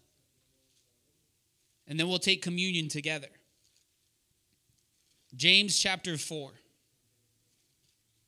And 1.86 2.00
then 2.00 2.08
we'll 2.08 2.18
take 2.18 2.40
communion 2.40 2.88
together. 2.88 3.28
James 5.36 5.78
chapter 5.78 6.16
4. 6.16 6.50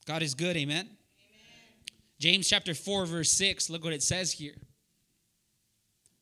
God 0.07 0.21
is 0.21 0.35
good, 0.35 0.59
amen? 0.59 0.85
amen? 0.85 0.91
James 2.19 2.47
chapter 2.47 2.75
4, 2.75 3.07
verse 3.07 3.31
6. 3.31 3.71
Look 3.71 3.83
what 3.83 3.95
it 3.95 4.03
says 4.03 4.33
here. 4.33 4.57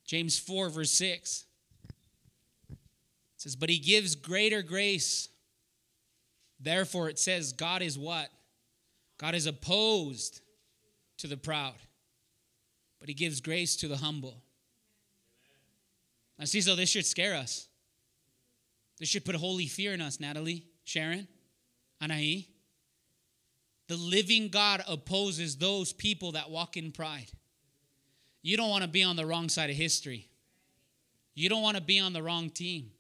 James 0.07 0.39
4, 0.39 0.69
verse 0.69 0.93
6. 0.93 1.45
It 2.71 2.77
says, 3.37 3.57
But 3.57 3.71
he 3.71 3.81
gives 3.81 4.15
greater 4.15 4.63
grace. 4.63 5.29
Therefore, 6.61 7.09
it 7.09 7.19
says, 7.19 7.53
God 7.53 7.83
is 7.83 7.99
what? 7.99 8.29
God 9.19 9.35
is 9.35 9.47
opposed 9.47 10.41
to 11.17 11.27
the 11.27 11.37
proud, 11.37 11.75
but 13.01 13.09
he 13.09 13.15
gives 13.17 13.41
grace 13.41 13.75
to 13.75 13.89
the 13.89 13.97
humble. 13.97 14.45
Now, 16.39 16.45
see, 16.45 16.61
so 16.61 16.77
this 16.77 16.89
should 16.89 17.07
scare 17.07 17.35
us. 17.35 17.69
This 18.99 19.09
should 19.09 19.25
put 19.25 19.35
holy 19.35 19.67
fear 19.67 19.93
in 19.93 20.01
us, 20.01 20.21
Natalie, 20.21 20.67
Sharon, 20.85 21.27
Anahi. 22.03 22.47
The 23.89 23.97
living 23.97 24.49
God 24.49 24.83
opposes 24.87 25.57
those 25.57 25.93
people 25.93 26.33
that 26.33 26.51
walk 26.51 26.77
in 26.77 26.93
pride. 26.93 27.31
You 28.43 28.57
don't 28.57 28.71
want 28.71 28.83
to 28.83 28.89
be 28.89 29.03
on 29.03 29.17
the 29.17 29.27
wrong 29.27 29.49
side 29.49 29.71
of 29.71 29.77
history. 29.77 30.29
You 31.35 31.49
don't 31.49 31.63
want 31.63 31.77
to 31.77 31.83
be 31.83 31.99
on 31.99 32.13
the 32.13 32.23
wrong 32.23 32.51
team. 32.51 32.91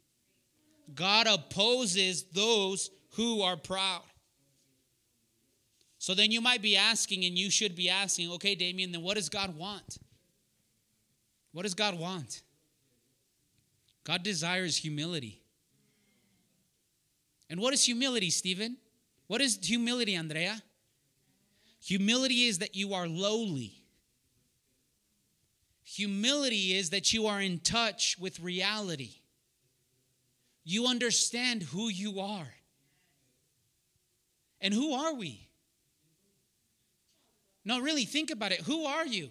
God 0.95 1.26
opposes 1.26 2.24
those 2.24 2.91
who 3.14 3.43
are 3.43 3.57
proud. 3.57 4.03
So 5.99 6.14
then 6.14 6.30
you 6.30 6.41
might 6.41 6.62
be 6.62 6.76
asking, 6.76 7.24
and 7.24 7.36
you 7.36 7.51
should 7.51 7.74
be 7.74 7.91
asking, 7.91 8.30
okay, 8.32 8.55
Damien, 8.55 8.93
then 8.93 9.03
what 9.03 9.16
does 9.16 9.28
God 9.28 9.57
want? 9.57 9.99
What 11.53 11.64
does 11.64 11.74
God 11.74 11.99
want? 11.99 12.43
God 14.09 14.22
desires 14.22 14.78
humility. 14.78 15.42
And 17.50 17.61
what 17.61 17.74
is 17.74 17.84
humility, 17.84 18.30
Stephen? 18.30 18.78
What 19.26 19.42
is 19.42 19.59
humility, 19.62 20.14
Andrea? 20.14 20.62
Humility 21.82 22.44
is 22.46 22.59
that 22.61 22.74
you 22.74 22.94
are 22.94 23.06
lowly. 23.06 23.82
Humility 25.84 26.74
is 26.74 26.88
that 26.90 27.12
you 27.12 27.26
are 27.26 27.42
in 27.42 27.61
touch 27.61 28.16
with 28.18 28.40
reality. 28.40 29.11
You 30.64 30.86
understand 30.86 31.62
who 31.62 31.90
you 31.90 32.18
are. 32.20 32.54
And 34.62 34.72
who 34.72 34.94
are 34.94 35.12
we? 35.12 35.48
No, 37.62 37.78
really, 37.78 38.06
think 38.06 38.30
about 38.30 38.52
it. 38.52 38.62
Who 38.62 38.86
are 38.86 39.06
you? 39.06 39.28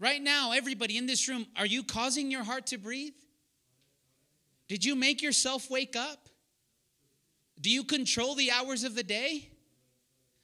Right 0.00 0.20
now, 0.20 0.52
everybody 0.52 0.96
in 0.96 1.06
this 1.06 1.28
room, 1.28 1.46
are 1.56 1.66
you 1.66 1.82
causing 1.82 2.30
your 2.30 2.42
heart 2.42 2.66
to 2.68 2.78
breathe? 2.78 3.14
Did 4.68 4.84
you 4.84 4.94
make 4.94 5.22
yourself 5.22 5.70
wake 5.70 5.96
up? 5.96 6.28
Do 7.60 7.70
you 7.70 7.84
control 7.84 8.34
the 8.34 8.50
hours 8.50 8.84
of 8.84 8.94
the 8.94 9.02
day? 9.02 9.48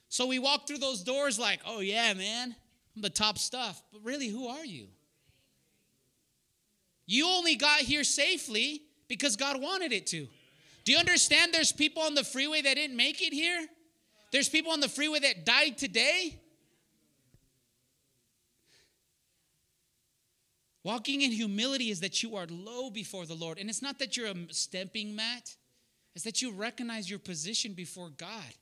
So 0.09 0.27
we 0.27 0.39
walk 0.39 0.67
through 0.67 0.79
those 0.79 1.03
doors 1.03 1.39
like, 1.39 1.61
oh, 1.67 1.81
yeah, 1.81 2.15
man, 2.15 2.55
I'm 2.95 3.03
the 3.03 3.11
top 3.11 3.39
stuff. 3.39 3.83
But 3.93 4.03
really, 4.05 4.29
who 4.29 4.49
are 4.49 4.65
you? 4.65 4.87
You 7.07 7.29
only 7.29 7.57
got 7.57 7.81
here 7.81 8.05
safely 8.05 8.83
because 9.09 9.37
God 9.37 9.61
wanted 9.61 9.93
it 9.93 10.07
to. 10.09 10.29
Do 10.85 10.93
you 10.93 10.99
understand 10.99 11.53
there's 11.53 11.73
people 11.73 12.03
on 12.03 12.15
the 12.15 12.25
freeway 12.25 12.63
that 12.63 12.75
didn't 12.75 12.97
make 12.97 13.21
it 13.21 13.33
here? 13.33 13.67
There's 14.33 14.49
people 14.49 14.73
on 14.73 14.81
the 14.81 14.89
freeway 14.89 15.19
that 15.21 15.45
died 15.45 15.77
today. 15.77 16.40
Walking 20.83 21.21
in 21.21 21.31
humility 21.31 21.91
is 21.91 22.01
that 22.01 22.23
you 22.23 22.37
are 22.37 22.47
low 22.47 22.91
before 22.91 23.27
the 23.27 23.35
Lord. 23.35 23.59
And 23.59 23.69
it's 23.69 23.83
not 23.83 23.99
that 23.99 24.17
you're 24.17 24.29
a 24.29 24.35
stepping 24.51 25.15
mat, 25.15 25.55
it's 26.15 26.25
that 26.25 26.43
you 26.43 26.53
recognize 26.53 27.09
your 27.09 27.19
position 27.19 27.73
before 27.75 28.11
God. 28.11 28.55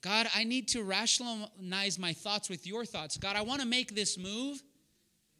God, 0.00 0.28
I 0.34 0.44
need 0.44 0.68
to 0.68 0.82
rationalize 0.82 1.98
my 1.98 2.12
thoughts 2.12 2.48
with 2.48 2.66
your 2.66 2.84
thoughts. 2.84 3.16
God, 3.16 3.36
I 3.36 3.42
want 3.42 3.60
to 3.60 3.66
make 3.66 3.94
this 3.94 4.16
move, 4.16 4.62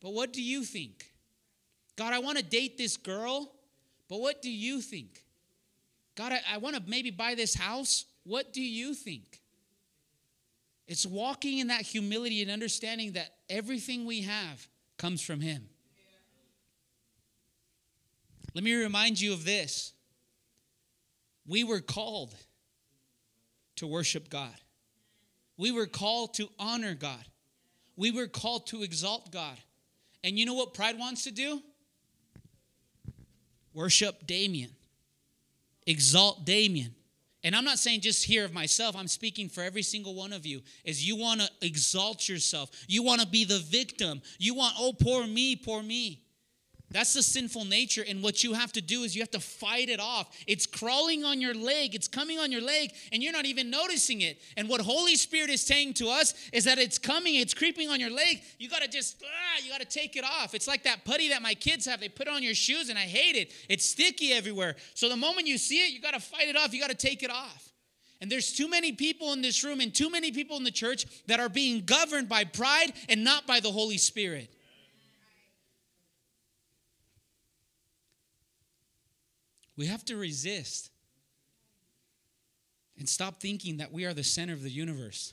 but 0.01 0.13
what 0.13 0.33
do 0.33 0.43
you 0.43 0.65
think? 0.65 1.13
God, 1.97 2.13
I 2.13 2.19
want 2.19 2.39
to 2.39 2.45
date 2.45 2.77
this 2.77 2.97
girl, 2.97 3.53
but 4.09 4.21
what 4.21 4.43
do 4.43 4.51
you 4.51 4.81
think? 4.81 5.25
God, 6.17 6.33
I, 6.33 6.41
I 6.55 6.59
want 6.59 6.75
to 6.77 6.83
maybe 6.87 7.11
buy 7.11 7.35
this 7.35 7.55
house. 7.55 8.05
What 8.25 8.53
do 8.53 8.61
you 8.61 8.95
think? 8.95 9.41
It's 10.89 11.07
walking 11.07 11.59
in 11.59 11.69
that 11.69 11.83
humility 11.83 12.43
and 12.43 12.51
understanding 12.51 13.13
that 13.13 13.35
everything 13.49 14.07
we 14.07 14.23
have 14.23 14.67
comes 14.99 15.23
from 15.23 15.41
Him. 15.41 15.69
Let 18.55 18.65
me 18.65 18.75
remind 18.75 19.21
you 19.21 19.33
of 19.33 19.45
this. 19.45 19.93
We 21.47 21.65
were 21.65 21.81
called 21.81 22.35
to 23.77 23.87
worship 23.87 24.29
God. 24.29 24.55
We 25.57 25.73
were 25.73 25.87
called 25.87 26.35
to 26.35 26.49
honor 26.59 26.95
God. 26.95 27.25
We 27.97 28.11
were 28.11 28.27
called 28.27 28.67
to 28.69 28.83
exalt 28.83 29.33
God. 29.33 29.57
And 30.23 30.39
you 30.39 30.45
know 30.47 30.55
what 30.55 30.75
pride 30.75 30.99
wants 30.99 31.25
to 31.25 31.31
do? 31.31 31.63
Worship 33.73 34.27
Damien, 34.27 34.71
exalt 35.87 36.45
Damien. 36.45 36.95
And 37.45 37.55
I'm 37.55 37.65
not 37.65 37.79
saying 37.79 38.01
just 38.01 38.25
here 38.25 38.45
of 38.45 38.53
myself, 38.53 38.97
I'm 38.97 39.07
speaking 39.07 39.49
for 39.49 39.63
every 39.63 39.83
single 39.83 40.15
one 40.15 40.33
of 40.33 40.45
you. 40.45 40.61
Is 40.85 41.07
you 41.07 41.17
want 41.17 41.41
to 41.41 41.51
exalt 41.63 42.29
yourself. 42.29 42.71
You 42.89 43.03
want 43.03 43.21
to 43.21 43.27
be 43.27 43.45
the 43.45 43.61
victim. 43.61 44.21
You 44.39 44.55
want, 44.55 44.75
oh, 44.79 44.93
poor 44.93 45.27
me, 45.27 45.55
poor 45.55 45.83
me. 45.83 46.23
That's 46.91 47.13
the 47.13 47.23
sinful 47.23 47.67
nature. 47.67 48.03
And 48.09 48.23
what 48.23 48.43
you 48.43 48.55
have 48.55 48.73
to 48.73 48.81
do 48.81 49.03
is 49.03 49.15
you 49.15 49.21
have 49.21 49.31
to 49.33 49.41
fight 49.41 49.91
it 49.91 50.01
off. 50.01 50.35
It's 50.47 50.67
crawling 50.67 51.23
on 51.23 51.39
your 51.41 51.55
leg, 51.55 51.95
it's 51.95 52.09
coming 52.09 52.39
on 52.39 52.51
your 52.51 52.63
leg, 52.63 52.93
and 53.13 53.23
you're 53.23 53.33
not 53.33 53.45
even 53.45 53.69
noticing 53.69 54.23
it. 54.23 54.41
And 54.57 54.69
what 54.69 54.81
Holy 54.81 55.17
Spirit 55.17 55.51
is 55.51 55.61
saying 55.61 55.95
to 55.95 56.09
us 56.09 56.35
is 56.53 56.65
that 56.65 56.79
it's 56.79 56.99
coming, 56.99 57.35
it's 57.35 57.53
creeping 57.53 57.91
on 57.91 58.01
your 58.01 58.11
leg. 58.11 58.43
You 58.59 58.71
got 58.71 58.83
to 58.83 58.89
just, 58.89 59.23
ah, 59.23 59.63
you 59.63 59.71
got 59.71 59.81
to 59.81 59.87
take 59.87 60.17
it 60.17 60.25
off. 60.25 60.55
It's 60.55 60.67
like 60.67 60.85
that 60.85 61.05
putty 61.05 61.29
that 61.29 61.43
my 61.43 61.55
kids 61.55 61.85
have. 61.85 62.01
They 62.01 62.09
put 62.09 62.27
it 62.27 62.33
on 62.33 62.43
your 62.43 62.55
shoes, 62.55 62.89
and 62.89 62.99
I 62.99 63.03
hate 63.03 63.37
it. 63.37 63.53
It's 63.69 63.85
sticky 63.85 64.33
everywhere. 64.33 64.77
So 64.95 65.11
the 65.11 65.17
moment 65.17 65.47
you 65.47 65.59
see 65.59 65.85
it, 65.85 65.93
you 65.93 66.01
got 66.01 66.15
to 66.15 66.21
fight 66.21 66.49
it 66.49 66.57
off. 66.57 66.73
You 66.73 66.81
got 66.81 66.91
to 66.91 66.97
take 66.97 67.23
it 67.23 67.31
off. 67.31 67.69
And 68.21 68.33
there's 68.33 68.53
too 68.53 68.69
many 68.69 68.93
people 68.93 69.33
in 69.33 69.43
this 69.43 69.63
room 69.63 69.81
and 69.81 69.95
too 69.95 70.11
many 70.11 70.33
people 70.33 70.57
in 70.57 70.65
the 70.65 70.71
church 70.71 71.07
that 71.27 71.39
are 71.39 71.49
being 71.49 71.85
governed 71.85 72.29
by 72.29 72.45
pride 72.45 72.93
and 73.09 73.23
not 73.23 73.47
by 73.47 73.61
the 73.61 73.71
Holy 73.71 73.99
Spirit. 73.99 74.51
We 79.79 79.87
have 79.87 80.05
to 80.07 80.17
resist 80.17 80.91
and 82.99 83.09
stop 83.09 83.41
thinking 83.41 83.77
that 83.77 83.93
we 83.93 84.05
are 84.07 84.13
the 84.13 84.25
center 84.25 84.53
of 84.53 84.65
the 84.65 84.71
universe. 84.71 85.33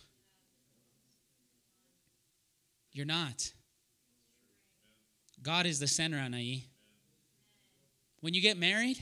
You're 2.92 3.08
not. 3.08 3.52
God 5.42 5.66
is 5.66 5.80
the 5.80 5.88
center, 5.88 6.18
Anahi. 6.18 6.66
When 8.22 8.36
you 8.36 8.42
get 8.42 8.56
married, 8.56 9.00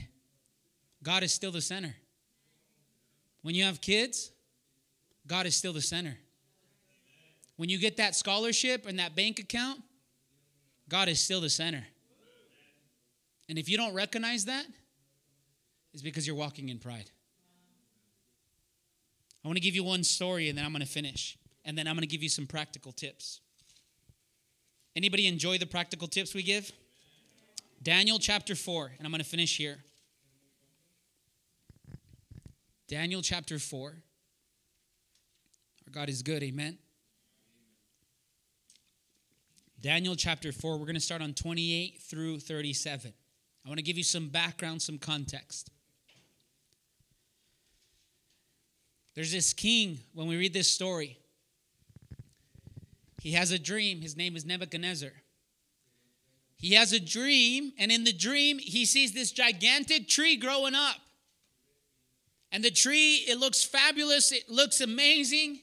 God 1.02 1.22
is 1.22 1.34
still 1.34 1.52
the 1.52 1.60
center. 1.60 1.94
When 3.42 3.54
you 3.54 3.64
have 3.64 3.82
kids, 3.82 4.30
God 5.26 5.44
is 5.44 5.54
still 5.54 5.74
the 5.74 5.82
center. 5.82 6.16
When 7.56 7.68
you 7.68 7.78
get 7.78 7.98
that 7.98 8.14
scholarship 8.16 8.86
and 8.86 8.98
that 8.98 9.14
bank 9.14 9.40
account, 9.40 9.82
God 10.88 11.10
is 11.10 11.20
still 11.20 11.42
the 11.42 11.50
center. 11.50 11.84
And 13.50 13.58
if 13.58 13.68
you 13.68 13.76
don't 13.76 13.92
recognize 13.92 14.46
that, 14.46 14.64
is 15.94 16.02
because 16.02 16.26
you're 16.26 16.36
walking 16.36 16.68
in 16.68 16.78
pride. 16.78 17.10
I 19.44 19.48
want 19.48 19.56
to 19.56 19.62
give 19.62 19.74
you 19.74 19.84
one 19.84 20.04
story 20.04 20.48
and 20.48 20.58
then 20.58 20.64
I'm 20.64 20.72
going 20.72 20.82
to 20.82 20.88
finish. 20.88 21.38
And 21.64 21.78
then 21.78 21.86
I'm 21.86 21.94
going 21.94 22.02
to 22.02 22.06
give 22.06 22.22
you 22.22 22.28
some 22.28 22.46
practical 22.46 22.92
tips. 22.92 23.40
Anybody 24.96 25.26
enjoy 25.26 25.58
the 25.58 25.66
practical 25.66 26.08
tips 26.08 26.34
we 26.34 26.42
give? 26.42 26.70
Daniel 27.82 28.18
chapter 28.18 28.54
4, 28.54 28.92
and 28.98 29.06
I'm 29.06 29.10
going 29.10 29.22
to 29.22 29.28
finish 29.28 29.56
here. 29.56 29.78
Daniel 32.88 33.22
chapter 33.22 33.58
4. 33.58 33.88
Our 33.88 33.94
God 35.90 36.08
is 36.08 36.22
good, 36.22 36.42
amen. 36.42 36.78
Daniel 39.80 40.16
chapter 40.16 40.52
4, 40.52 40.78
we're 40.78 40.86
going 40.86 40.94
to 40.94 41.00
start 41.00 41.20
on 41.20 41.34
28 41.34 42.00
through 42.02 42.40
37. 42.40 43.12
I 43.64 43.68
want 43.68 43.78
to 43.78 43.82
give 43.82 43.98
you 43.98 44.04
some 44.04 44.28
background, 44.28 44.80
some 44.80 44.98
context. 44.98 45.70
There's 49.14 49.32
this 49.32 49.52
king, 49.52 50.00
when 50.12 50.26
we 50.26 50.36
read 50.36 50.52
this 50.52 50.68
story, 50.68 51.18
He 53.20 53.32
has 53.32 53.52
a 53.52 53.58
dream. 53.58 54.02
His 54.02 54.16
name 54.16 54.36
is 54.36 54.44
Nebuchadnezzar. 54.44 55.12
He 56.56 56.74
has 56.74 56.92
a 56.92 57.00
dream, 57.00 57.72
and 57.78 57.90
in 57.90 58.04
the 58.04 58.12
dream, 58.12 58.58
he 58.58 58.84
sees 58.84 59.12
this 59.12 59.32
gigantic 59.32 60.08
tree 60.08 60.36
growing 60.36 60.74
up. 60.74 60.96
And 62.52 62.62
the 62.62 62.70
tree, 62.70 63.24
it 63.26 63.38
looks 63.38 63.64
fabulous, 63.64 64.30
it 64.30 64.48
looks 64.48 64.80
amazing. 64.80 65.60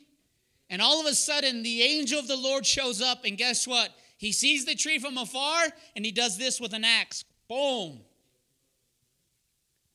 And 0.70 0.82
all 0.82 1.00
of 1.00 1.06
a 1.06 1.16
sudden, 1.16 1.64
the 1.64 1.82
angel 1.82 2.20
of 2.20 2.28
the 2.28 2.36
Lord 2.36 2.66
shows 2.66 3.02
up, 3.02 3.26
and 3.26 3.38
guess 3.38 3.68
what? 3.68 3.92
He 4.18 4.32
sees 4.32 4.66
the 4.66 4.76
tree 4.76 5.00
from 5.00 5.18
afar, 5.18 5.68
and 5.96 6.06
he 6.06 6.12
does 6.12 6.38
this 6.38 6.60
with 6.60 6.74
an 6.74 6.84
axe. 6.84 7.26
Boom. 7.48 8.02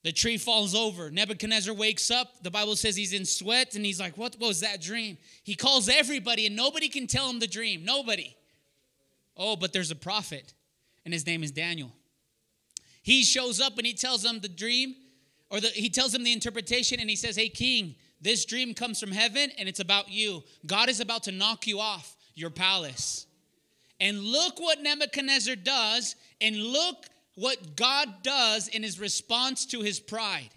The 0.07 0.13
tree 0.13 0.37
falls 0.37 0.73
over. 0.73 1.11
Nebuchadnezzar 1.11 1.75
wakes 1.75 2.13
up. 2.13 2.41
The 2.45 2.51
Bible 2.53 2.77
says 2.77 2.95
he's 2.95 3.13
in 3.13 3.25
sweat 3.25 3.75
and 3.75 3.85
he's 3.85 3.99
like, 3.99 4.17
What 4.17 4.39
was 4.39 4.61
that 4.61 4.81
dream? 4.81 5.19
He 5.43 5.57
calls 5.57 5.89
everybody 5.89 6.47
and 6.47 6.55
nobody 6.55 6.89
can 6.89 7.09
tell 7.09 7.29
him 7.29 7.41
the 7.41 7.49
dream. 7.49 7.85
Nobody. 7.85 8.37
Oh, 9.37 9.57
but 9.57 9.73
there's 9.73 9.91
a 9.91 9.97
prophet 9.97 10.55
and 11.05 11.13
his 11.13 11.27
name 11.27 11.43
is 11.43 11.51
Daniel. 11.51 11.91
He 13.03 13.25
shows 13.25 13.61
up 13.61 13.79
and 13.79 13.85
he 13.85 13.95
tells 13.95 14.23
them 14.23 14.39
the 14.39 14.49
dream 14.49 14.95
or 15.51 15.59
the, 15.61 15.71
he 15.71 15.91
tells 15.91 16.15
him 16.15 16.23
the 16.23 16.33
interpretation 16.33 17.01
and 17.01 17.11
he 17.11 17.17
says, 17.17 17.35
Hey, 17.35 17.49
king, 17.49 17.97
this 18.21 18.45
dream 18.45 18.75
comes 18.75 19.01
from 19.01 19.11
heaven 19.11 19.51
and 19.59 19.69
it's 19.69 19.81
about 19.81 20.09
you. 20.09 20.45
God 20.67 20.89
is 20.89 21.01
about 21.01 21.25
to 21.25 21.33
knock 21.33 21.67
you 21.67 21.81
off 21.81 22.17
your 22.37 22.51
palace. 22.51 23.27
And 23.99 24.21
look 24.21 24.61
what 24.61 24.81
Nebuchadnezzar 24.81 25.57
does 25.57 26.15
and 26.41 26.57
look 26.57 27.07
what 27.37 27.77
God 27.77 28.23
does 28.23 28.67
in 28.67 28.83
his 28.83 28.99
response 28.99 29.67
to 29.67 29.83
his 29.83 30.01
pride. 30.01 30.51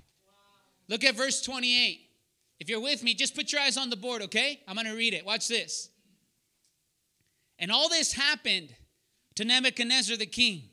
Look 0.87 1.03
at 1.03 1.15
verse 1.15 1.41
28. 1.41 1.99
If 2.59 2.67
you're 2.67 2.81
with 2.81 3.03
me, 3.03 3.13
just 3.13 3.35
put 3.35 3.51
your 3.51 3.61
eyes 3.61 3.77
on 3.77 3.89
the 3.89 3.95
board, 3.95 4.21
okay? 4.23 4.59
I'm 4.67 4.75
going 4.75 4.87
to 4.87 4.95
read 4.95 5.13
it. 5.13 5.25
Watch 5.25 5.47
this. 5.47 5.89
And 7.59 7.71
all 7.71 7.89
this 7.89 8.13
happened 8.13 8.73
to 9.35 9.45
Nebuchadnezzar 9.45 10.17
the 10.17 10.25
king. 10.25 10.63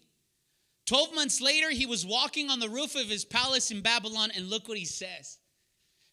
Twelve 0.87 1.15
months 1.15 1.41
later, 1.41 1.71
he 1.71 1.85
was 1.85 2.07
walking 2.07 2.49
on 2.49 2.61
the 2.61 2.69
roof 2.69 2.95
of 2.95 3.09
his 3.09 3.25
palace 3.25 3.73
in 3.73 3.81
Babylon, 3.81 4.31
and 4.35 4.49
look 4.49 4.69
what 4.69 4.79
he 4.79 4.85
says. 4.85 5.39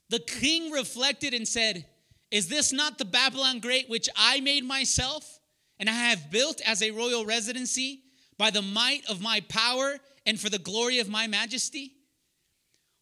The 0.09 0.19
king 0.19 0.71
reflected 0.71 1.33
and 1.35 1.47
said, 1.47 1.85
Is 2.31 2.47
this 2.47 2.73
not 2.73 2.97
the 2.97 3.05
Babylon 3.05 3.59
great 3.59 3.87
which 3.87 4.09
I 4.15 4.39
made 4.39 4.65
myself, 4.65 5.39
and 5.79 5.89
I 5.89 5.93
have 5.93 6.31
built 6.31 6.59
as 6.65 6.81
a 6.81 6.91
royal 6.91 7.23
residency? 7.23 8.02
By 8.43 8.49
the 8.49 8.61
might 8.61 9.05
of 9.09 9.21
my 9.21 9.39
power 9.47 9.97
and 10.25 10.37
for 10.37 10.49
the 10.49 10.59
glory 10.59 10.99
of 10.99 11.07
my 11.07 11.27
majesty? 11.27 11.93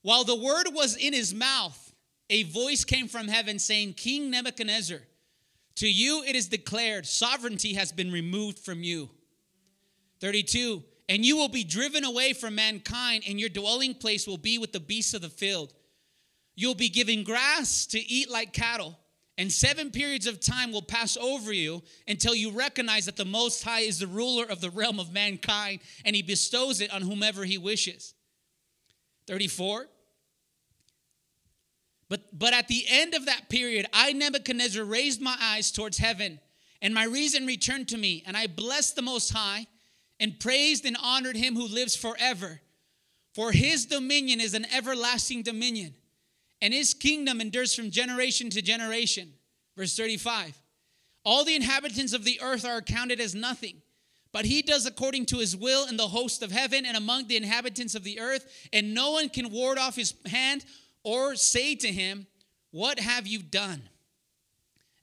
While 0.03 0.23
the 0.23 0.35
word 0.35 0.67
was 0.71 0.95
in 0.95 1.13
his 1.13 1.33
mouth, 1.33 1.95
a 2.29 2.43
voice 2.43 2.83
came 2.83 3.07
from 3.07 3.27
heaven 3.27 3.57
saying, 3.57 3.93
King 3.93 4.29
Nebuchadnezzar, 4.29 4.99
to 5.77 5.91
you 5.91 6.23
it 6.27 6.35
is 6.35 6.47
declared, 6.47 7.07
sovereignty 7.07 7.73
has 7.73 7.91
been 7.91 8.11
removed 8.11 8.59
from 8.59 8.83
you. 8.83 9.09
32, 10.19 10.83
and 11.09 11.25
you 11.25 11.37
will 11.37 11.49
be 11.49 11.63
driven 11.63 12.05
away 12.05 12.33
from 12.33 12.53
mankind, 12.53 13.23
and 13.27 13.39
your 13.39 13.49
dwelling 13.49 13.95
place 13.95 14.27
will 14.27 14.37
be 14.37 14.59
with 14.59 14.71
the 14.71 14.79
beasts 14.79 15.15
of 15.15 15.23
the 15.23 15.29
field. 15.29 15.73
You'll 16.53 16.75
be 16.75 16.89
given 16.89 17.23
grass 17.23 17.87
to 17.87 17.99
eat 17.99 18.29
like 18.29 18.53
cattle 18.53 18.95
and 19.41 19.51
seven 19.51 19.89
periods 19.89 20.27
of 20.27 20.39
time 20.39 20.71
will 20.71 20.83
pass 20.83 21.17
over 21.17 21.51
you 21.51 21.81
until 22.07 22.35
you 22.35 22.51
recognize 22.51 23.07
that 23.07 23.15
the 23.15 23.25
Most 23.25 23.63
High 23.63 23.79
is 23.79 23.97
the 23.97 24.05
ruler 24.05 24.45
of 24.45 24.61
the 24.61 24.69
realm 24.69 24.99
of 24.99 25.11
mankind 25.11 25.79
and 26.05 26.15
he 26.15 26.21
bestows 26.21 26.79
it 26.79 26.93
on 26.93 27.01
whomever 27.01 27.43
he 27.43 27.57
wishes. 27.57 28.13
34. 29.25 29.87
But, 32.07 32.21
but 32.37 32.53
at 32.53 32.67
the 32.67 32.85
end 32.87 33.15
of 33.15 33.25
that 33.25 33.49
period, 33.49 33.87
I, 33.91 34.13
Nebuchadnezzar, 34.13 34.85
raised 34.85 35.21
my 35.21 35.35
eyes 35.41 35.71
towards 35.71 35.97
heaven, 35.97 36.39
and 36.79 36.93
my 36.93 37.05
reason 37.05 37.47
returned 37.47 37.87
to 37.87 37.97
me, 37.97 38.23
and 38.27 38.37
I 38.37 38.45
blessed 38.45 38.95
the 38.95 39.01
Most 39.01 39.33
High 39.33 39.65
and 40.19 40.39
praised 40.39 40.85
and 40.85 40.97
honored 41.01 41.35
him 41.35 41.55
who 41.55 41.67
lives 41.67 41.95
forever. 41.95 42.61
For 43.33 43.51
his 43.51 43.87
dominion 43.87 44.39
is 44.39 44.53
an 44.53 44.67
everlasting 44.71 45.41
dominion 45.41 45.95
and 46.61 46.73
his 46.73 46.93
kingdom 46.93 47.41
endures 47.41 47.73
from 47.73 47.89
generation 47.89 48.49
to 48.51 48.61
generation. 48.61 49.33
Verse 49.75 49.95
35 49.95 50.55
All 51.25 51.43
the 51.43 51.55
inhabitants 51.55 52.13
of 52.13 52.23
the 52.23 52.39
earth 52.41 52.65
are 52.65 52.77
accounted 52.77 53.19
as 53.19 53.33
nothing, 53.33 53.81
but 54.31 54.45
he 54.45 54.61
does 54.61 54.85
according 54.85 55.25
to 55.27 55.37
his 55.37 55.55
will 55.55 55.87
in 55.87 55.97
the 55.97 56.07
host 56.07 56.43
of 56.43 56.51
heaven 56.51 56.85
and 56.85 56.95
among 56.95 57.27
the 57.27 57.37
inhabitants 57.37 57.95
of 57.95 58.03
the 58.03 58.19
earth, 58.19 58.45
and 58.71 58.93
no 58.93 59.11
one 59.11 59.29
can 59.29 59.51
ward 59.51 59.77
off 59.77 59.95
his 59.95 60.13
hand 60.27 60.65
or 61.03 61.35
say 61.35 61.75
to 61.75 61.87
him, 61.87 62.27
What 62.71 62.99
have 62.99 63.27
you 63.27 63.41
done? 63.41 63.81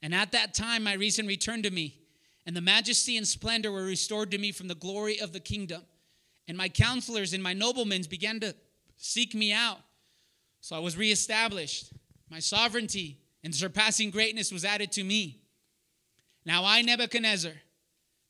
And 0.01 0.15
at 0.15 0.33
that 0.33 0.55
time 0.55 0.85
my 0.85 0.95
reason 0.95 1.27
returned 1.27 1.65
to 1.65 1.71
me, 1.71 1.99
and 2.47 2.57
the 2.57 2.61
majesty 2.61 3.17
and 3.17 3.27
splendor 3.27 3.73
were 3.73 3.85
restored 3.85 4.31
to 4.31 4.39
me 4.39 4.53
from 4.53 4.69
the 4.69 4.75
glory 4.75 5.21
of 5.21 5.33
the 5.33 5.41
kingdom. 5.41 5.83
And 6.47 6.57
my 6.57 6.69
counselors 6.69 7.35
and 7.35 7.43
my 7.43 7.53
noblemen 7.53 8.03
began 8.09 8.41
to 8.41 8.55
seek 8.97 9.35
me 9.35 9.53
out. 9.53 9.81
So 10.61 10.77
I 10.77 10.81
was 10.81 10.97
reestablished. 10.97 11.93
My 12.31 12.41
sovereignty 12.41 13.19
and 13.43 13.55
surpassing 13.55 14.11
greatness 14.11 14.53
was 14.53 14.65
added 14.65 14.93
to 14.93 15.05
me. 15.05 15.41
Now 16.45 16.65
I, 16.65 16.83
Nebuchadnezzar, 16.83 17.53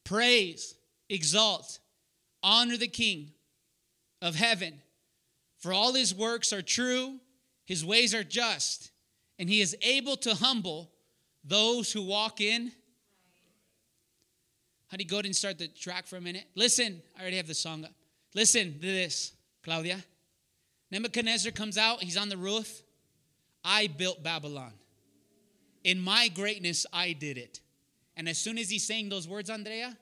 praise, 0.04 0.74
exalt, 1.08 1.78
honor 2.42 2.76
the 2.76 2.88
King 2.88 3.32
of 4.20 4.34
heaven, 4.34 4.80
for 5.58 5.72
all 5.72 5.94
his 5.94 6.14
works 6.14 6.52
are 6.52 6.62
true, 6.62 7.18
his 7.64 7.84
ways 7.84 8.14
are 8.14 8.24
just, 8.24 8.90
and 9.38 9.48
he 9.48 9.60
is 9.60 9.76
able 9.82 10.16
to 10.18 10.34
humble 10.34 10.90
those 11.44 11.92
who 11.92 12.02
walk 12.02 12.40
in. 12.40 12.72
Honey, 14.90 15.04
go 15.04 15.16
ahead 15.16 15.26
and 15.26 15.36
start 15.36 15.58
the 15.58 15.68
track 15.68 16.06
for 16.06 16.16
a 16.16 16.20
minute. 16.20 16.46
Listen, 16.54 17.02
I 17.16 17.22
already 17.22 17.36
have 17.36 17.46
the 17.46 17.54
song 17.54 17.84
up. 17.84 17.92
Listen 18.34 18.74
to 18.74 18.86
this, 18.86 19.32
Claudia. 19.62 20.02
Nebuchadnezzar 20.90 21.52
comes 21.52 21.76
out, 21.76 22.02
he's 22.02 22.16
on 22.16 22.28
the 22.28 22.36
roof. 22.36 22.82
I 23.64 23.88
built 23.88 24.22
Babylon. 24.22 24.72
In 25.84 26.00
my 26.00 26.28
greatness, 26.28 26.86
I 26.92 27.12
did 27.12 27.38
it. 27.38 27.60
And 28.16 28.28
as 28.28 28.38
soon 28.38 28.58
as 28.58 28.70
he's 28.70 28.86
saying 28.86 29.08
those 29.08 29.28
words, 29.28 29.50
Andrea, 29.50 29.96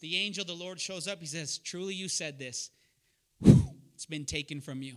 the 0.00 0.16
angel 0.16 0.44
the 0.44 0.54
Lord 0.54 0.80
shows 0.80 1.08
up. 1.08 1.20
He 1.20 1.26
says, 1.26 1.58
Truly, 1.58 1.94
you 1.94 2.08
said 2.08 2.38
this. 2.38 2.70
it's 3.42 4.06
been 4.06 4.24
taken 4.24 4.60
from 4.60 4.82
you. 4.82 4.96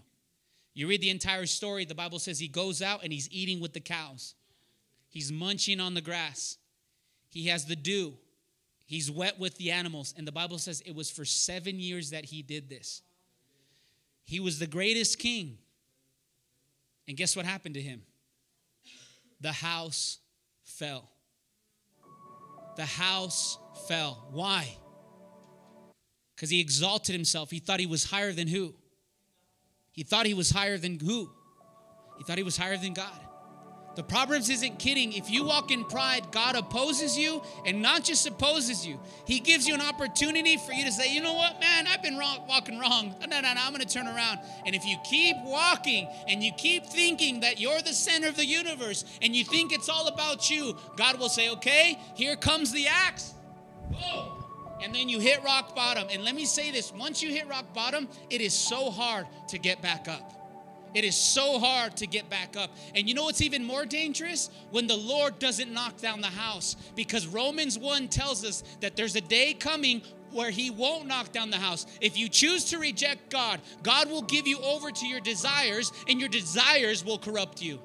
You 0.74 0.88
read 0.88 1.02
the 1.02 1.10
entire 1.10 1.46
story, 1.46 1.84
the 1.86 1.96
Bible 1.96 2.20
says 2.20 2.40
he 2.40 2.48
goes 2.48 2.82
out 2.82 3.04
and 3.04 3.12
he's 3.12 3.30
eating 3.30 3.60
with 3.60 3.74
the 3.74 3.82
cows, 3.82 4.36
he's 5.10 5.32
munching 5.32 5.82
on 5.82 5.96
the 5.96 6.02
grass, 6.02 6.58
he 7.28 7.48
has 7.48 7.66
the 7.66 7.76
dew, 7.76 8.14
he's 8.86 9.12
wet 9.12 9.38
with 9.38 9.58
the 9.58 9.72
animals. 9.72 10.14
And 10.18 10.26
the 10.26 10.32
Bible 10.32 10.58
says 10.58 10.82
it 10.86 10.96
was 10.96 11.12
for 11.12 11.26
seven 11.26 11.80
years 11.80 12.12
that 12.12 12.26
he 12.26 12.42
did 12.42 12.70
this. 12.70 13.02
He 14.32 14.40
was 14.40 14.60
the 14.60 14.66
greatest 14.66 15.20
king. 15.20 15.58
And 17.06 17.18
guess 17.18 17.36
what 17.36 17.46
happened 17.46 17.76
to 17.76 17.82
him? 17.82 18.02
The 19.42 19.52
house 19.52 20.20
fell. 20.64 21.10
The 22.78 22.86
house 22.86 23.58
fell. 23.90 24.30
Why? 24.32 24.70
Because 26.34 26.50
he 26.50 26.62
exalted 26.62 27.14
himself. 27.14 27.52
He 27.52 27.60
thought 27.60 27.82
he 27.82 27.86
was 27.86 28.06
higher 28.06 28.32
than 28.32 28.48
who? 28.48 28.74
He 29.92 30.04
thought 30.04 30.26
he 30.26 30.34
was 30.34 30.50
higher 30.50 30.78
than 30.78 30.98
who? 30.98 31.30
He 32.18 32.24
thought 32.24 32.38
he 32.38 32.46
was 32.46 32.56
higher 32.56 32.78
than 32.78 32.94
God. 32.94 33.20
The 33.96 34.04
Proverbs 34.04 34.50
isn't 34.50 34.80
kidding. 34.80 35.12
If 35.12 35.30
you 35.30 35.44
walk 35.44 35.70
in 35.70 35.84
pride, 35.84 36.32
God 36.32 36.56
opposes 36.56 37.18
you 37.18 37.42
and 37.66 37.82
not 37.82 38.04
just 38.04 38.26
opposes 38.26 38.86
you. 38.86 38.98
He 39.26 39.42
gives 39.42 39.68
you 39.68 39.74
an 39.74 39.82
opportunity 39.82 40.56
for 40.56 40.72
you 40.72 40.86
to 40.86 40.92
say, 40.92 41.14
you 41.14 41.22
know 41.22 41.34
what, 41.34 41.60
man, 41.60 41.88
I've 41.88 42.02
been 42.02 42.18
wrong, 42.18 42.46
walking 42.48 42.80
wrong. 42.80 43.14
No, 43.20 43.28
no, 43.28 43.42
no, 43.42 43.54
I'm 43.58 43.74
going 43.74 43.86
to 43.86 43.94
turn 43.94 44.08
around. 44.08 44.40
And 44.66 44.76
if 44.76 44.86
you 44.86 44.98
keep 45.04 45.36
walking 45.44 46.08
and 46.28 46.42
you 46.42 46.52
keep 46.58 46.86
thinking 46.86 47.42
that 47.42 47.60
you're 47.60 47.82
the 47.82 47.94
center 47.94 48.30
of 48.30 48.38
the 48.38 48.46
universe 48.46 49.04
and 49.22 49.36
you 49.36 49.44
think 49.44 49.74
it's 49.74 49.90
all 49.90 50.08
about 50.08 50.50
you, 50.50 50.78
God 50.96 51.20
will 51.20 51.30
say, 51.30 51.50
okay, 51.50 52.00
here 52.16 52.38
comes 52.38 52.72
the 52.72 52.88
axe. 52.88 53.34
Whoa. 53.92 54.38
And 54.82 54.96
then 54.96 55.10
you 55.10 55.20
hit 55.20 55.44
rock 55.44 55.76
bottom. 55.76 56.08
And 56.10 56.24
let 56.24 56.34
me 56.34 56.46
say 56.46 56.72
this 56.72 56.94
once 56.94 57.22
you 57.22 57.30
hit 57.30 57.48
rock 57.50 57.74
bottom, 57.74 58.08
it 58.30 58.40
is 58.40 58.54
so 58.54 58.90
hard 58.90 59.28
to 59.50 59.60
get 59.60 59.82
back 59.82 60.08
up. 60.08 60.41
It 60.94 61.04
is 61.04 61.16
so 61.16 61.60
hard 61.60 61.96
to 61.98 62.08
get 62.08 62.30
back 62.30 62.58
up. 62.58 62.76
And 62.96 63.08
you 63.08 63.16
know 63.16 63.24
what's 63.24 63.42
even 63.42 63.64
more 63.64 63.86
dangerous? 63.86 64.50
When 64.72 64.88
the 64.88 64.98
Lord 64.98 65.40
doesn't 65.40 65.72
knock 65.72 65.98
down 65.98 66.22
the 66.22 66.28
house. 66.28 66.76
Because 66.96 67.28
Romans 67.28 67.80
1 67.80 68.10
tells 68.10 68.44
us 68.44 68.64
that 68.82 68.96
there's 68.96 69.16
a 69.16 69.22
day 69.22 69.54
coming 69.54 70.02
where 70.32 70.52
he 70.52 70.70
won't 70.70 71.08
knock 71.08 71.32
down 71.32 71.50
the 71.50 71.58
house. 71.58 71.86
If 72.00 72.18
you 72.18 72.30
choose 72.30 72.66
to 72.66 72.80
reject 72.80 73.30
God, 73.30 73.62
God 73.84 74.10
will 74.10 74.22
give 74.22 74.48
you 74.48 74.60
over 74.60 74.92
to 74.92 75.06
your 75.06 75.20
desires, 75.20 75.92
and 76.08 76.20
your 76.20 76.30
desires 76.30 77.04
will 77.04 77.18
corrupt 77.18 77.62
you. 77.62 77.80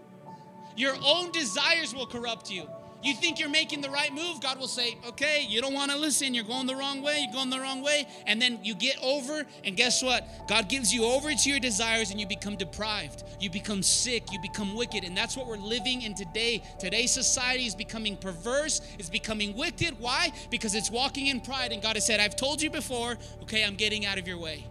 Your 0.77 0.97
own 1.05 1.33
desires 1.33 1.95
will 1.95 2.07
corrupt 2.07 2.51
you. 2.51 2.69
You 3.03 3.15
think 3.15 3.39
you're 3.39 3.49
making 3.49 3.83
the 3.83 3.91
right 3.91 4.13
move, 4.13 4.41
God 4.41 4.59
will 4.59 4.67
say, 4.67 4.99
okay, 5.07 5.47
you 5.49 5.61
don't 5.61 5.75
want 5.75 5.91
to 5.91 5.97
listen. 5.97 6.35
You're 6.35 6.45
going 6.45 6.67
the 6.67 6.75
wrong 6.75 7.03
way. 7.03 7.21
You're 7.21 7.33
going 7.33 7.51
the 7.51 7.61
wrong 7.61 7.83
way. 7.83 8.07
And 8.27 8.41
then 8.43 8.59
you 8.63 8.75
get 8.75 8.97
over, 9.03 9.45
and 9.65 9.77
guess 9.77 10.03
what? 10.03 10.27
God 10.49 10.69
gives 10.69 10.93
you 10.93 11.05
over 11.05 11.33
to 11.33 11.51
your 11.51 11.61
desires, 11.61 12.11
and 12.11 12.19
you 12.19 12.27
become 12.27 12.57
deprived. 12.57 13.25
You 13.39 13.51
become 13.51 13.83
sick. 13.83 14.33
You 14.33 14.41
become 14.41 14.75
wicked. 14.75 15.05
And 15.05 15.17
that's 15.17 15.37
what 15.37 15.47
we're 15.47 15.57
living 15.57 16.03
in 16.03 16.15
today. 16.15 16.63
Today's 16.79 17.13
society 17.13 17.67
is 17.67 17.75
becoming 17.75 18.17
perverse, 18.17 18.81
it's 18.99 19.11
becoming 19.11 19.57
wicked. 19.57 19.99
Why? 20.01 20.33
Because 20.51 20.75
it's 20.75 20.91
walking 20.91 21.27
in 21.27 21.41
pride, 21.41 21.73
and 21.73 21.83
God 21.83 21.97
has 21.97 22.07
said, 22.07 22.21
I've 22.21 22.37
told 22.37 22.61
you 22.61 22.71
before, 22.71 23.17
okay, 23.43 23.65
I'm 23.65 23.77
getting 23.77 24.07
out 24.07 24.19
of 24.19 24.27
your 24.27 24.39
way. 24.39 24.67